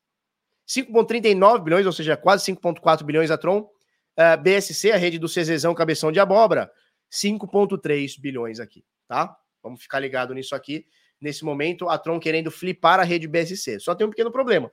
5,39 0.72 1.64
bilhões, 1.64 1.86
ou 1.86 1.92
seja, 1.92 2.16
quase 2.16 2.46
5,4 2.54 3.04
bilhões 3.04 3.30
a 3.30 3.38
Tron. 3.38 3.60
Uh, 3.60 3.70
eh, 4.18 4.38
BSC, 4.38 4.92
a 4.92 4.98
rede 4.98 5.20
do 5.20 5.28
CZzão 5.28 5.74
Cabeção 5.74 6.12
de 6.12 6.20
Abóbora, 6.20 6.72
5,3 7.12 8.20
bilhões 8.20 8.60
aqui, 8.60 8.86
tá? 9.08 9.36
Vamos 9.62 9.82
ficar 9.82 10.00
ligado 10.00 10.34
nisso 10.34 10.56
aqui. 10.56 10.86
Nesse 11.20 11.44
momento, 11.44 11.90
a 11.90 11.98
Tron 11.98 12.20
querendo 12.20 12.50
flipar 12.50 13.00
a 13.00 13.04
rede 13.04 13.28
BSC. 13.28 13.80
Só 13.80 13.94
tem 13.94 14.08
um 14.08 14.10
pequeno 14.10 14.32
problema. 14.32 14.68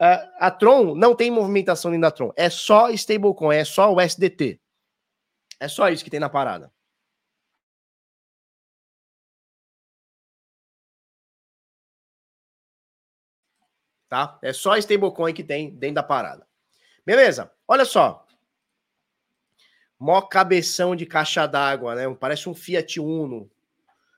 Uh, 0.00 0.26
a 0.38 0.50
Tron 0.50 0.94
não 0.94 1.14
tem 1.14 1.30
movimentação 1.30 1.90
nem 1.90 2.00
da 2.00 2.10
Tron. 2.10 2.32
É 2.36 2.50
só 2.50 2.90
stablecoin, 2.90 3.56
é 3.56 3.64
só 3.64 3.92
o 3.92 4.00
SDT. 4.00 4.60
É 5.60 5.68
só 5.68 5.88
isso 5.88 6.04
que 6.04 6.10
tem 6.10 6.20
na 6.20 6.28
parada. 6.28 6.72
Tá? 14.08 14.38
É 14.42 14.52
só 14.52 14.76
stablecoin 14.76 15.34
que 15.34 15.44
tem 15.44 15.70
dentro 15.70 15.96
da 15.96 16.02
parada. 16.02 16.46
Beleza? 17.04 17.52
Olha 17.66 17.84
só. 17.84 18.26
Mó 19.98 20.20
cabeção 20.22 20.94
de 20.94 21.06
caixa 21.06 21.46
d'água, 21.46 21.94
né? 21.94 22.14
Parece 22.14 22.48
um 22.48 22.54
Fiat 22.54 23.00
Uno. 23.00 23.50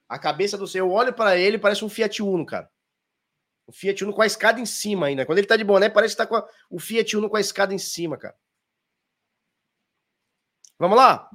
A 0.09 0.18
cabeça 0.18 0.59
do 0.59 0.66
seu, 0.66 0.86
eu 0.86 0.93
olho 0.93 1.12
para 1.12 1.36
ele, 1.36 1.59
parece 1.59 1.84
um 1.84 1.88
Fiat 1.88 2.22
Uno, 2.22 2.45
cara. 2.45 2.70
O 3.66 3.72
Fiat 3.72 4.03
Uno 4.03 4.12
com 4.12 4.22
a 4.22 4.26
escada 4.26 4.61
em 4.61 4.66
cima 4.66 5.07
ainda. 5.07 5.24
Quando 5.24 5.38
ele 5.38 5.47
tá 5.47 5.57
de 5.57 5.64
boné, 5.64 5.88
parece 5.88 6.14
que 6.14 6.18
tá 6.18 6.26
com 6.26 6.36
a... 6.36 6.49
o 6.68 6.78
Fiat 6.78 7.16
Uno 7.16 7.30
com 7.30 7.36
a 7.36 7.41
escada 7.41 7.72
em 7.72 7.78
cima, 7.78 8.18
cara. 8.18 8.36
Vamos 10.78 10.97
lá? 10.97 11.30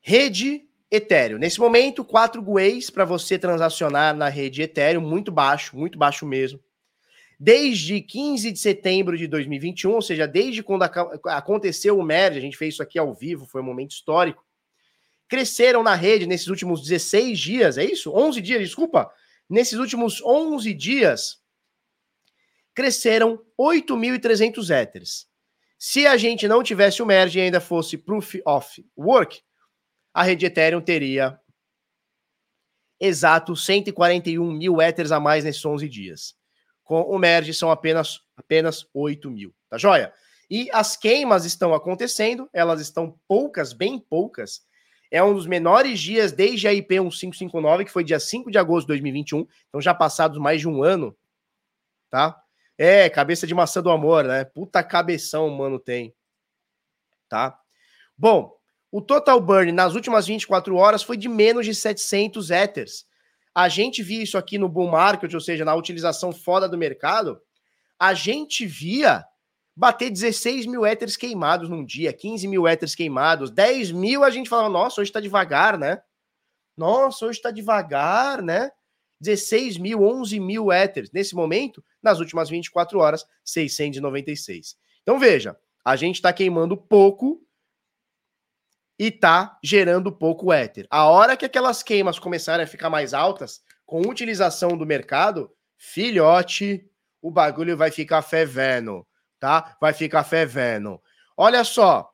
Rede 0.00 0.67
Ethereum. 0.90 1.38
Nesse 1.38 1.60
momento, 1.60 2.04
4 2.04 2.40
GUEs 2.42 2.90
para 2.90 3.04
você 3.04 3.38
transacionar 3.38 4.16
na 4.16 4.28
rede 4.28 4.62
Ethereum, 4.62 5.02
muito 5.02 5.30
baixo, 5.30 5.76
muito 5.76 5.98
baixo 5.98 6.26
mesmo. 6.26 6.60
Desde 7.38 8.00
15 8.00 8.50
de 8.50 8.58
setembro 8.58 9.16
de 9.16 9.26
2021, 9.26 9.92
ou 9.92 10.02
seja, 10.02 10.26
desde 10.26 10.62
quando 10.62 10.82
aconteceu 11.26 11.98
o 11.98 12.02
merge, 12.02 12.38
a 12.38 12.40
gente 12.40 12.56
fez 12.56 12.74
isso 12.74 12.82
aqui 12.82 12.98
ao 12.98 13.14
vivo, 13.14 13.46
foi 13.46 13.60
um 13.60 13.64
momento 13.64 13.92
histórico. 13.92 14.44
Cresceram 15.28 15.82
na 15.82 15.94
rede 15.94 16.26
nesses 16.26 16.48
últimos 16.48 16.82
16 16.82 17.38
dias, 17.38 17.78
é 17.78 17.84
isso? 17.84 18.10
11 18.12 18.40
dias, 18.40 18.60
desculpa. 18.60 19.10
Nesses 19.48 19.78
últimos 19.78 20.22
11 20.22 20.74
dias, 20.74 21.38
cresceram 22.74 23.40
8.300 23.60 24.82
Ethers. 24.82 25.28
Se 25.78 26.06
a 26.06 26.16
gente 26.16 26.48
não 26.48 26.62
tivesse 26.62 27.02
o 27.02 27.06
merge 27.06 27.38
e 27.38 27.42
ainda 27.42 27.60
fosse 27.60 27.96
Proof 27.96 28.34
of 28.44 28.84
Work, 28.96 29.40
a 30.18 30.24
rede 30.24 30.46
Ethereum 30.46 30.80
teria 30.80 31.40
exato 32.98 33.54
141 33.54 34.50
mil 34.50 34.82
Ethers 34.82 35.12
a 35.12 35.20
mais 35.20 35.44
nesses 35.44 35.64
11 35.64 35.88
dias. 35.88 36.34
Com 36.82 37.02
o 37.02 37.16
merge 37.16 37.54
são 37.54 37.70
apenas, 37.70 38.20
apenas 38.36 38.84
8 38.92 39.30
mil, 39.30 39.54
tá 39.70 39.78
joia? 39.78 40.12
E 40.50 40.68
as 40.72 40.96
queimas 40.96 41.44
estão 41.44 41.72
acontecendo, 41.72 42.50
elas 42.52 42.80
estão 42.80 43.16
poucas, 43.28 43.72
bem 43.72 43.96
poucas. 43.96 44.62
É 45.08 45.22
um 45.22 45.32
dos 45.32 45.46
menores 45.46 46.00
dias 46.00 46.32
desde 46.32 46.66
a 46.66 46.74
IP 46.74 46.98
1559, 46.98 47.84
que 47.84 47.92
foi 47.92 48.02
dia 48.02 48.18
5 48.18 48.50
de 48.50 48.58
agosto 48.58 48.86
de 48.86 48.94
2021, 48.94 49.46
então 49.68 49.80
já 49.80 49.94
passados 49.94 50.36
mais 50.36 50.60
de 50.60 50.66
um 50.66 50.82
ano, 50.82 51.16
tá? 52.10 52.42
É, 52.76 53.08
cabeça 53.08 53.46
de 53.46 53.54
maçã 53.54 53.80
do 53.80 53.90
amor, 53.90 54.24
né? 54.24 54.44
Puta 54.44 54.82
cabeção, 54.82 55.48
mano, 55.48 55.78
tem. 55.78 56.12
Tá? 57.28 57.56
Bom, 58.16 58.57
o 58.90 59.00
total 59.00 59.40
burn 59.40 59.72
nas 59.72 59.94
últimas 59.94 60.26
24 60.26 60.74
horas 60.76 61.02
foi 61.02 61.16
de 61.16 61.28
menos 61.28 61.66
de 61.66 61.74
700 61.74 62.50
Ethers. 62.50 63.06
A 63.54 63.68
gente 63.68 64.02
via 64.02 64.22
isso 64.22 64.38
aqui 64.38 64.56
no 64.56 64.68
bull 64.68 64.88
market, 64.88 65.32
ou 65.34 65.40
seja, 65.40 65.64
na 65.64 65.74
utilização 65.74 66.32
fora 66.32 66.68
do 66.68 66.78
mercado. 66.78 67.40
A 67.98 68.14
gente 68.14 68.66
via 68.66 69.24
bater 69.76 70.10
16 70.10 70.66
mil 70.66 70.86
Ethers 70.86 71.16
queimados 71.16 71.68
num 71.68 71.84
dia, 71.84 72.12
15 72.12 72.48
mil 72.48 72.66
Ethers 72.66 72.94
queimados, 72.94 73.50
10 73.50 73.92
mil 73.92 74.24
a 74.24 74.30
gente 74.30 74.48
falava, 74.48 74.68
nossa, 74.68 75.00
hoje 75.00 75.12
tá 75.12 75.20
devagar, 75.20 75.78
né? 75.78 76.00
Nossa, 76.76 77.26
hoje 77.26 77.40
tá 77.40 77.50
devagar, 77.50 78.42
né? 78.42 78.70
16 79.20 79.78
mil, 79.78 80.02
11 80.02 80.38
mil 80.40 80.72
Ethers. 80.72 81.10
Nesse 81.12 81.34
momento, 81.34 81.84
nas 82.02 82.20
últimas 82.20 82.48
24 82.48 82.98
horas, 82.98 83.26
696. 83.44 84.76
Então 85.02 85.18
veja, 85.18 85.56
a 85.84 85.96
gente 85.96 86.16
está 86.16 86.32
queimando 86.32 86.76
pouco 86.76 87.40
e 88.98 89.10
tá 89.10 89.58
gerando 89.62 90.10
pouco 90.10 90.52
éter. 90.52 90.86
A 90.90 91.06
hora 91.06 91.36
que 91.36 91.44
aquelas 91.44 91.82
queimas 91.82 92.18
começarem 92.18 92.64
a 92.64 92.68
ficar 92.68 92.90
mais 92.90 93.14
altas, 93.14 93.62
com 93.86 94.00
utilização 94.00 94.76
do 94.76 94.84
mercado, 94.84 95.50
filhote, 95.76 96.84
o 97.22 97.30
bagulho 97.30 97.76
vai 97.76 97.90
ficar 97.90 98.22
fervendo, 98.22 99.06
tá? 99.38 99.76
Vai 99.80 99.92
ficar 99.92 100.24
fervendo. 100.24 101.00
Olha 101.36 101.62
só. 101.62 102.10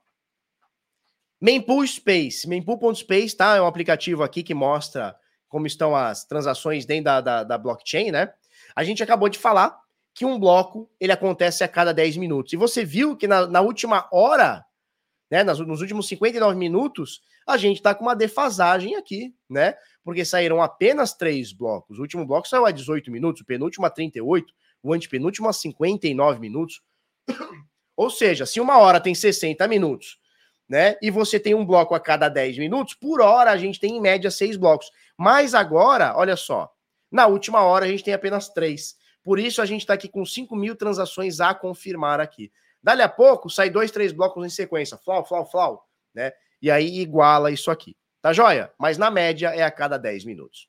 Mempool 1.41 1.87
Space, 1.87 2.49
mempool.space, 2.49 3.37
tá? 3.37 3.57
É 3.57 3.63
um 3.63 3.67
aplicativo 3.67 4.23
aqui 4.23 4.43
que 4.43 4.55
mostra 4.55 5.17
como 5.49 5.67
estão 5.67 5.95
as 5.95 6.25
transações 6.25 6.85
dentro 6.85 7.05
da, 7.05 7.21
da, 7.21 7.45
da 7.45 7.59
blockchain, 7.59 8.11
né? 8.11 8.33
A 8.75 8.85
gente 8.85 9.03
acabou 9.03 9.29
de 9.29 9.39
falar 9.39 9.79
que 10.15 10.25
um 10.25 10.39
bloco 10.39 10.91
ele 11.01 11.13
acontece 11.13 11.65
a 11.65 11.69
cada 11.69 11.93
10 11.93 12.17
minutos. 12.17 12.53
E 12.53 12.57
você 12.57 12.85
viu 12.85 13.17
que 13.17 13.27
na, 13.27 13.47
na 13.47 13.61
última 13.61 14.09
hora 14.13 14.65
né? 15.35 15.43
Nas, 15.43 15.59
nos 15.59 15.81
últimos 15.81 16.07
59 16.07 16.57
minutos, 16.57 17.21
a 17.45 17.57
gente 17.57 17.79
está 17.79 17.93
com 17.93 18.05
uma 18.05 18.15
defasagem 18.15 18.95
aqui, 18.95 19.35
né? 19.51 19.75
Porque 20.05 20.25
saíram 20.25 20.63
apenas 20.63 21.13
três 21.13 21.53
blocos. 21.53 21.99
O 21.99 22.03
último 22.03 22.25
bloco 22.25 22.47
saiu 22.47 22.65
a 22.65 22.71
18 22.71 23.11
minutos, 23.11 23.43
o 23.43 23.45
penúltimo 23.45 23.85
a 23.85 23.91
38, 23.91 24.55
o 24.81 24.95
antepenúltimo 24.95 25.49
a 25.49 25.53
59 25.53 26.39
minutos. 26.39 26.81
Ou 27.97 28.11
seja, 28.11 28.47
se 28.47 28.61
uma 28.61 28.79
hora 28.79 29.01
tem 29.01 29.13
60 29.13 29.67
minutos, 29.67 30.21
né? 30.69 30.97
E 31.03 31.11
você 31.11 31.41
tem 31.41 31.53
um 31.53 31.67
bloco 31.67 31.97
a 31.97 32.01
cada 32.01 32.29
10 32.29 32.57
minutos, 32.59 32.95
por 32.95 33.21
hora 33.21 33.51
a 33.51 33.57
gente 33.57 33.81
tem 33.81 33.97
em 33.97 34.01
média 34.01 34.31
seis 34.31 34.57
blocos. 34.57 34.89
Mas 35.19 35.53
agora, 35.53 36.17
olha 36.17 36.37
só, 36.37 36.71
na 37.11 37.27
última 37.27 37.61
hora 37.61 37.87
a 37.87 37.89
gente 37.89 38.05
tem 38.05 38.15
apenas 38.15 38.51
três. 38.51 38.95
Por 39.25 39.41
isso 39.41 39.61
a 39.61 39.67
gente 39.67 39.81
está 39.81 39.95
aqui 39.95 40.09
com 40.09 40.25
5 40.25 40.55
mil 40.55 40.77
transações 40.77 41.41
a 41.41 41.53
confirmar 41.53 42.21
aqui. 42.21 42.53
Dali 42.85 43.01
a 43.01 43.09
pouco, 43.09 43.49
sai 43.49 43.71
dois, 43.71 43.91
três 43.91 44.13
blocos 44.13 44.45
em 44.45 44.51
sequência, 44.51 44.99
flau, 44.99 45.25
flau, 45.25 45.51
flau, 45.51 45.89
né? 46.15 46.35
E 46.61 46.71
aí 46.71 47.01
iguala 47.01 47.51
isso 47.51 47.71
aqui. 47.71 47.97
Tá 48.21 48.31
joia? 48.31 48.71
Mas 48.79 48.99
na 48.99 49.11
média 49.11 49.49
é 49.49 49.63
a 49.63 49.71
cada 49.71 49.99
10 49.99 50.27
minutos. 50.27 50.69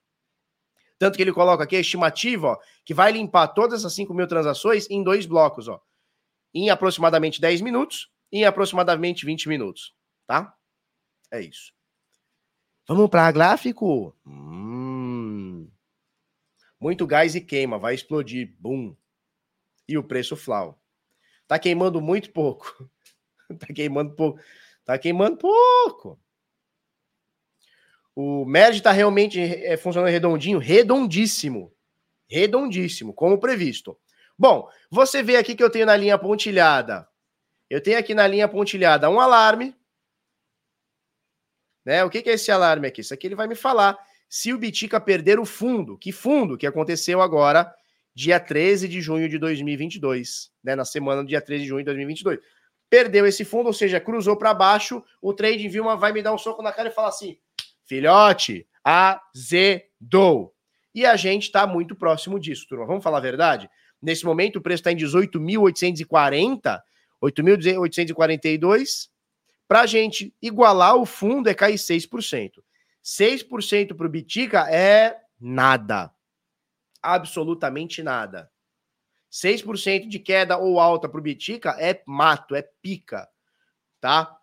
Tanto 0.98 1.18
que 1.18 1.22
ele 1.22 1.34
coloca 1.34 1.66
aqui 1.66 1.76
a 1.76 1.80
estimativa, 1.82 2.48
ó, 2.48 2.58
que 2.86 2.94
vai 2.94 3.12
limpar 3.12 3.50
todas 3.50 3.82
essas 3.82 3.94
5 3.94 4.14
mil 4.14 4.28
transações 4.28 4.90
em 4.90 5.04
dois 5.04 5.26
blocos, 5.26 5.68
ó. 5.68 5.82
Em 6.54 6.70
aproximadamente 6.70 7.42
10 7.42 7.60
minutos 7.60 8.10
e 8.32 8.40
em 8.40 8.46
aproximadamente 8.46 9.26
20 9.26 9.50
minutos, 9.50 9.94
tá? 10.26 10.56
É 11.30 11.42
isso. 11.42 11.74
Vamos 12.88 13.10
para 13.10 13.30
gráfico? 13.30 14.16
Hum. 14.26 15.70
Muito 16.80 17.06
gás 17.06 17.36
e 17.36 17.42
queima, 17.42 17.78
vai 17.78 17.94
explodir. 17.94 18.56
Bum. 18.58 18.96
E 19.86 19.98
o 19.98 20.04
preço 20.04 20.38
flau. 20.38 20.80
Tá 21.48 21.60
queimando 21.60 22.02
muito 22.02 22.32
pouco. 22.32 22.90
tá 23.60 23.68
queimando 23.68 24.16
pouco. 24.16 24.40
Tá 24.84 24.98
queimando 24.98 25.38
pouco. 25.38 26.20
O 28.16 28.46
merge 28.46 28.80
está 28.80 28.92
realmente 28.92 29.40
é, 29.42 29.76
funcionando 29.76 30.12
redondinho, 30.12 30.58
redondíssimo. 30.58 31.74
Redondíssimo, 32.28 33.14
como 33.14 33.38
previsto. 33.38 33.98
Bom, 34.38 34.70
você 34.90 35.22
vê 35.22 35.38
aqui 35.38 35.56
que 35.56 35.64
eu 35.64 35.70
tenho 35.70 35.86
na 35.86 35.96
linha 35.96 36.18
pontilhada. 36.18 37.08
Eu 37.70 37.82
tenho 37.82 38.00
aqui 38.00 38.14
na 38.14 38.28
linha 38.28 38.48
pontilhada 38.48 39.10
um 39.10 39.20
alarme. 39.20 39.76
Né? 41.84 42.04
O 42.04 42.10
que, 42.10 42.22
que 42.22 42.30
é 42.30 42.34
esse 42.34 42.52
alarme 42.52 42.88
aqui? 42.88 43.02
Isso 43.02 43.14
aqui 43.14 43.28
ele 43.28 43.36
vai 43.36 43.48
me 43.48 43.56
falar 43.56 43.98
se 44.30 44.54
o 44.54 44.58
Bitica 44.58 45.00
perder 45.00 45.40
o 45.40 45.46
fundo. 45.46 45.98
Que 45.98 46.12
fundo 46.12 46.58
que 46.58 46.68
aconteceu 46.68 47.22
agora, 47.22 47.74
dia 48.16 48.40
13 48.40 48.88
de 48.88 49.02
junho 49.02 49.28
de 49.28 49.38
2022, 49.38 50.50
né? 50.64 50.74
na 50.74 50.86
semana 50.86 51.22
do 51.22 51.28
dia 51.28 51.42
13 51.42 51.64
de 51.64 51.70
junho 51.70 51.82
de 51.82 51.86
2022. 51.86 52.40
Perdeu 52.90 53.26
esse 53.26 53.44
fundo, 53.44 53.68
ou 53.68 53.74
seja, 53.74 54.00
cruzou 54.00 54.38
para 54.38 54.54
baixo, 54.54 55.04
o 55.22 55.34
Trade 55.34 55.68
Vilma 55.68 55.98
vai 55.98 56.14
me 56.14 56.22
dar 56.22 56.34
um 56.34 56.38
soco 56.38 56.62
na 56.62 56.72
cara 56.72 56.88
e 56.88 56.92
falar 56.92 57.10
assim: 57.10 57.38
filhote, 57.84 58.66
azedou. 58.84 60.54
E 60.94 61.06
a 61.06 61.18
gente 61.18 61.44
está 61.44 61.68
muito 61.68 61.94
próximo 61.94 62.40
disso, 62.40 62.66
turma. 62.70 62.86
Vamos 62.86 63.04
falar 63.04 63.18
a 63.18 63.22
verdade? 63.22 63.70
Nesse 64.02 64.24
momento, 64.24 64.58
o 64.58 64.62
preço 64.62 64.80
está 64.80 64.94
em 64.94 64.98
18.840, 64.98 66.80
8.842. 67.22 69.10
Para 69.68 69.82
a 69.82 69.86
gente 69.86 70.34
igualar 70.42 70.96
o 70.96 71.06
fundo 71.06 71.50
é 71.50 71.54
cair 71.54 71.76
6%. 71.76 72.64
6% 73.04 73.96
para 73.96 74.06
o 74.06 74.10
Bitica 74.10 74.70
é 74.70 75.18
nada. 75.40 76.15
Absolutamente 77.06 78.02
nada. 78.02 78.52
6% 79.32 80.08
de 80.08 80.18
queda 80.18 80.58
ou 80.58 80.80
alta 80.80 81.08
para 81.08 81.20
o 81.20 81.24
Bitica 81.24 81.76
é 81.80 82.02
mato, 82.08 82.56
é 82.56 82.64
pica. 82.82 83.30
Tá? 84.02 84.36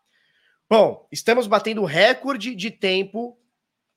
Bom, 0.71 1.09
estamos 1.11 1.47
batendo 1.47 1.85
recorde 1.85 2.55
de 2.55 2.71
tempo 2.71 3.39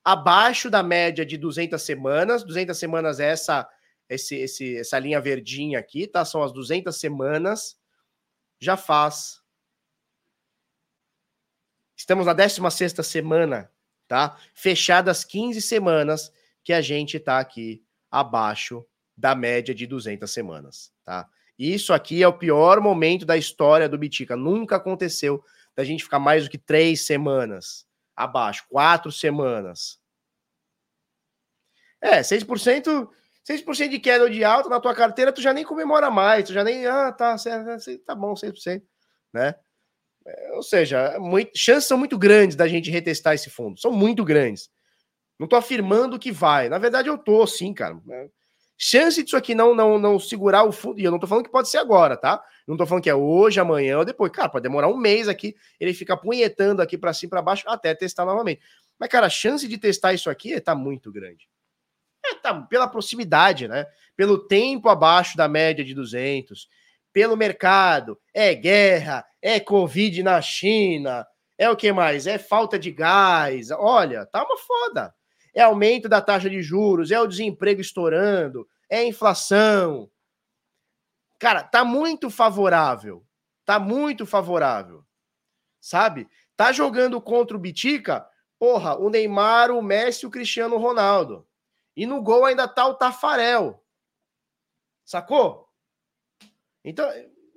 abaixo 0.04 0.70
da 0.70 0.82
média 0.82 1.26
de 1.26 1.38
200 1.38 1.82
semanas. 1.82 2.44
200 2.44 2.78
semanas 2.78 3.20
é 3.20 3.30
essa, 3.30 3.70
esse, 4.10 4.36
esse, 4.36 4.78
essa 4.78 4.98
linha 4.98 5.22
verdinha 5.22 5.78
aqui, 5.78 6.08
tá? 6.08 6.26
São 6.26 6.42
as 6.42 6.52
200 6.52 6.96
semanas. 6.96 7.80
Já 8.60 8.76
faz. 8.76 9.42
Estamos 11.96 12.26
na 12.26 12.34
16 12.34 12.94
semana, 13.04 13.72
tá? 14.08 14.38
Fechadas 14.54 15.24
15 15.24 15.62
semanas 15.62 16.32
que 16.64 16.74
a 16.74 16.82
gente 16.82 17.20
tá 17.20 17.40
aqui 17.40 17.85
abaixo 18.10 18.86
da 19.16 19.34
média 19.36 19.74
de 19.74 19.88
200 19.88 20.30
semanas, 20.30 20.92
tá? 21.04 21.28
Isso 21.58 21.94
aqui 21.94 22.22
é 22.22 22.28
o 22.28 22.38
pior 22.38 22.82
momento 22.82 23.26
da 23.26 23.38
história 23.38 23.88
do 23.88 23.98
Bitica. 23.98 24.36
Nunca 24.36 24.76
aconteceu 24.76 25.44
da 25.76 25.84
gente 25.84 26.04
ficar 26.04 26.20
mais 26.20 26.44
do 26.44 26.50
que 26.50 26.58
três 26.58 27.02
semanas 27.02 27.86
abaixo, 28.16 28.66
quatro 28.70 29.12
semanas. 29.12 30.00
É, 32.02 32.22
6%, 32.22 33.10
6% 33.44 33.90
de 33.90 34.00
queda 34.00 34.26
ou 34.26 34.30
de 34.30 34.44
alta 34.44 34.70
na 34.70 34.80
tua 34.80 34.94
carteira, 34.94 35.32
tu 35.32 35.42
já 35.42 35.54
nem 35.54 35.64
comemora 35.64 36.12
mais, 36.12 36.46
tu 36.46 36.54
já 36.54 36.64
nem, 36.64 36.86
ah, 36.86 37.12
tá, 37.12 37.36
tá 38.06 38.16
bom, 38.16 38.34
6%, 38.34 38.84
né? 39.34 39.56
É, 40.26 40.52
ou 40.54 40.64
seja, 40.64 40.98
é 40.98 41.20
muito, 41.20 41.52
chances 41.56 41.88
são 41.88 41.98
muito 41.98 42.18
grandes 42.18 42.56
da 42.56 42.68
gente 42.68 42.90
retestar 42.90 43.34
esse 43.34 43.50
fundo, 43.50 43.80
são 43.80 43.92
muito 43.92 44.24
grandes. 44.24 44.70
Não 45.40 45.48
tô 45.48 45.56
afirmando 45.56 46.20
que 46.20 46.32
vai, 46.32 46.70
na 46.70 46.78
verdade 46.78 47.10
eu 47.10 47.18
tô 47.18 47.46
sim, 47.46 47.74
cara. 47.74 48.00
Né? 48.06 48.30
Chance 48.78 49.24
disso 49.24 49.38
aqui 49.38 49.56
não, 49.56 49.74
não, 49.74 49.98
não 49.98 50.20
segurar 50.20 50.64
o 50.64 50.72
fundo, 50.72 51.00
e 51.00 51.04
eu 51.04 51.12
não 51.12 51.20
tô 51.20 51.28
falando 51.28 51.46
que 51.46 51.52
pode 51.52 51.70
ser 51.70 51.78
agora, 51.78 52.18
tá? 52.18 52.44
Não 52.68 52.76
tô 52.76 52.86
falando 52.86 53.04
que 53.04 53.10
é 53.10 53.16
hoje, 53.16 53.60
amanhã 53.60 54.00
ou 54.00 54.06
depois. 54.06 54.32
Cara, 54.32 54.50
pode 54.50 54.64
demorar 54.64 54.90
um 54.90 54.98
mês 54.98 55.30
aqui, 55.30 55.56
ele 55.80 55.94
fica 55.94 56.18
punhetando 56.18 56.82
aqui 56.82 56.98
para 56.98 57.14
cima 57.14 57.32
para 57.32 57.42
baixo 57.42 57.64
até 57.68 57.96
testar 57.96 58.26
novamente. 58.26 58.62
Mas, 59.00 59.10
cara, 59.10 59.28
a 59.28 59.30
chance 59.30 59.68
de 59.68 59.78
testar 59.78 60.14
isso 60.14 60.30
aqui 60.30 60.60
tá 60.60 60.76
muito 60.76 61.12
grande. 61.12 61.48
É, 62.26 62.36
tá, 62.36 62.54
pela 62.54 62.88
proximidade, 62.88 63.68
né? 63.68 63.86
Pelo 64.16 64.38
tempo 64.38 64.90
abaixo 64.90 65.38
da 65.38 65.48
média 65.48 65.86
de 65.86 65.94
200, 65.94 66.68
pelo 67.14 67.38
mercado, 67.38 68.20
é 68.34 68.54
guerra, 68.54 69.26
é 69.42 69.58
Covid 69.60 70.22
na 70.22 70.42
China, 70.42 71.26
é 71.58 71.70
o 71.70 71.78
que 71.78 71.92
mais? 71.94 72.28
É 72.28 72.38
falta 72.38 72.78
de 72.78 72.92
gás. 72.92 73.72
Olha, 73.72 74.26
tá 74.26 74.44
uma 74.44 74.58
foda. 74.58 75.14
É 75.56 75.62
aumento 75.62 76.10
da 76.10 76.22
taxa 76.22 76.50
de 76.50 76.62
juros, 76.62 77.10
é 77.10 77.20
o 77.20 77.28
desemprego 77.28 77.82
estourando, 77.82 78.68
é 78.90 79.04
inflação, 79.06 80.10
Cara, 81.40 81.64
tá 81.64 81.84
muito 81.84 82.30
favorável. 82.30 83.26
Tá 83.66 83.80
muito 83.80 84.26
favorável. 84.26 85.04
Sabe? 85.80 86.28
Tá 86.56 86.72
jogando 86.72 87.22
contra 87.22 87.58
o 87.58 87.60
Bitica, 87.60 88.28
porra, 88.58 88.98
o 88.98 89.10
Neymar, 89.10 89.72
o 89.72 89.82
Messi 89.82 90.26
o 90.26 90.32
Cristiano 90.32 90.78
Ronaldo. 90.78 91.48
E 91.96 92.06
no 92.06 92.22
gol 92.22 92.46
ainda 92.46 92.68
tá 92.68 92.86
o 92.88 92.96
Tafarel. 92.96 93.84
Sacou? 95.04 95.70
Então, 96.84 97.08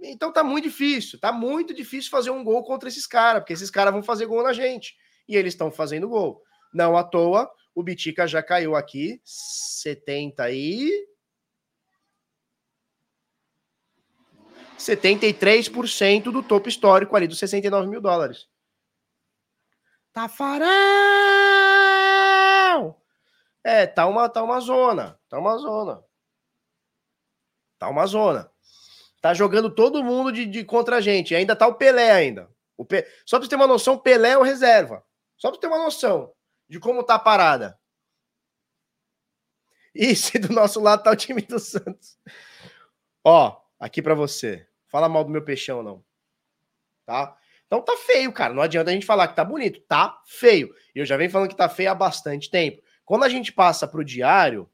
então 0.03 0.33
tá 0.33 0.43
muito 0.43 0.65
difícil. 0.65 1.19
Tá 1.19 1.33
muito 1.33 1.73
difícil 1.73 2.11
fazer 2.11 2.31
um 2.31 2.45
gol 2.45 2.63
contra 2.65 2.89
esses 2.89 3.07
caras, 3.07 3.43
porque 3.43 3.53
esses 3.53 3.71
caras 3.71 3.93
vão 3.93 4.03
fazer 4.03 4.27
gol 4.27 4.43
na 4.43 4.53
gente. 4.53 4.97
E 5.29 5.37
eles 5.37 5.55
estão 5.55 5.71
fazendo 5.71 6.09
gol. 6.09 6.43
Não 6.73 6.97
à 6.97 7.05
toa, 7.05 7.51
o 7.79 7.83
Bitica 7.83 8.27
já 8.27 8.43
caiu 8.43 8.75
aqui 8.75 9.21
70 9.23 10.51
e 10.51 11.09
73% 14.77 16.25
do 16.25 16.43
topo 16.43 16.69
histórico 16.69 17.15
ali 17.15 17.29
dos 17.29 17.39
69 17.39 17.87
mil 17.87 18.01
dólares. 18.01 18.49
Tafarel! 20.13 20.59
É, 23.63 23.87
tá 23.87 24.09
uma, 24.09 24.29
tá 24.29 24.43
uma 24.43 24.59
zona. 24.59 25.17
Tá 25.29 25.39
uma 25.39 25.57
zona. 25.59 26.03
Tá 27.79 27.89
uma 27.89 28.07
zona. 28.07 28.51
Tá 29.21 29.33
jogando 29.35 29.73
todo 29.73 30.03
mundo 30.03 30.33
de, 30.33 30.47
de 30.47 30.65
contra 30.65 30.97
a 30.97 31.01
gente. 31.01 31.33
ainda 31.33 31.55
tá 31.55 31.69
o 31.69 31.77
Pelé 31.77 32.11
ainda. 32.11 32.51
O 32.77 32.85
Pe... 32.85 33.07
Só 33.25 33.39
pra 33.39 33.45
você 33.45 33.51
ter 33.51 33.57
uma 33.57 33.69
noção, 33.69 33.97
Pelé 33.97 34.31
é 34.31 34.39
o 34.39 34.43
reserva. 34.43 35.05
Só 35.37 35.49
pra 35.49 35.55
você 35.55 35.61
ter 35.61 35.69
uma 35.69 35.85
noção 35.85 36.35
de 36.69 36.79
como 36.79 37.03
tá 37.03 37.15
a 37.15 37.19
parada. 37.19 37.79
E 39.95 40.15
do 40.39 40.53
nosso 40.53 40.81
lado 40.81 41.03
tá 41.03 41.11
o 41.11 41.17
time 41.17 41.43
do 41.43 41.59
Santos. 41.59 42.19
Ó, 43.25 43.61
aqui 43.81 44.01
para 44.01 44.15
você. 44.15 44.69
Fala 44.87 45.09
mal 45.09 45.25
do 45.25 45.31
meu 45.31 45.45
peixão, 45.45 45.83
não. 45.83 46.05
Tá? 47.05 47.37
Então 47.67 47.83
tá 47.83 47.97
feio, 47.97 48.33
cara. 48.33 48.55
Não 48.55 48.63
adianta 48.63 48.91
a 48.91 48.95
gente 48.95 49.07
falar 49.07 49.29
que 49.29 49.37
tá 49.37 49.45
bonito. 49.45 49.81
Tá 49.83 50.23
feio. 50.27 50.75
Eu 50.95 51.05
já 51.05 51.17
venho 51.17 51.31
falando 51.31 51.51
que 51.51 51.57
tá 51.57 51.69
feio 51.69 51.91
há 51.91 51.95
bastante 51.95 52.51
tempo. 52.51 52.83
Quando 53.05 53.25
a 53.25 53.29
gente 53.29 53.53
passa 53.53 53.89
pro 53.89 54.05
diário, 54.05 54.71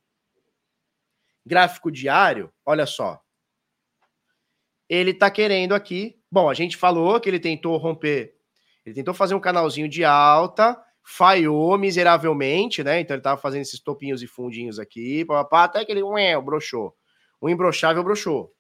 gráfico 1.44 1.90
diário, 1.90 2.52
olha 2.64 2.86
só. 2.86 3.20
Ele 4.88 5.14
tá 5.14 5.30
querendo 5.30 5.74
aqui. 5.74 6.20
Bom, 6.30 6.48
a 6.50 6.54
gente 6.54 6.76
falou 6.76 7.20
que 7.20 7.28
ele 7.28 7.40
tentou 7.40 7.76
romper. 7.76 8.36
Ele 8.84 8.94
tentou 8.94 9.14
fazer 9.14 9.34
um 9.34 9.40
canalzinho 9.40 9.88
de 9.88 10.04
alta, 10.04 10.80
falhou 11.04 11.76
miseravelmente, 11.76 12.82
né? 12.82 13.00
Então 13.00 13.14
ele 13.14 13.22
tava 13.22 13.40
fazendo 13.40 13.62
esses 13.62 13.78
topinhos 13.78 14.22
e 14.22 14.26
fundinhos 14.26 14.78
aqui, 14.78 15.26
até 15.52 15.84
que 15.84 15.92
ele 15.92 16.02
ué, 16.02 16.40
broxou. 16.40 16.96
O 17.40 17.48
imbrochável 17.48 18.02
broxou. 18.02 18.52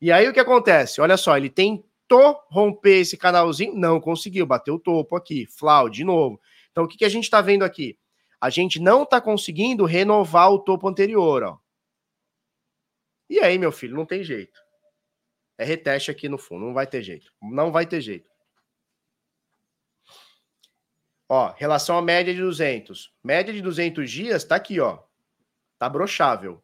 E 0.00 0.10
aí 0.10 0.26
o 0.26 0.32
que 0.32 0.40
acontece? 0.40 1.02
Olha 1.02 1.18
só, 1.18 1.36
ele 1.36 1.50
tentou 1.50 2.40
romper 2.48 3.00
esse 3.00 3.16
canalzinho, 3.16 3.74
não 3.74 4.00
conseguiu, 4.00 4.46
bateu 4.46 4.76
o 4.76 4.80
topo 4.80 5.14
aqui, 5.14 5.46
flau 5.46 5.90
de 5.90 6.02
novo. 6.02 6.40
Então 6.70 6.84
o 6.84 6.88
que, 6.88 6.96
que 6.96 7.04
a 7.04 7.08
gente 7.10 7.24
está 7.24 7.42
vendo 7.42 7.62
aqui? 7.62 7.98
A 8.40 8.48
gente 8.48 8.80
não 8.80 9.02
está 9.02 9.20
conseguindo 9.20 9.84
renovar 9.84 10.50
o 10.50 10.58
topo 10.58 10.88
anterior, 10.88 11.42
ó. 11.42 11.58
E 13.28 13.38
aí, 13.38 13.58
meu 13.58 13.70
filho, 13.70 13.94
não 13.94 14.06
tem 14.06 14.24
jeito. 14.24 14.58
É 15.58 15.64
reteste 15.64 16.10
aqui 16.10 16.26
no 16.26 16.38
fundo, 16.38 16.64
não 16.64 16.72
vai 16.72 16.86
ter 16.86 17.02
jeito. 17.02 17.30
Não 17.40 17.70
vai 17.70 17.86
ter 17.86 18.00
jeito. 18.00 18.29
Ó, 21.32 21.54
relação 21.56 21.96
à 21.96 22.02
média 22.02 22.34
de 22.34 22.40
200. 22.40 23.14
Média 23.22 23.54
de 23.54 23.62
200 23.62 24.10
dias 24.10 24.42
tá 24.42 24.56
aqui, 24.56 24.80
ó. 24.80 24.98
Tá 25.78 25.88
brochável. 25.88 26.60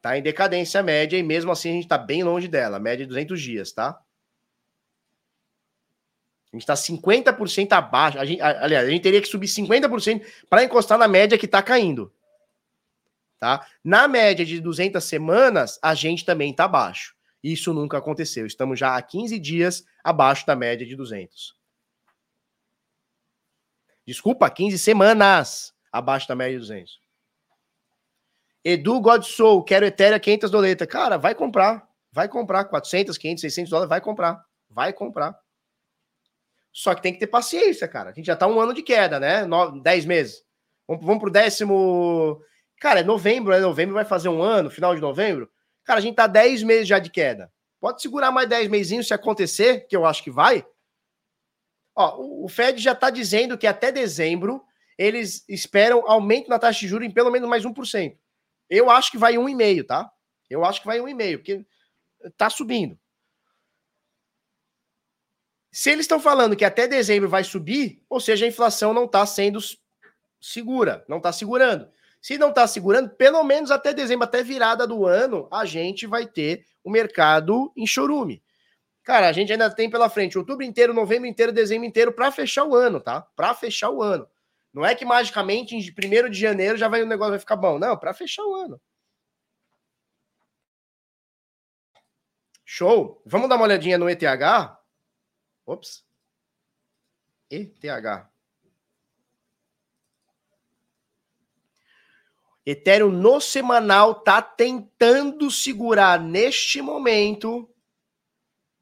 Tá 0.00 0.16
em 0.16 0.22
decadência 0.22 0.80
média 0.84 1.18
e 1.18 1.22
mesmo 1.24 1.50
assim 1.50 1.70
a 1.70 1.72
gente 1.72 1.82
está 1.82 1.98
bem 1.98 2.22
longe 2.22 2.46
dela, 2.46 2.78
média 2.78 3.04
de 3.04 3.08
200 3.08 3.42
dias, 3.42 3.72
tá? 3.72 4.00
A 6.52 6.56
gente 6.56 6.62
está 6.62 6.74
50% 6.74 7.72
abaixo. 7.72 8.20
A 8.20 8.24
gente, 8.24 8.40
aliás, 8.40 8.86
a 8.86 8.90
gente 8.90 9.02
teria 9.02 9.20
que 9.20 9.26
subir 9.26 9.48
50% 9.48 10.24
para 10.48 10.62
encostar 10.62 10.96
na 10.96 11.08
média 11.08 11.36
que 11.36 11.46
está 11.46 11.60
caindo. 11.60 12.12
Tá? 13.40 13.66
Na 13.82 14.06
média 14.06 14.46
de 14.46 14.60
200 14.60 15.02
semanas, 15.02 15.76
a 15.82 15.92
gente 15.92 16.24
também 16.24 16.52
está 16.52 16.66
abaixo. 16.66 17.16
Isso 17.42 17.74
nunca 17.74 17.98
aconteceu. 17.98 18.46
Estamos 18.46 18.78
já 18.78 18.96
há 18.96 19.02
15 19.02 19.40
dias 19.40 19.84
abaixo 20.04 20.46
da 20.46 20.54
média 20.54 20.86
de 20.86 20.94
200. 20.94 21.59
Desculpa, 24.10 24.50
15 24.50 24.76
semanas 24.76 25.72
abaixo 25.92 26.26
da 26.26 26.34
média 26.34 26.54
de 26.54 26.66
200. 26.66 27.00
Edu 28.64 29.00
Godsoul, 29.00 29.62
quero 29.62 29.86
Ethereum 29.86 30.18
500 30.18 30.50
doleta. 30.50 30.84
Cara, 30.84 31.16
vai 31.16 31.32
comprar. 31.32 31.88
Vai 32.10 32.28
comprar. 32.28 32.64
400, 32.64 33.16
500, 33.16 33.40
600 33.40 33.70
dólares, 33.70 33.88
vai 33.88 34.00
comprar. 34.00 34.44
Vai 34.68 34.92
comprar. 34.92 35.38
Só 36.72 36.92
que 36.92 37.02
tem 37.02 37.12
que 37.12 37.20
ter 37.20 37.28
paciência, 37.28 37.86
cara. 37.86 38.10
A 38.10 38.12
gente 38.12 38.26
já 38.26 38.34
tá 38.34 38.48
um 38.48 38.60
ano 38.60 38.74
de 38.74 38.82
queda, 38.82 39.20
né? 39.20 39.44
No, 39.44 39.80
10 39.80 40.04
meses. 40.06 40.44
Vamos, 40.88 41.06
vamos 41.06 41.20
pro 41.20 41.30
décimo. 41.30 42.42
Cara, 42.80 43.00
é 43.00 43.04
novembro, 43.04 43.52
né? 43.52 43.60
Novembro 43.60 43.94
vai 43.94 44.04
fazer 44.04 44.28
um 44.28 44.42
ano, 44.42 44.70
final 44.70 44.92
de 44.92 45.00
novembro. 45.00 45.48
Cara, 45.84 46.00
a 46.00 46.02
gente 46.02 46.16
tá 46.16 46.26
10 46.26 46.64
meses 46.64 46.88
já 46.88 46.98
de 46.98 47.10
queda. 47.10 47.48
Pode 47.78 48.02
segurar 48.02 48.32
mais 48.32 48.48
10 48.48 48.66
mesinhos 48.66 49.06
se 49.06 49.14
acontecer, 49.14 49.86
que 49.86 49.94
eu 49.96 50.04
acho 50.04 50.24
que 50.24 50.32
vai. 50.32 50.66
Ó, 52.00 52.44
o 52.44 52.48
Fed 52.48 52.80
já 52.80 52.92
está 52.92 53.10
dizendo 53.10 53.58
que 53.58 53.66
até 53.66 53.92
dezembro 53.92 54.64
eles 54.96 55.44
esperam 55.46 56.02
aumento 56.06 56.48
na 56.48 56.58
taxa 56.58 56.80
de 56.80 56.88
juros 56.88 57.06
em 57.06 57.10
pelo 57.10 57.30
menos 57.30 57.46
mais 57.46 57.62
1%. 57.62 58.16
Eu 58.70 58.88
acho 58.88 59.10
que 59.10 59.18
vai 59.18 59.34
1,5%, 59.34 59.86
tá? 59.86 60.10
Eu 60.48 60.64
acho 60.64 60.80
que 60.80 60.86
vai 60.86 60.98
1,5%, 60.98 61.36
porque 61.36 61.66
está 62.24 62.48
subindo. 62.48 62.98
Se 65.70 65.90
eles 65.90 66.04
estão 66.04 66.18
falando 66.18 66.56
que 66.56 66.64
até 66.64 66.88
dezembro 66.88 67.28
vai 67.28 67.44
subir, 67.44 68.02
ou 68.08 68.18
seja, 68.18 68.46
a 68.46 68.48
inflação 68.48 68.94
não 68.94 69.04
está 69.04 69.26
sendo 69.26 69.58
segura, 70.40 71.04
não 71.06 71.18
está 71.18 71.32
segurando. 71.32 71.86
Se 72.22 72.38
não 72.38 72.48
está 72.48 72.66
segurando, 72.66 73.10
pelo 73.10 73.44
menos 73.44 73.70
até 73.70 73.92
dezembro, 73.92 74.24
até 74.24 74.42
virada 74.42 74.86
do 74.86 75.06
ano, 75.06 75.48
a 75.50 75.66
gente 75.66 76.06
vai 76.06 76.26
ter 76.26 76.64
o 76.82 76.90
mercado 76.90 77.70
em 77.76 77.86
chorume. 77.86 78.42
Cara, 79.10 79.28
a 79.28 79.32
gente 79.32 79.50
ainda 79.50 79.68
tem 79.68 79.90
pela 79.90 80.08
frente 80.08 80.38
outubro 80.38 80.64
inteiro, 80.64 80.94
novembro 80.94 81.26
inteiro, 81.26 81.50
dezembro 81.50 81.84
inteiro 81.84 82.12
para 82.12 82.30
fechar 82.30 82.64
o 82.64 82.76
ano, 82.76 83.00
tá? 83.00 83.22
Para 83.34 83.52
fechar 83.52 83.90
o 83.90 84.00
ano. 84.00 84.24
Não 84.72 84.86
é 84.86 84.94
que 84.94 85.04
magicamente 85.04 85.74
em 85.74 85.80
1 85.80 86.30
de 86.30 86.38
janeiro 86.38 86.78
já 86.78 86.86
vai 86.86 87.02
o 87.02 87.06
negócio 87.06 87.32
vai 87.32 87.40
ficar 87.40 87.56
bom. 87.56 87.76
Não, 87.76 87.96
para 87.96 88.14
fechar 88.14 88.44
o 88.44 88.54
ano. 88.54 88.80
Show. 92.64 93.20
Vamos 93.26 93.48
dar 93.48 93.56
uma 93.56 93.64
olhadinha 93.64 93.98
no 93.98 94.08
ETH? 94.08 94.22
Ops. 95.66 96.04
ETH. 97.50 97.82
Ethereum 102.64 103.10
no 103.10 103.40
semanal 103.40 104.22
tá 104.22 104.40
tentando 104.40 105.50
segurar 105.50 106.20
neste 106.20 106.80
momento 106.80 107.68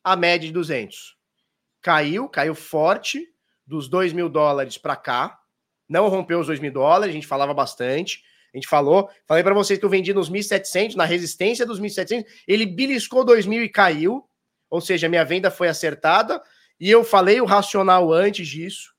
a 0.03 0.17
média 0.17 0.47
de 0.47 0.53
200. 0.53 1.17
Caiu, 1.81 2.29
caiu 2.29 2.55
forte 2.55 3.27
dos 3.67 3.89
2 3.89 4.13
mil 4.13 4.29
dólares 4.29 4.79
para 4.79 4.97
cá. 4.97 5.39
Não 5.89 6.09
rompeu 6.09 6.41
os 6.41 6.47
2 6.47 6.61
mil 6.61 6.73
dólares, 6.73 7.11
a 7.11 7.15
gente 7.15 7.27
falava 7.27 7.55
bastante. 7.55 8.23
A 8.53 8.57
gente 8.57 8.67
falou, 8.67 9.11
falei 9.27 9.43
para 9.43 9.55
vocês 9.55 9.79
que 9.79 9.85
eu 9.85 9.91
vendi 9.91 10.15
nos 10.15 10.31
1.700, 10.31 10.95
na 10.95 11.05
resistência 11.05 11.67
dos 11.67 11.81
1.700, 11.81 12.25
ele 12.47 12.65
beliscou 12.65 13.25
2.000 13.25 13.65
e 13.65 13.69
caiu. 13.69 14.27
Ou 14.71 14.81
seja, 14.81 15.09
minha 15.09 15.25
venda 15.25 15.51
foi 15.51 15.69
acertada. 15.69 16.43
E 16.81 16.91
eu 16.91 17.05
falei 17.05 17.41
o 17.41 17.45
racional 17.45 18.13
antes 18.13 18.47
disso. 18.49 18.95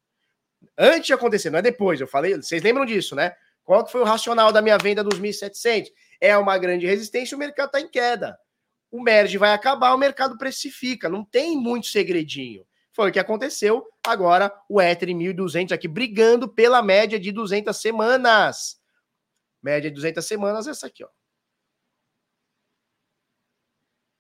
Antes 0.78 1.08
de 1.08 1.14
acontecer, 1.14 1.50
não 1.50 1.60
é 1.60 1.62
depois. 1.62 2.00
Eu 2.00 2.08
falei, 2.08 2.36
vocês 2.36 2.62
lembram 2.62 2.86
disso, 2.86 3.16
né? 3.16 3.34
Qual 3.64 3.84
que 3.84 3.92
foi 3.92 4.02
o 4.02 4.06
racional 4.06 4.52
da 4.52 4.62
minha 4.62 4.78
venda 4.78 5.04
dos 5.04 5.20
1.700? 5.20 5.88
É 6.20 6.38
uma 6.38 6.58
grande 6.58 6.86
resistência, 6.86 7.36
o 7.36 7.40
mercado 7.40 7.68
está 7.68 7.80
em 7.80 7.88
queda. 7.88 8.38
O 8.92 9.02
merge 9.02 9.38
vai 9.38 9.54
acabar, 9.54 9.94
o 9.94 9.98
mercado 9.98 10.38
precifica. 10.38 11.08
Não 11.08 11.24
tem 11.24 11.56
muito 11.58 11.88
segredinho. 11.88 12.66
Foi 12.92 13.10
o 13.10 13.14
que 13.14 13.20
aconteceu. 13.20 13.88
Agora 14.06 14.54
o 14.68 14.82
Ether 14.82 15.10
em 15.10 15.18
1.200 15.18 15.72
aqui 15.72 15.88
brigando 15.88 16.50
pela 16.50 16.82
média 16.82 17.20
de 17.20 17.32
200 17.32 17.76
semanas. 17.78 18.82
Média 19.62 19.90
de 19.90 19.96
200 19.96 20.26
semanas 20.26 20.68
essa 20.68 20.88
aqui, 20.88 21.04
ó. 21.04 21.10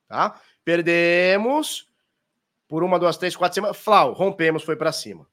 Tá? 0.07 0.41
Perdemos 0.63 1.87
por 2.67 2.83
uma, 2.83 2.99
duas, 2.99 3.17
três, 3.17 3.35
quatro 3.35 3.55
semanas. 3.55 3.77
Flau, 3.77 4.13
rompemos, 4.13 4.63
foi 4.63 4.75
para 4.75 4.91
cima. 4.91 5.27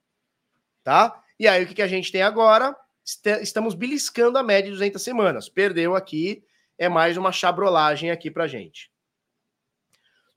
Tá? 0.83 1.23
E 1.39 1.47
aí, 1.47 1.65
o 1.65 1.67
que, 1.67 1.75
que 1.75 1.83
a 1.83 1.89
gente 1.89 2.11
tem 2.11 2.23
agora? 2.23 2.77
Estamos 3.41 3.75
beliscando 3.75 4.39
a 4.39 4.43
média 4.43 4.65
de 4.65 4.77
200 4.77 5.01
semanas. 5.01 5.49
Perdeu 5.49 5.95
aqui, 5.95 6.45
é 6.79 6.89
mais 6.89 7.17
uma 7.17 7.31
chabrolagem 7.33 8.11
aqui 8.11 8.31
para 8.31 8.47
gente. 8.47 8.91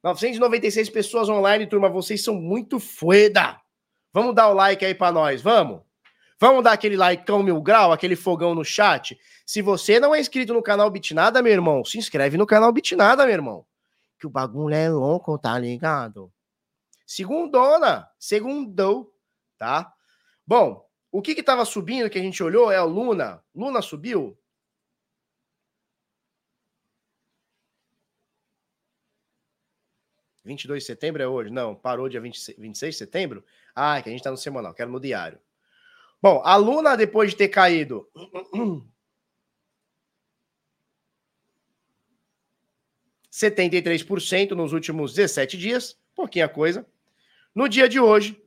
996 0.03 0.89
pessoas 0.89 1.29
online, 1.29 1.67
turma. 1.67 1.89
Vocês 1.89 2.23
são 2.23 2.35
muito 2.35 2.79
fueda. 2.79 3.59
Vamos 4.13 4.33
dar 4.33 4.49
o 4.49 4.53
like 4.53 4.83
aí 4.83 4.95
para 4.95 5.11
nós, 5.11 5.41
vamos? 5.41 5.81
Vamos 6.39 6.63
dar 6.63 6.71
aquele 6.71 6.95
like 6.95 7.29
mil 7.43 7.61
grau, 7.61 7.91
aquele 7.91 8.15
fogão 8.15 8.55
no 8.55 8.63
chat. 8.63 9.19
Se 9.45 9.61
você 9.61 9.99
não 9.99 10.15
é 10.15 10.21
inscrito 10.21 10.53
no 10.53 10.63
canal 10.63 10.89
Bitnada, 10.89 11.41
meu 11.41 11.51
irmão, 11.51 11.83
se 11.83 11.97
inscreve 11.97 12.37
no 12.37 12.47
canal 12.47 12.71
Bitnada, 12.71 13.25
meu 13.25 13.33
irmão. 13.33 13.65
Que 14.17 14.25
o 14.25 14.29
bagulho 14.29 14.73
é 14.73 14.89
louco, 14.89 15.37
tá 15.37 15.59
ligado? 15.59 16.31
Segundona, 17.05 18.07
segundou, 18.17 19.13
tá? 19.57 19.91
Bom, 20.47 20.85
o 21.11 21.21
que 21.21 21.35
que 21.35 21.43
tava 21.43 21.65
subindo 21.65 22.09
que 22.09 22.17
a 22.17 22.21
gente 22.21 22.41
olhou 22.41 22.71
é 22.71 22.77
a 22.77 22.83
Luna. 22.83 23.43
Luna 23.53 23.81
subiu? 23.81 24.38
Vinte 30.49 30.67
de 30.67 30.81
setembro 30.81 31.21
é 31.21 31.27
hoje? 31.27 31.51
Não, 31.51 31.75
parou 31.75 32.09
dia 32.09 32.19
20, 32.19 32.55
26 32.57 32.95
de 32.95 32.97
setembro? 32.97 33.45
Ah, 33.75 34.01
que 34.01 34.09
a 34.09 34.11
gente 34.11 34.23
tá 34.23 34.31
no 34.31 34.37
semanal, 34.37 34.73
quero 34.73 34.89
no 34.89 34.99
diário. 34.99 35.37
Bom, 36.19 36.41
a 36.43 36.55
Luna, 36.55 36.97
depois 36.97 37.29
de 37.29 37.37
ter 37.37 37.49
caído 37.49 38.09
73% 43.31 44.53
nos 44.53 44.73
últimos 44.73 45.13
17 45.13 45.55
dias, 45.55 45.95
pouquinha 46.15 46.49
coisa. 46.49 46.83
No 47.53 47.69
dia 47.69 47.87
de 47.87 47.99
hoje, 47.99 48.43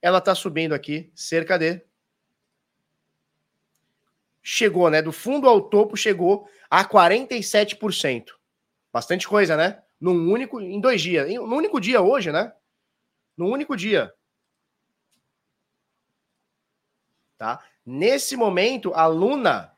ela 0.00 0.20
está 0.20 0.34
subindo 0.34 0.72
aqui 0.72 1.12
cerca 1.14 1.58
de. 1.58 1.82
Chegou, 4.42 4.88
né? 4.88 5.02
Do 5.02 5.12
fundo 5.12 5.46
ao 5.46 5.60
topo, 5.60 5.98
chegou 5.98 6.48
a 6.70 6.82
47%. 6.82 8.28
Bastante 8.90 9.28
coisa, 9.28 9.54
né? 9.54 9.82
Num 10.00 10.30
único. 10.30 10.60
Em 10.60 10.80
dois 10.80 11.02
dias. 11.02 11.28
No 11.28 11.56
único 11.56 11.80
dia 11.80 12.00
hoje, 12.00 12.32
né? 12.32 12.52
No 13.36 13.48
único 13.48 13.76
dia. 13.76 14.12
Tá? 17.36 17.64
Nesse 17.84 18.36
momento, 18.36 18.92
a 18.94 19.06
Luna 19.06 19.72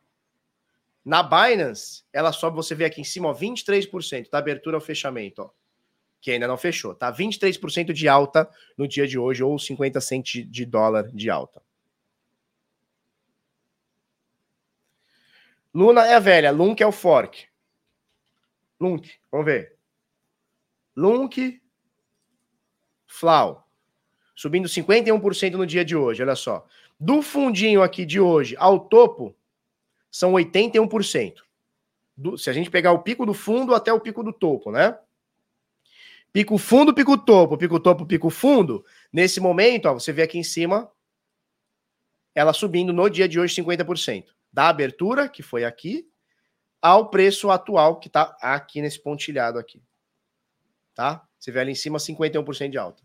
na 1.04 1.22
Binance, 1.22 2.04
ela 2.12 2.32
sobe, 2.32 2.56
você 2.56 2.74
vê 2.74 2.84
aqui 2.84 3.00
em 3.00 3.04
cima, 3.04 3.28
ó, 3.28 3.34
23% 3.34 4.30
da 4.30 4.38
abertura 4.38 4.76
ao 4.76 4.80
fechamento, 4.80 5.42
ó 5.42 5.50
que 6.22 6.30
ainda 6.30 6.46
não 6.46 6.56
fechou, 6.56 6.94
tá? 6.94 7.12
23% 7.12 7.92
de 7.92 8.08
alta 8.08 8.48
no 8.78 8.86
dia 8.86 9.08
de 9.08 9.18
hoje, 9.18 9.42
ou 9.42 9.58
50 9.58 10.00
centos 10.00 10.32
de 10.48 10.64
dólar 10.64 11.10
de 11.12 11.28
alta. 11.28 11.60
Luna 15.74 16.06
é 16.06 16.14
a 16.14 16.20
velha, 16.20 16.52
Lunk 16.52 16.80
é 16.80 16.86
o 16.86 16.92
fork. 16.92 17.48
Lunk, 18.80 19.10
vamos 19.32 19.46
ver. 19.46 19.76
Lunk, 20.96 21.60
Flau, 23.06 23.68
subindo 24.34 24.68
51% 24.68 25.52
no 25.52 25.66
dia 25.66 25.84
de 25.84 25.96
hoje, 25.96 26.22
olha 26.22 26.34
só. 26.34 26.66
Do 26.98 27.20
fundinho 27.20 27.82
aqui 27.82 28.04
de 28.04 28.20
hoje 28.20 28.54
ao 28.58 28.80
topo, 28.80 29.34
são 30.10 30.32
81%. 30.32 31.42
Do, 32.16 32.36
se 32.36 32.50
a 32.50 32.52
gente 32.52 32.70
pegar 32.70 32.92
o 32.92 33.02
pico 33.02 33.24
do 33.24 33.34
fundo 33.34 33.74
até 33.74 33.92
o 33.92 34.00
pico 34.00 34.22
do 34.22 34.32
topo, 34.32 34.70
né? 34.70 34.98
Pico 36.32 36.56
fundo, 36.56 36.94
pico 36.94 37.18
topo, 37.18 37.58
pico 37.58 37.78
topo, 37.78 38.06
pico 38.06 38.30
fundo. 38.30 38.84
Nesse 39.12 39.40
momento, 39.40 39.86
ó, 39.86 39.94
você 39.94 40.12
vê 40.12 40.22
aqui 40.22 40.38
em 40.38 40.42
cima, 40.42 40.90
ela 42.34 42.52
subindo 42.52 42.92
no 42.92 43.08
dia 43.08 43.28
de 43.28 43.38
hoje 43.38 43.60
50%. 43.62 44.26
Da 44.50 44.68
abertura, 44.68 45.28
que 45.28 45.42
foi 45.42 45.64
aqui, 45.64 46.08
ao 46.80 47.10
preço 47.10 47.50
atual, 47.50 47.98
que 47.98 48.08
está 48.08 48.36
aqui 48.40 48.80
nesse 48.80 49.00
pontilhado 49.00 49.58
aqui. 49.58 49.82
Tá? 50.94 51.26
Você 51.38 51.50
vê 51.50 51.60
ali 51.60 51.72
em 51.72 51.74
cima 51.74 51.98
51% 51.98 52.70
de 52.70 52.78
alta. 52.78 53.02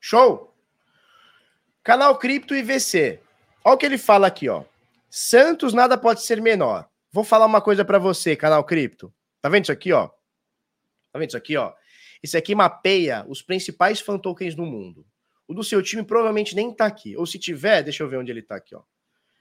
Show? 0.00 0.54
Canal 1.82 2.18
Cripto 2.18 2.54
e 2.54 2.62
VC. 2.62 3.20
Olha 3.62 3.74
o 3.74 3.76
que 3.76 3.84
ele 3.84 3.98
fala 3.98 4.26
aqui, 4.26 4.48
ó. 4.48 4.64
Santos 5.10 5.74
nada 5.74 5.98
pode 5.98 6.22
ser 6.22 6.40
menor. 6.40 6.88
Vou 7.12 7.24
falar 7.24 7.44
uma 7.46 7.60
coisa 7.60 7.84
para 7.84 7.98
você, 7.98 8.34
canal 8.34 8.64
Cripto. 8.64 9.12
Tá 9.40 9.48
vendo 9.48 9.64
isso 9.64 9.72
aqui, 9.72 9.92
ó? 9.92 10.08
Tá 11.12 11.18
vendo 11.18 11.28
isso 11.28 11.36
aqui, 11.36 11.56
ó? 11.56 11.74
Isso 12.22 12.38
aqui 12.38 12.54
mapeia 12.54 13.24
os 13.28 13.42
principais 13.42 14.00
fan 14.00 14.18
tokens 14.18 14.54
do 14.54 14.64
mundo. 14.64 15.06
O 15.48 15.54
do 15.54 15.64
seu 15.64 15.82
time 15.82 16.04
provavelmente 16.04 16.54
nem 16.54 16.72
tá 16.72 16.84
aqui. 16.84 17.16
Ou 17.16 17.26
se 17.26 17.38
tiver, 17.38 17.82
deixa 17.82 18.02
eu 18.02 18.08
ver 18.08 18.18
onde 18.18 18.30
ele 18.30 18.42
tá 18.42 18.56
aqui, 18.56 18.74
ó. 18.74 18.82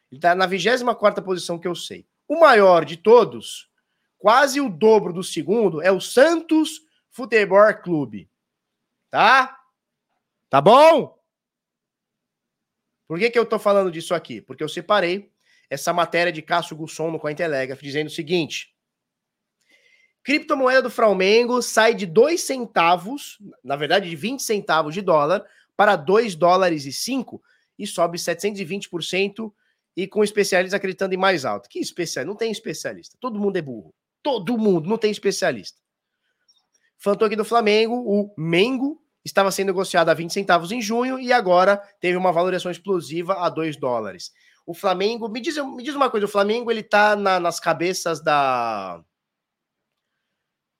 Ele 0.10 0.22
tá 0.22 0.34
na 0.34 0.46
24 0.46 1.24
posição 1.24 1.60
que 1.60 1.68
eu 1.68 1.76
sei. 1.76 2.08
O 2.28 2.40
maior 2.40 2.86
de 2.86 2.96
todos, 2.96 3.70
quase 4.18 4.62
o 4.62 4.70
dobro 4.70 5.12
do 5.12 5.22
segundo, 5.22 5.82
é 5.82 5.92
o 5.92 6.00
Santos 6.00 6.82
Futebol 7.10 7.74
Clube. 7.76 8.30
Tá? 9.10 9.60
Tá 10.50 10.62
bom? 10.62 11.18
Por 13.06 13.20
que, 13.20 13.30
que 13.30 13.38
eu 13.38 13.44
estou 13.44 13.60
falando 13.60 13.92
disso 13.92 14.16
aqui? 14.16 14.42
Porque 14.42 14.64
eu 14.64 14.70
separei 14.70 15.32
essa 15.70 15.92
matéria 15.92 16.32
de 16.32 16.42
Cássio 16.42 16.76
Gusson 16.76 17.12
no 17.12 17.20
Cointelegraph 17.20 17.82
dizendo 17.82 18.08
o 18.08 18.12
seguinte: 18.12 18.74
criptomoeda 20.24 20.84
do 20.84 20.90
Flamengo 20.90 21.62
sai 21.62 21.94
de 21.94 22.06
2 22.06 22.40
centavos, 22.42 23.38
na 23.64 23.76
verdade 23.76 24.10
de 24.10 24.16
20 24.16 24.42
centavos 24.42 24.94
de 24.94 25.02
dólar, 25.02 25.46
para 25.78 25.96
2 25.96 26.36
dólares 26.36 26.86
e 26.86 26.92
5 26.92 27.42
e 27.78 27.86
sobe 27.86 28.18
720% 28.18 29.54
e 29.96 30.08
com 30.08 30.24
especialistas 30.24 30.76
acreditando 30.76 31.14
em 31.14 31.18
mais 31.18 31.46
alto. 31.46 31.70
Que 31.70 31.80
especialista? 31.80 32.26
Não 32.30 32.36
tem 32.36 32.52
especialista. 32.52 33.16
Todo 33.20 33.40
mundo 33.40 33.58
é 33.58 33.62
burro. 33.62 33.94
Todo 34.22 34.58
mundo, 34.58 34.90
não 34.90 34.98
tem 34.98 35.12
especialista. 35.12 35.80
Fantoque 36.98 37.36
do 37.36 37.46
Flamengo, 37.46 37.96
o 37.96 38.34
Mengo, 38.38 39.02
estava 39.24 39.52
sendo 39.52 39.68
negociado 39.68 40.10
a 40.10 40.14
20 40.14 40.34
centavos 40.34 40.72
em 40.72 40.82
junho 40.82 41.20
e 41.20 41.32
agora 41.32 41.78
teve 42.00 42.18
uma 42.18 42.32
valorização 42.32 42.72
explosiva 42.72 43.36
a 43.36 43.50
2 43.50 43.78
dólares. 43.78 44.32
O 44.66 44.74
Flamengo, 44.74 45.30
me 45.30 45.40
diz, 45.40 45.58
me 45.58 45.84
diz 45.84 45.96
uma 45.96 46.10
coisa, 46.10 46.26
o 46.26 46.30
Flamengo 46.30 46.70
ele 46.70 46.84
tá 46.84 47.16
na, 47.16 47.40
nas 47.40 47.60
cabeças 47.60 48.22
da. 48.22 49.02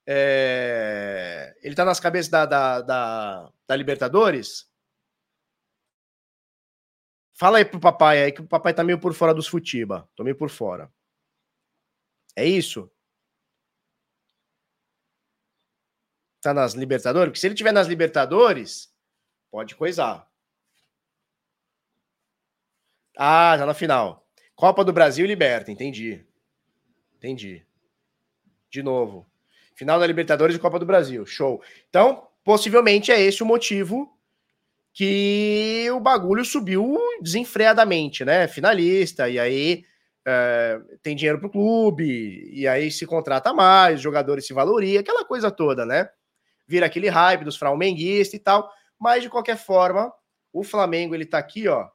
É, 0.06 1.54
ele 1.62 1.74
tá 1.74 1.84
nas 1.84 2.00
cabeças 2.00 2.30
da, 2.30 2.46
da, 2.46 2.80
da, 2.82 3.50
da 3.66 3.76
Libertadores? 3.76 4.67
Fala 7.38 7.58
aí 7.58 7.64
pro 7.64 7.78
papai 7.78 8.24
aí, 8.24 8.32
que 8.32 8.40
o 8.40 8.46
papai 8.48 8.74
tá 8.74 8.82
meio 8.82 8.98
por 8.98 9.14
fora 9.14 9.32
dos 9.32 9.46
futiba. 9.46 10.10
Tô 10.16 10.24
meio 10.24 10.34
por 10.34 10.50
fora. 10.50 10.92
É 12.34 12.44
isso? 12.44 12.90
Tá 16.40 16.52
nas 16.52 16.74
Libertadores? 16.74 17.30
Porque 17.30 17.38
se 17.38 17.46
ele 17.46 17.54
tiver 17.54 17.70
nas 17.70 17.86
Libertadores, 17.86 18.92
pode 19.52 19.76
coisar. 19.76 20.28
Ah, 23.16 23.54
tá 23.56 23.64
na 23.64 23.74
final. 23.74 24.28
Copa 24.56 24.84
do 24.84 24.92
Brasil 24.92 25.24
e 25.24 25.28
Liberta, 25.28 25.70
entendi. 25.70 26.26
Entendi. 27.18 27.64
De 28.68 28.82
novo. 28.82 29.30
Final 29.76 30.00
da 30.00 30.06
Libertadores 30.08 30.56
e 30.56 30.58
Copa 30.58 30.80
do 30.80 30.86
Brasil. 30.86 31.24
Show. 31.24 31.62
Então, 31.88 32.28
possivelmente 32.42 33.12
é 33.12 33.20
esse 33.20 33.44
o 33.44 33.46
motivo 33.46 34.17
que 34.98 35.88
o 35.92 36.00
bagulho 36.00 36.44
subiu 36.44 36.98
desenfreadamente, 37.22 38.24
né? 38.24 38.48
Finalista, 38.48 39.28
e 39.28 39.38
aí 39.38 39.84
é, 40.26 40.80
tem 41.04 41.14
dinheiro 41.14 41.38
pro 41.38 41.48
clube, 41.48 42.50
e 42.52 42.66
aí 42.66 42.90
se 42.90 43.06
contrata 43.06 43.54
mais, 43.54 44.00
jogadores 44.00 44.44
se 44.44 44.52
valoria, 44.52 44.98
aquela 44.98 45.24
coisa 45.24 45.52
toda, 45.52 45.86
né? 45.86 46.10
Vira 46.66 46.86
aquele 46.86 47.08
hype 47.08 47.44
dos 47.44 47.56
flamenguistas 47.56 48.34
e 48.34 48.42
tal, 48.42 48.72
mas 48.98 49.22
de 49.22 49.30
qualquer 49.30 49.56
forma, 49.56 50.12
o 50.52 50.64
Flamengo 50.64 51.14
ele 51.14 51.24
tá 51.24 51.38
aqui, 51.38 51.68
ó, 51.68 51.86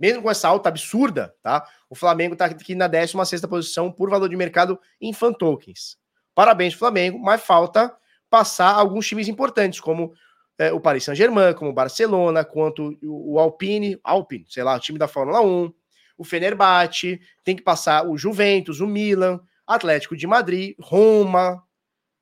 mesmo 0.00 0.22
com 0.22 0.30
essa 0.30 0.48
alta 0.48 0.70
absurda, 0.70 1.34
tá? 1.42 1.68
O 1.90 1.94
Flamengo 1.94 2.34
tá 2.34 2.46
aqui 2.46 2.74
na 2.74 2.86
16 2.86 3.42
posição 3.42 3.92
por 3.92 4.08
valor 4.08 4.30
de 4.30 4.36
mercado 4.36 4.80
em 4.98 5.12
fan 5.12 5.34
tokens. 5.34 5.98
Parabéns 6.34 6.72
Flamengo, 6.72 7.18
mas 7.18 7.42
falta 7.42 7.94
passar 8.30 8.72
alguns 8.72 9.06
times 9.06 9.28
importantes, 9.28 9.78
como 9.78 10.14
é, 10.58 10.72
o 10.72 10.80
Paris 10.80 11.04
Saint-Germain, 11.04 11.54
como 11.54 11.70
o 11.70 11.74
Barcelona, 11.74 12.44
quanto 12.44 12.98
o 13.02 13.38
Alpine, 13.38 13.98
Alpine, 14.02 14.44
sei 14.48 14.64
lá, 14.64 14.76
o 14.76 14.80
time 14.80 14.98
da 14.98 15.06
Fórmula 15.06 15.40
1, 15.40 15.72
o 16.18 16.24
Fenerbahçe, 16.24 17.20
tem 17.44 17.54
que 17.54 17.62
passar 17.62 18.06
o 18.06 18.18
Juventus, 18.18 18.80
o 18.80 18.86
Milan, 18.86 19.40
Atlético 19.64 20.16
de 20.16 20.26
Madrid, 20.26 20.74
Roma, 20.80 21.62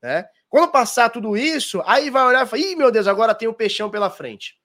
né? 0.02 0.28
Quando 0.48 0.70
passar 0.70 1.10
tudo 1.10 1.36
isso, 1.36 1.82
aí 1.86 2.10
vai 2.10 2.24
olhar 2.24 2.46
e 2.46 2.48
falar, 2.48 2.62
ih, 2.62 2.76
meu 2.76 2.90
Deus, 2.90 3.06
agora 3.06 3.34
tem 3.34 3.48
o 3.48 3.54
peixão 3.54 3.90
pela 3.90 4.10
frente. 4.10 4.58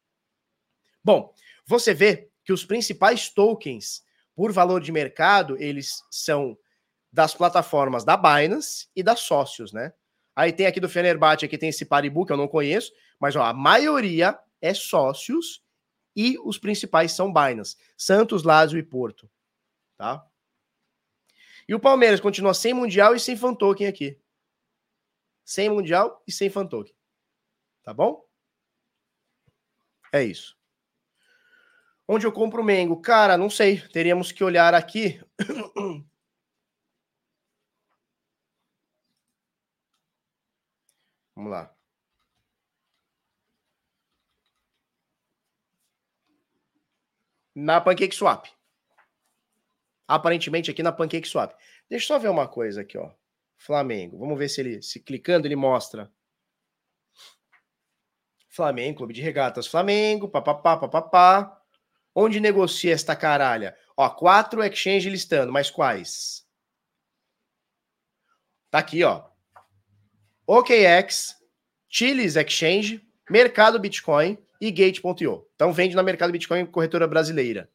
Bom, 1.04 1.34
você 1.66 1.94
vê 1.94 2.30
que 2.44 2.54
os 2.54 2.64
principais 2.64 3.30
tokens 3.30 4.04
por 4.36 4.52
valor 4.52 4.82
de 4.82 4.92
mercado, 4.92 5.58
eles 5.62 6.04
são 6.10 6.58
das 7.12 7.34
plataformas 7.34 8.04
da 8.04 8.16
Binance 8.16 8.88
e 8.96 9.04
da 9.04 9.16
Sócios, 9.16 9.74
né? 9.74 9.92
Aí 10.36 10.54
tem 10.54 10.66
aqui 10.66 10.80
do 10.80 10.88
Fenerbahçe, 10.88 11.46
aqui 11.46 11.58
tem 11.58 11.70
esse 11.70 11.86
Paribu, 11.86 12.26
que 12.26 12.32
eu 12.32 12.38
não 12.38 12.48
conheço, 12.48 12.92
mas 13.22 13.36
ó, 13.36 13.44
a 13.44 13.54
maioria 13.54 14.38
é 14.60 14.74
sócios 14.74 15.64
e 16.16 16.40
os 16.40 16.58
principais 16.58 17.12
são 17.12 17.32
Binance, 17.32 17.78
Santos, 17.96 18.42
Lazio 18.44 18.80
e 18.80 18.84
Porto, 18.84 19.30
tá? 19.96 20.28
E 21.68 21.76
o 21.76 21.80
Palmeiras 21.80 22.20
continua 22.20 22.56
sem 22.56 22.74
Mundial 22.74 23.16
e 23.16 23.20
sem 23.20 23.38
fan 23.38 23.54
token 23.54 23.86
aqui. 23.86 24.20
Sem 25.46 25.70
Mundial 25.70 26.24
e 26.28 26.32
sem 26.32 26.50
fan 26.50 26.66
token. 26.66 26.96
Tá 27.84 27.94
bom? 27.94 28.26
É 30.12 30.24
isso. 30.24 30.58
Onde 32.08 32.26
eu 32.26 32.32
compro 32.32 32.62
o 32.62 32.66
Mengo? 32.66 33.00
Cara, 33.02 33.38
não 33.38 33.50
sei. 33.50 33.80
Teríamos 33.90 34.32
que 34.32 34.44
olhar 34.44 34.74
aqui. 34.74 35.22
Vamos 41.36 41.52
lá. 41.52 41.74
Na 47.56 47.82
Pancake 47.82 48.16
Swap. 48.16 48.46
Aparentemente 50.08 50.72
aqui 50.72 50.84
na 50.84 50.92
Pancake 50.92 51.28
Swap. 51.28 51.54
Deixa 51.90 52.06
eu 52.06 52.08
só 52.08 52.20
ver 52.20 52.30
uma 52.30 52.48
coisa 52.48 52.82
aqui, 52.82 52.98
ó. 52.98 53.12
Flamengo. 53.58 54.18
Vamos 54.18 54.38
ver 54.38 54.50
se 54.50 54.62
ele, 54.62 54.82
se 54.82 55.00
clicando, 55.00 55.48
ele 55.48 55.56
mostra. 55.56 56.12
Flamengo, 58.50 58.98
Clube 58.98 59.14
de 59.14 59.22
Regatas 59.22 59.68
Flamengo, 59.68 60.28
papapá, 60.28 60.76
papapá. 60.78 61.62
Onde 62.14 62.42
negocia 62.42 62.94
esta 62.94 63.16
caralha? 63.16 63.78
Ó, 63.96 64.10
quatro 64.10 64.62
exchange 64.64 65.10
listando, 65.10 65.52
mas 65.52 65.70
quais? 65.70 66.46
Tá 68.70 68.80
aqui, 68.80 69.04
ó. 69.04 69.30
OKX, 70.46 71.38
Chiles 71.88 72.36
Exchange, 72.36 73.06
Mercado 73.30 73.80
Bitcoin 73.80 74.38
e 74.62 74.70
Gate.io. 74.70 75.48
Então 75.56 75.74
vende 75.74 75.96
na 75.96 76.04
Mercado 76.04 76.32
Bitcoin 76.32 76.68
corretora 76.68 77.08
brasileira. 77.08 77.68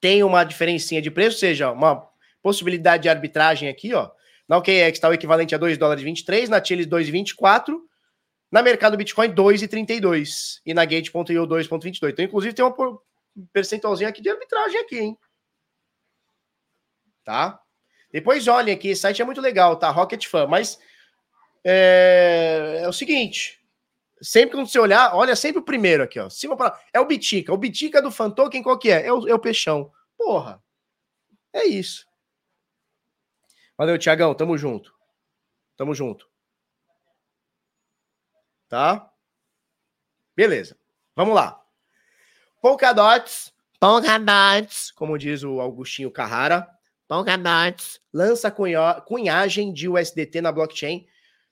Tem 0.00 0.22
uma 0.22 0.44
diferencinha 0.44 1.02
de 1.02 1.10
preço, 1.10 1.36
ou 1.36 1.40
seja, 1.40 1.72
uma 1.72 2.08
possibilidade 2.40 3.02
de 3.02 3.08
arbitragem 3.08 3.68
aqui, 3.68 3.92
ó. 3.92 4.10
Na 4.48 4.56
OKX 4.58 4.92
está 4.92 5.08
o 5.08 5.12
equivalente 5.12 5.54
a 5.54 5.58
2 5.58 5.76
dólares 5.76 6.02
23, 6.02 6.48
na 6.48 6.64
Chiles 6.64 6.86
2,24, 6.86 7.76
na 8.50 8.62
Mercado 8.62 8.96
Bitcoin 8.96 9.32
2,32 9.32 10.60
e 10.64 10.72
na 10.72 10.84
Gate.io 10.84 11.46
2,22. 11.46 12.10
Então, 12.10 12.24
inclusive, 12.24 12.54
tem 12.54 12.64
um 12.64 12.98
percentualzinho 13.52 14.08
aqui 14.08 14.22
de 14.22 14.30
arbitragem 14.30 14.80
aqui, 14.80 14.98
hein? 14.98 15.18
Tá? 17.24 17.60
Depois 18.12 18.48
olhem 18.48 18.74
aqui, 18.74 18.88
esse 18.88 19.02
site 19.02 19.22
é 19.22 19.24
muito 19.24 19.40
legal, 19.40 19.76
tá? 19.76 19.90
Rocket 19.90 20.26
Fan, 20.26 20.46
mas 20.46 20.80
é, 21.64 22.80
é 22.82 22.88
o 22.88 22.92
seguinte, 22.92 23.59
sempre 24.22 24.56
quando 24.56 24.68
você 24.68 24.78
olhar, 24.78 25.14
olha 25.14 25.34
sempre 25.34 25.60
o 25.60 25.64
primeiro 25.64 26.02
aqui, 26.02 26.18
ó. 26.18 26.28
Cima 26.28 26.56
para 26.56 26.78
É 26.92 27.00
o 27.00 27.06
Bitica. 27.06 27.52
O 27.52 27.56
Bitica 27.56 28.02
do 28.02 28.10
Fantoken, 28.10 28.62
qual 28.62 28.78
que 28.78 28.90
é? 28.90 29.06
É 29.06 29.12
o, 29.12 29.26
é 29.28 29.34
o 29.34 29.38
Peixão. 29.38 29.92
Porra. 30.16 30.62
É 31.52 31.64
isso. 31.64 32.06
Valeu, 33.76 33.98
Tiagão. 33.98 34.34
Tamo 34.34 34.56
junto. 34.58 34.94
Tamo 35.76 35.94
junto. 35.94 36.28
Tá? 38.68 39.10
Beleza. 40.36 40.78
Vamos 41.16 41.34
lá. 41.34 41.60
Polkadots. 42.60 43.52
Polkadots. 43.80 44.90
Como 44.92 45.18
diz 45.18 45.42
o 45.42 45.60
Augustinho 45.60 46.10
Carrara. 46.10 46.68
Polkadots. 47.08 48.00
Lança 48.12 48.50
cunha, 48.50 49.00
cunhagem 49.00 49.72
de 49.72 49.88
USDT 49.88 50.40
na 50.40 50.52
blockchain. 50.52 51.06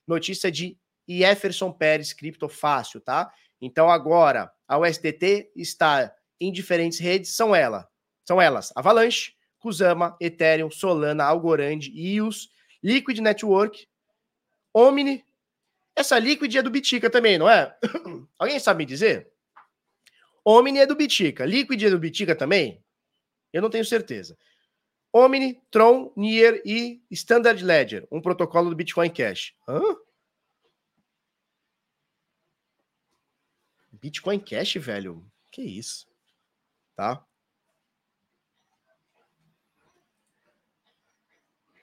Notícia 0.06 0.52
de 0.52 0.78
Jefferson 1.08 1.72
Pérez 1.72 2.12
Cripto 2.12 2.48
Fácil, 2.48 3.00
tá? 3.00 3.32
Então 3.60 3.90
agora 3.90 4.52
a 4.66 4.78
USDT 4.78 5.50
está 5.56 6.14
em 6.40 6.52
diferentes 6.52 6.98
redes, 6.98 7.34
são 7.34 7.56
ela, 7.56 7.88
são 8.24 8.40
elas: 8.40 8.72
Avalanche, 8.76 9.32
Kusama, 9.58 10.16
Ethereum, 10.20 10.70
Solana, 10.70 11.24
Algorand, 11.24 11.80
EOS, 11.94 12.50
Liquid 12.82 13.18
Network, 13.18 13.88
Omni. 14.72 15.24
Essa 15.96 16.18
Liquid 16.18 16.54
é 16.54 16.62
do 16.62 16.70
Bitica 16.70 17.10
também, 17.10 17.38
não 17.38 17.50
é? 17.50 17.76
Alguém 18.38 18.60
sabe 18.60 18.78
me 18.78 18.86
dizer? 18.86 19.28
Omni 20.44 20.78
é 20.78 20.86
do 20.86 20.94
Bitica. 20.94 21.44
Liquid 21.44 21.82
é 21.82 21.90
do 21.90 21.98
Bitica 21.98 22.36
também? 22.36 22.80
Eu 23.52 23.60
não 23.62 23.70
tenho 23.70 23.84
certeza. 23.84 24.38
Omni, 25.12 25.60
Tron, 25.70 26.12
Nier 26.16 26.62
e 26.64 27.02
Standard 27.10 27.64
Ledger, 27.64 28.06
um 28.12 28.20
protocolo 28.20 28.70
do 28.70 28.76
Bitcoin 28.76 29.10
Cash. 29.10 29.54
Hã? 29.66 29.80
Bitcoin 34.00 34.38
Cash, 34.38 34.74
velho? 34.76 35.24
Que 35.50 35.62
isso? 35.62 36.06
Tá? 36.94 37.24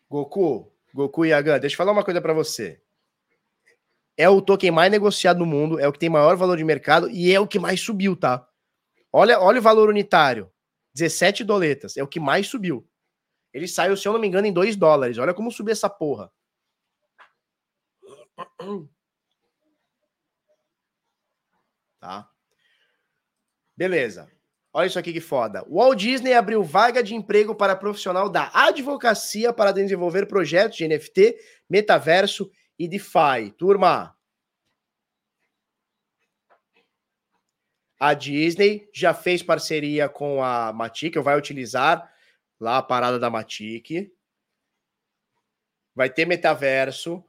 Goku, 0.10 0.72
Goku 0.94 1.26
Yagan, 1.26 1.60
deixa 1.60 1.74
eu 1.74 1.78
falar 1.78 1.92
uma 1.92 2.04
coisa 2.04 2.22
para 2.22 2.34
você. 2.34 2.82
É 4.18 4.30
o 4.30 4.42
token 4.42 4.72
mais 4.72 4.90
negociado 4.90 5.40
no 5.40 5.46
mundo, 5.46 5.78
é 5.80 5.88
o 5.88 5.92
que 5.92 6.00
tem 6.00 6.10
maior 6.10 6.38
valor 6.38 6.58
de 6.58 6.64
mercado 6.64 7.10
e 7.10 7.34
é 7.34 7.40
o 7.40 7.48
que 7.48 7.60
mais 7.60 7.82
subiu, 7.82 8.16
tá? 8.16 8.48
Olha, 9.12 9.40
olha 9.40 9.60
o 9.60 9.64
valor 9.64 9.90
unitário. 9.90 10.50
17 10.94 11.44
doletas, 11.44 11.98
é 11.98 12.04
o 12.04 12.08
que 12.08 12.20
mais 12.20 12.48
subiu. 12.48 12.88
Ele 13.54 13.68
saiu, 13.68 13.98
se 13.98 14.08
eu 14.08 14.14
não 14.14 14.20
me 14.20 14.28
engano, 14.28 14.48
em 14.48 14.54
2 14.54 14.78
dólares. 14.78 15.18
Olha 15.18 15.34
como 15.34 15.52
subiu 15.52 15.74
essa 15.74 15.90
porra. 15.90 16.32
Tá? 22.06 22.30
Beleza. 23.76 24.32
Olha 24.72 24.86
isso 24.86 25.00
aqui 25.00 25.12
que 25.12 25.20
foda. 25.20 25.66
Walt 25.68 25.98
Disney 25.98 26.34
abriu 26.34 26.64
vaga 26.64 27.02
de 27.02 27.16
emprego 27.16 27.56
para 27.56 27.76
profissional 27.76 28.30
da 28.30 28.52
advocacia 28.54 29.52
para 29.52 29.72
desenvolver 29.72 30.28
projetos 30.28 30.78
de 30.78 30.88
NFT, 30.88 31.36
metaverso 31.68 32.52
e 32.78 32.88
DeFi. 32.88 33.50
Turma, 33.58 34.16
a 38.00 38.14
Disney 38.14 38.88
já 38.94 39.12
fez 39.12 39.42
parceria 39.42 40.08
com 40.08 40.44
a 40.44 40.72
Matic, 40.72 41.16
vai 41.16 41.36
utilizar 41.36 42.08
lá 42.60 42.78
a 42.78 42.84
parada 42.84 43.18
da 43.18 43.32
Matic. 43.32 44.12
Vai 45.96 46.12
ter 46.12 46.28
metaverso, 46.28 47.26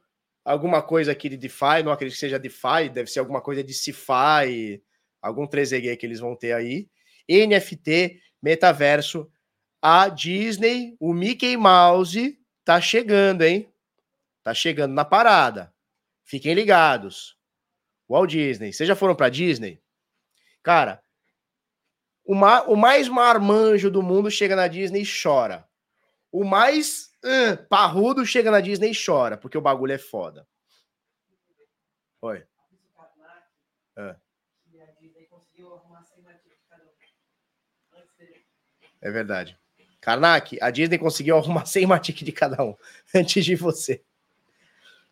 alguma 0.47 0.81
coisa 0.81 1.11
aqui 1.11 1.29
de 1.29 1.37
DeFi, 1.37 1.83
não 1.85 1.91
acredito 1.91 2.15
que 2.15 2.21
seja 2.21 2.39
DeFi, 2.39 2.89
deve 2.93 3.11
ser 3.11 3.19
alguma 3.19 3.41
coisa 3.41 3.65
de 3.65 3.75
CeFi, 3.75 4.81
algum 5.21 5.45
3G 5.45 5.97
que 5.97 6.07
eles 6.07 6.21
vão 6.21 6.37
ter 6.37 6.53
aí. 6.53 6.89
NFT, 7.29 8.23
metaverso, 8.41 9.29
a 9.83 10.09
Disney, 10.09 10.97
o 11.01 11.13
Mickey 11.13 11.57
Mouse 11.57 12.39
tá 12.65 12.81
chegando, 12.81 13.43
hein? 13.43 13.69
Tá 14.45 14.55
chegando 14.55 14.95
na 14.95 15.05
parada. 15.05 15.75
Fiquem 16.25 16.55
ligados. 16.55 17.37
Walt 18.09 18.31
Disney, 18.31 18.73
vocês 18.73 18.87
já 18.87 18.95
foram 18.95 19.17
para 19.17 19.29
Disney? 19.29 19.83
Cara, 20.63 21.03
o, 22.25 22.37
ma 22.37 22.63
o 22.63 22.77
mais 22.77 23.09
marmanjo 23.09 23.91
do 23.91 24.01
mundo 24.01 24.31
chega 24.31 24.55
na 24.55 24.69
Disney 24.69 25.03
e 25.03 25.23
chora. 25.23 25.69
O 26.31 26.45
mais 26.45 27.11
parrudo 27.69 28.25
chega 28.25 28.51
na 28.51 28.61
Disney 28.61 28.93
e 28.93 29.05
chora, 29.05 29.37
porque 29.37 29.59
o 29.59 29.63
bagulho 29.63 29.93
é 29.93 29.99
foda. 29.99 30.47
Oi. 32.23 32.45
Uh. 33.97 34.17
É 39.01 39.11
verdade. 39.11 39.59
Karnak, 40.01 40.59
a 40.61 40.71
Disney 40.71 40.99
conseguiu 40.99 41.37
arrumar 41.39 41.67
100 41.67 41.87
Matic 41.87 42.23
de 42.23 42.33
cada 42.33 42.63
um 42.63 42.75
antes 43.15 43.45
de 43.45 43.55
você. 43.55 44.03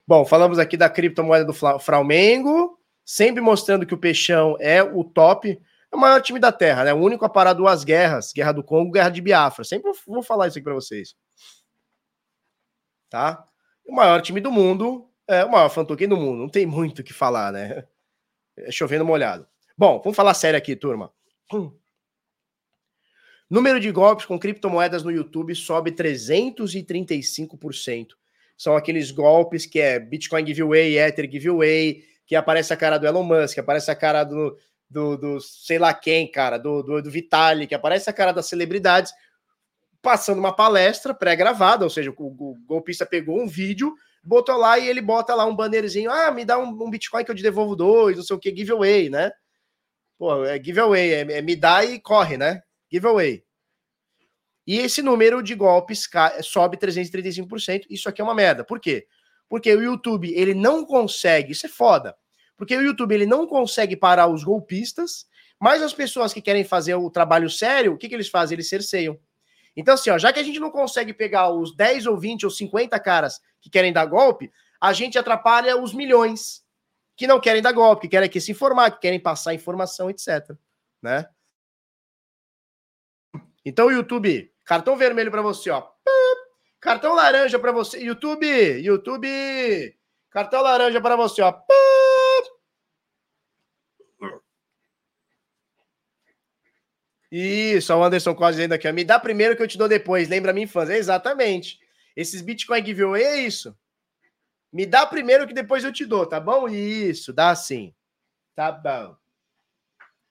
Bom, 0.06 0.24
falamos 0.24 0.58
aqui 0.58 0.76
da 0.76 0.90
criptomoeda 0.90 1.46
do 1.46 1.54
Flamengo, 1.80 2.78
sempre 3.04 3.40
mostrando 3.40 3.86
que 3.86 3.94
o 3.94 3.98
Peixão 3.98 4.56
é 4.60 4.82
o 4.82 5.02
top, 5.02 5.58
é 5.90 5.96
o 5.96 5.98
maior 5.98 6.20
time 6.20 6.38
da 6.38 6.52
Terra, 6.52 6.84
né? 6.84 6.92
O 6.92 6.98
único 6.98 7.24
a 7.24 7.28
parar 7.28 7.54
duas 7.54 7.84
guerras, 7.84 8.32
Guerra 8.32 8.52
do 8.52 8.62
Congo, 8.62 8.92
Guerra 8.92 9.08
de 9.08 9.22
Biafra. 9.22 9.64
Sempre 9.64 9.92
vou 10.06 10.22
falar 10.22 10.48
isso 10.48 10.58
aqui 10.58 10.64
para 10.64 10.74
vocês. 10.74 11.14
Tá? 13.14 13.46
O 13.86 13.94
maior 13.94 14.20
time 14.20 14.40
do 14.40 14.50
mundo, 14.50 15.08
é 15.28 15.44
o 15.44 15.52
maior 15.52 15.68
fantoquim 15.68 16.08
do 16.08 16.16
mundo. 16.16 16.40
Não 16.40 16.48
tem 16.48 16.66
muito 16.66 16.98
o 16.98 17.04
que 17.04 17.12
falar, 17.12 17.52
né? 17.52 17.84
É 18.56 18.72
chovendo 18.72 19.04
molhado. 19.04 19.46
Bom, 19.78 20.00
vamos 20.00 20.16
falar 20.16 20.34
sério 20.34 20.58
aqui, 20.58 20.74
turma. 20.74 21.12
Hum. 21.52 21.70
Número 23.48 23.78
de 23.78 23.92
golpes 23.92 24.26
com 24.26 24.36
criptomoedas 24.36 25.04
no 25.04 25.12
YouTube 25.12 25.54
sobe 25.54 25.92
335%. 25.92 28.08
São 28.58 28.74
aqueles 28.74 29.12
golpes 29.12 29.64
que 29.64 29.78
é 29.78 30.00
Bitcoin 30.00 30.44
giveaway, 30.44 30.98
Ether 30.98 31.30
giveaway, 31.30 32.02
que 32.26 32.34
aparece 32.34 32.72
a 32.72 32.76
cara 32.76 32.98
do 32.98 33.06
Elon 33.06 33.22
Musk, 33.22 33.58
aparece 33.58 33.92
a 33.92 33.94
cara 33.94 34.24
do, 34.24 34.58
do, 34.90 35.16
do 35.16 35.40
sei 35.40 35.78
lá 35.78 35.94
quem, 35.94 36.28
cara, 36.28 36.58
do, 36.58 36.82
do, 36.82 37.00
do 37.00 37.10
Vitalik, 37.12 37.72
aparece 37.76 38.10
a 38.10 38.12
cara 38.12 38.32
das 38.32 38.46
celebridades, 38.46 39.12
passando 40.04 40.38
uma 40.38 40.54
palestra 40.54 41.12
pré-gravada, 41.12 41.82
ou 41.84 41.90
seja, 41.90 42.14
o, 42.16 42.56
golpista 42.66 43.04
pegou 43.04 43.42
um 43.42 43.48
vídeo, 43.48 43.92
botou 44.22 44.56
lá 44.56 44.78
e 44.78 44.88
ele 44.88 45.00
bota 45.00 45.34
lá 45.34 45.44
um 45.44 45.56
bannerzinho, 45.56 46.10
ah, 46.10 46.30
me 46.30 46.44
dá 46.44 46.58
um, 46.58 46.68
um 46.68 46.90
Bitcoin 46.90 47.24
que 47.24 47.30
eu 47.30 47.34
te 47.34 47.42
devolvo 47.42 47.74
dois, 47.74 48.16
não 48.16 48.22
sei 48.22 48.36
o 48.36 48.38
que, 48.38 48.54
giveaway, 48.54 49.10
né? 49.10 49.32
Pô, 50.18 50.44
é 50.44 50.62
giveaway, 50.62 51.12
é, 51.12 51.38
é 51.38 51.42
me 51.42 51.56
dá 51.56 51.84
e 51.84 51.98
corre, 51.98 52.36
né? 52.36 52.62
giveaway. 52.94 53.42
E 54.66 54.78
esse 54.78 55.02
número 55.02 55.42
de 55.42 55.54
golpes 55.54 56.08
sobe 56.42 56.76
335%. 56.76 57.86
Isso 57.90 58.08
aqui 58.08 58.20
é 58.20 58.24
uma 58.24 58.34
merda. 58.34 58.64
Por 58.64 58.80
quê? 58.80 59.06
Porque 59.48 59.74
o 59.74 59.82
YouTube, 59.82 60.32
ele 60.32 60.54
não 60.54 60.84
consegue, 60.84 61.52
isso 61.52 61.66
é 61.66 61.68
foda. 61.68 62.16
Porque 62.56 62.76
o 62.76 62.82
YouTube, 62.82 63.14
ele 63.14 63.26
não 63.26 63.46
consegue 63.46 63.96
parar 63.96 64.28
os 64.28 64.44
golpistas, 64.44 65.26
mas 65.60 65.82
as 65.82 65.92
pessoas 65.92 66.32
que 66.32 66.40
querem 66.40 66.64
fazer 66.64 66.94
o 66.94 67.10
trabalho 67.10 67.50
sério, 67.50 67.92
o 67.92 67.98
que, 67.98 68.08
que 68.08 68.14
eles 68.14 68.28
fazem? 68.28 68.56
Eles 68.56 68.68
cerceiam. 68.68 69.18
Então, 69.76 69.94
assim, 69.94 70.10
ó, 70.10 70.18
já 70.18 70.32
que 70.32 70.38
a 70.38 70.42
gente 70.42 70.60
não 70.60 70.70
consegue 70.70 71.12
pegar 71.12 71.50
os 71.50 71.74
10 71.74 72.06
ou 72.06 72.16
20 72.16 72.44
ou 72.44 72.50
50 72.50 72.98
caras 73.00 73.40
que 73.60 73.68
querem 73.68 73.92
dar 73.92 74.06
golpe, 74.06 74.52
a 74.80 74.92
gente 74.92 75.18
atrapalha 75.18 75.76
os 75.80 75.92
milhões 75.92 76.64
que 77.16 77.26
não 77.26 77.40
querem 77.40 77.62
dar 77.62 77.72
golpe, 77.72 78.02
que 78.02 78.08
querem 78.08 78.26
aqui 78.26 78.40
se 78.40 78.52
informar, 78.52 78.90
que 78.90 79.00
querem 79.00 79.20
passar 79.20 79.54
informação, 79.54 80.10
etc. 80.10 80.56
Né? 81.02 81.26
Então, 83.64 83.90
YouTube, 83.90 84.52
cartão 84.64 84.96
vermelho 84.96 85.30
para 85.30 85.42
você, 85.42 85.70
ó. 85.70 85.88
Cartão 86.80 87.14
laranja 87.14 87.58
para 87.58 87.72
você. 87.72 87.98
YouTube, 87.98 88.46
YouTube, 88.82 89.96
cartão 90.30 90.60
laranja 90.60 91.00
para 91.00 91.16
você, 91.16 91.40
ó. 91.40 91.54
Isso, 97.36 97.92
o 97.92 98.04
Anderson 98.04 98.32
quase 98.32 98.58
dizendo 98.58 98.74
aqui. 98.74 98.90
Me 98.92 99.02
dá 99.02 99.18
primeiro 99.18 99.56
que 99.56 99.62
eu 99.62 99.66
te 99.66 99.76
dou 99.76 99.88
depois. 99.88 100.28
Lembra 100.28 100.52
minha 100.52 100.66
infância. 100.66 100.96
Exatamente. 100.96 101.80
Esses 102.14 102.40
Bitcoin 102.40 102.86
giveaway 102.86 103.24
é 103.24 103.40
isso. 103.40 103.76
Me 104.72 104.86
dá 104.86 105.04
primeiro 105.04 105.44
que 105.44 105.52
depois 105.52 105.82
eu 105.82 105.92
te 105.92 106.06
dou, 106.06 106.24
tá 106.24 106.38
bom? 106.38 106.68
Isso, 106.68 107.32
dá 107.32 107.52
sim. 107.56 107.92
Tá 108.54 108.70
bom. 108.70 109.16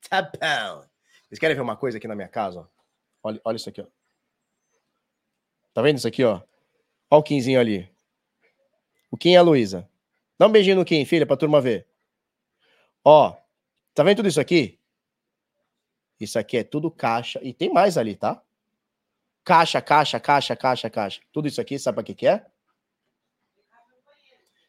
Tá 0.10 0.22
bom. 0.22 0.86
Vocês 1.28 1.40
querem 1.40 1.58
ver 1.58 1.62
uma 1.62 1.76
coisa 1.76 1.98
aqui 1.98 2.08
na 2.08 2.16
minha 2.16 2.30
casa, 2.30 2.62
ó? 2.62 2.68
Olha, 3.22 3.42
olha 3.44 3.58
isso 3.58 3.68
aqui, 3.68 3.82
ó. 3.82 3.88
Tá 5.74 5.82
vendo 5.82 5.98
isso 5.98 6.08
aqui, 6.08 6.24
ó? 6.24 6.36
Olha 7.12 7.20
o 7.20 7.24
Quinzinho 7.24 7.60
ali. 7.60 7.92
O 9.12 9.18
Kim 9.18 9.32
e 9.32 9.38
a 9.38 9.42
Luísa. 9.42 9.90
Dá 10.40 10.48
um 10.48 10.52
beijinho 10.52 10.78
no 10.78 10.86
Kim, 10.86 11.04
filha, 11.04 11.26
pra 11.26 11.36
turma 11.36 11.60
ver. 11.60 11.86
Ó, 13.04 13.36
tá 13.94 14.04
vendo 14.04 14.18
tudo 14.18 14.30
isso 14.30 14.40
aqui? 14.40 14.80
Isso 16.24 16.40
aqui 16.40 16.58
é 16.58 16.64
tudo 16.64 16.90
caixa. 16.90 17.40
E 17.44 17.54
tem 17.54 17.72
mais 17.72 17.98
ali, 17.98 18.16
tá? 18.16 18.42
Caixa, 19.44 19.82
caixa, 19.82 20.20
caixa, 20.20 20.56
caixa, 20.56 20.90
caixa. 20.90 21.22
Tudo 21.32 21.48
isso 21.48 21.60
aqui, 21.60 21.78
sabe 21.78 21.96
pra 21.96 22.04
que 22.04 22.14
que 22.14 22.28
é? 22.28 22.46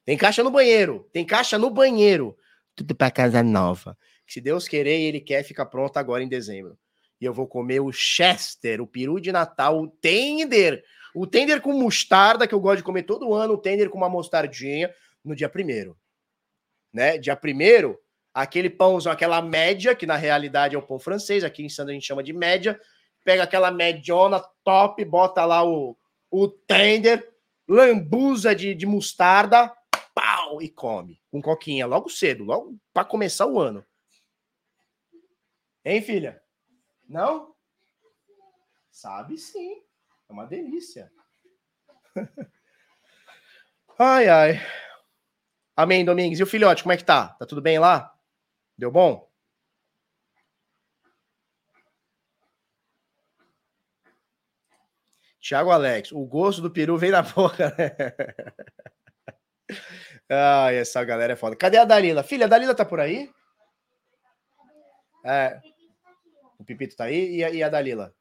Tem 0.04 0.18
caixa 0.18 0.42
no 0.42 0.50
banheiro. 0.50 1.08
Tem 1.12 1.24
caixa 1.24 1.58
no 1.58 1.70
banheiro. 1.70 2.36
Tudo 2.74 2.94
pra 2.94 3.10
casa 3.10 3.42
nova. 3.42 3.96
Se 4.26 4.40
Deus 4.40 4.66
querer, 4.66 5.00
ele 5.00 5.20
quer 5.20 5.42
ficar 5.42 5.66
pronto 5.66 5.96
agora 5.96 6.22
em 6.22 6.28
dezembro 6.28 6.78
e 7.20 7.26
eu 7.26 7.32
vou 7.32 7.46
comer 7.46 7.80
o 7.80 7.90
Chester, 7.90 8.82
o 8.82 8.86
peru 8.86 9.18
de 9.18 9.32
Natal, 9.32 9.80
o 9.80 9.88
tender, 9.88 10.84
o 11.14 11.26
tender 11.26 11.60
com 11.60 11.72
mostarda, 11.72 12.46
que 12.46 12.54
eu 12.54 12.60
gosto 12.60 12.78
de 12.78 12.82
comer 12.82 13.04
todo 13.04 13.32
ano, 13.32 13.54
o 13.54 13.58
tender 13.58 13.88
com 13.88 13.96
uma 13.96 14.08
mostardinha, 14.08 14.92
no 15.24 15.34
dia 15.34 15.48
primeiro. 15.48 15.96
Né? 16.92 17.16
Dia 17.16 17.34
primeiro, 17.34 17.98
aquele 18.34 18.68
pãozão, 18.68 19.12
aquela 19.12 19.40
média, 19.40 19.94
que 19.94 20.06
na 20.06 20.16
realidade 20.16 20.74
é 20.74 20.78
o 20.78 20.82
pão 20.82 20.98
francês, 20.98 21.44
aqui 21.44 21.64
em 21.64 21.68
Sandra 21.68 21.92
a 21.92 21.94
gente 21.94 22.06
chama 22.06 22.22
de 22.22 22.32
média, 22.32 22.78
pega 23.22 23.44
aquela 23.44 23.70
mediona 23.70 24.40
top, 24.64 25.04
bota 25.04 25.44
lá 25.44 25.64
o, 25.64 25.96
o 26.28 26.48
tender, 26.48 27.32
lambuza 27.68 28.52
de, 28.54 28.74
de 28.74 28.84
mostarda, 28.84 29.72
pau, 30.12 30.60
e 30.60 30.68
come, 30.68 31.20
com 31.30 31.40
coquinha, 31.40 31.86
logo 31.86 32.10
cedo, 32.10 32.42
logo 32.42 32.76
para 32.92 33.04
começar 33.04 33.46
o 33.46 33.60
ano. 33.60 33.86
Hein, 35.84 36.02
filha? 36.02 36.42
Não? 37.08 37.54
Sabe 38.90 39.38
sim. 39.38 39.82
É 40.28 40.32
uma 40.32 40.46
delícia. 40.46 41.12
ai, 43.98 44.28
ai. 44.28 44.60
Amém, 45.76 46.04
Domingues. 46.04 46.40
E 46.40 46.42
o 46.42 46.46
filhote, 46.46 46.82
como 46.82 46.92
é 46.92 46.96
que 46.96 47.04
tá? 47.04 47.28
Tá 47.28 47.44
tudo 47.44 47.60
bem 47.60 47.78
lá? 47.78 48.13
Deu 48.76 48.90
bom? 48.90 49.28
Tiago 55.40 55.70
Alex, 55.70 56.10
o 56.10 56.24
gosto 56.24 56.62
do 56.62 56.70
peru 56.70 56.96
vem 56.96 57.10
na 57.10 57.20
boca, 57.36 57.74
né? 57.76 57.90
Ai, 60.28 60.76
essa 60.76 61.04
galera 61.04 61.34
é 61.34 61.36
foda. 61.36 61.54
Cadê 61.54 61.76
a 61.76 61.84
Dalila? 61.84 62.22
Filha, 62.22 62.46
a 62.46 62.48
Dalila 62.48 62.74
tá 62.74 62.84
por 62.84 62.98
aí? 62.98 63.30
É. 65.24 65.60
O 66.58 66.64
Pipito 66.64 66.96
tá 66.96 67.04
aí 67.04 67.36
e 67.36 67.44
a, 67.44 67.50
e 67.50 67.62
a 67.62 67.68
Dalila? 67.68 68.14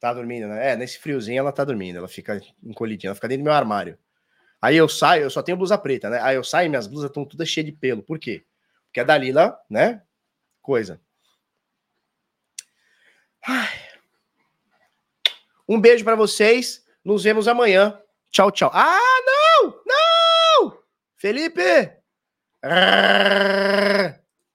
Tá 0.00 0.12
dormindo, 0.12 0.48
né? 0.48 0.72
É, 0.72 0.76
nesse 0.76 0.98
friozinho 0.98 1.38
ela 1.38 1.52
tá 1.52 1.64
dormindo, 1.64 1.98
ela 1.98 2.08
fica 2.08 2.40
encolhidinha, 2.62 3.10
ela 3.10 3.14
fica 3.14 3.28
dentro 3.28 3.44
do 3.44 3.46
meu 3.46 3.52
armário. 3.52 3.98
Aí 4.60 4.76
eu 4.76 4.88
saio, 4.88 5.22
eu 5.22 5.30
só 5.30 5.42
tenho 5.42 5.56
blusa 5.56 5.78
preta, 5.78 6.10
né? 6.10 6.20
Aí 6.20 6.36
eu 6.36 6.44
saio 6.44 6.66
e 6.66 6.68
minhas 6.68 6.86
blusas 6.86 7.08
estão 7.08 7.24
todas 7.24 7.48
cheias 7.48 7.66
de 7.66 7.72
pelo. 7.72 8.02
Por 8.02 8.18
quê? 8.18 8.44
Porque 8.86 9.00
a 9.00 9.04
Dalila, 9.04 9.58
né? 9.68 10.02
Coisa. 10.60 11.00
Ai. 13.46 13.78
Um 15.68 15.80
beijo 15.80 16.04
para 16.04 16.16
vocês. 16.16 16.84
Nos 17.04 17.24
vemos 17.24 17.48
amanhã. 17.48 17.98
Tchau, 18.30 18.50
tchau. 18.50 18.70
Ah, 18.74 18.98
não! 19.24 19.82
Não! 19.86 20.78
Felipe! 21.16 22.00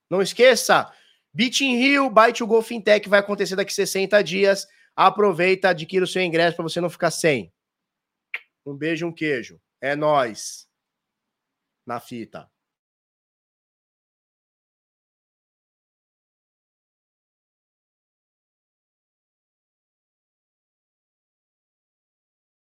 Não 0.10 0.22
esqueça, 0.22 0.92
Beat 1.34 1.62
in 1.62 1.76
Rio, 1.78 2.10
Byte 2.10 2.44
o 2.44 2.48
Go 2.48 2.62
Fintech 2.62 3.10
vai 3.10 3.20
acontecer 3.20 3.56
daqui 3.56 3.74
60 3.74 4.24
dias. 4.24 4.68
Aproveita, 4.96 5.70
adquira 5.70 6.06
o 6.06 6.08
seu 6.08 6.22
ingresso 6.22 6.56
para 6.56 6.64
você 6.64 6.80
não 6.80 6.90
ficar 6.90 7.12
sem. 7.12 7.52
Um 8.66 8.76
beijo, 8.76 9.06
um 9.06 9.12
queijo. 9.12 9.60
É 9.86 9.96
nós 9.96 10.68
na 11.86 12.00
fita. 12.00 12.52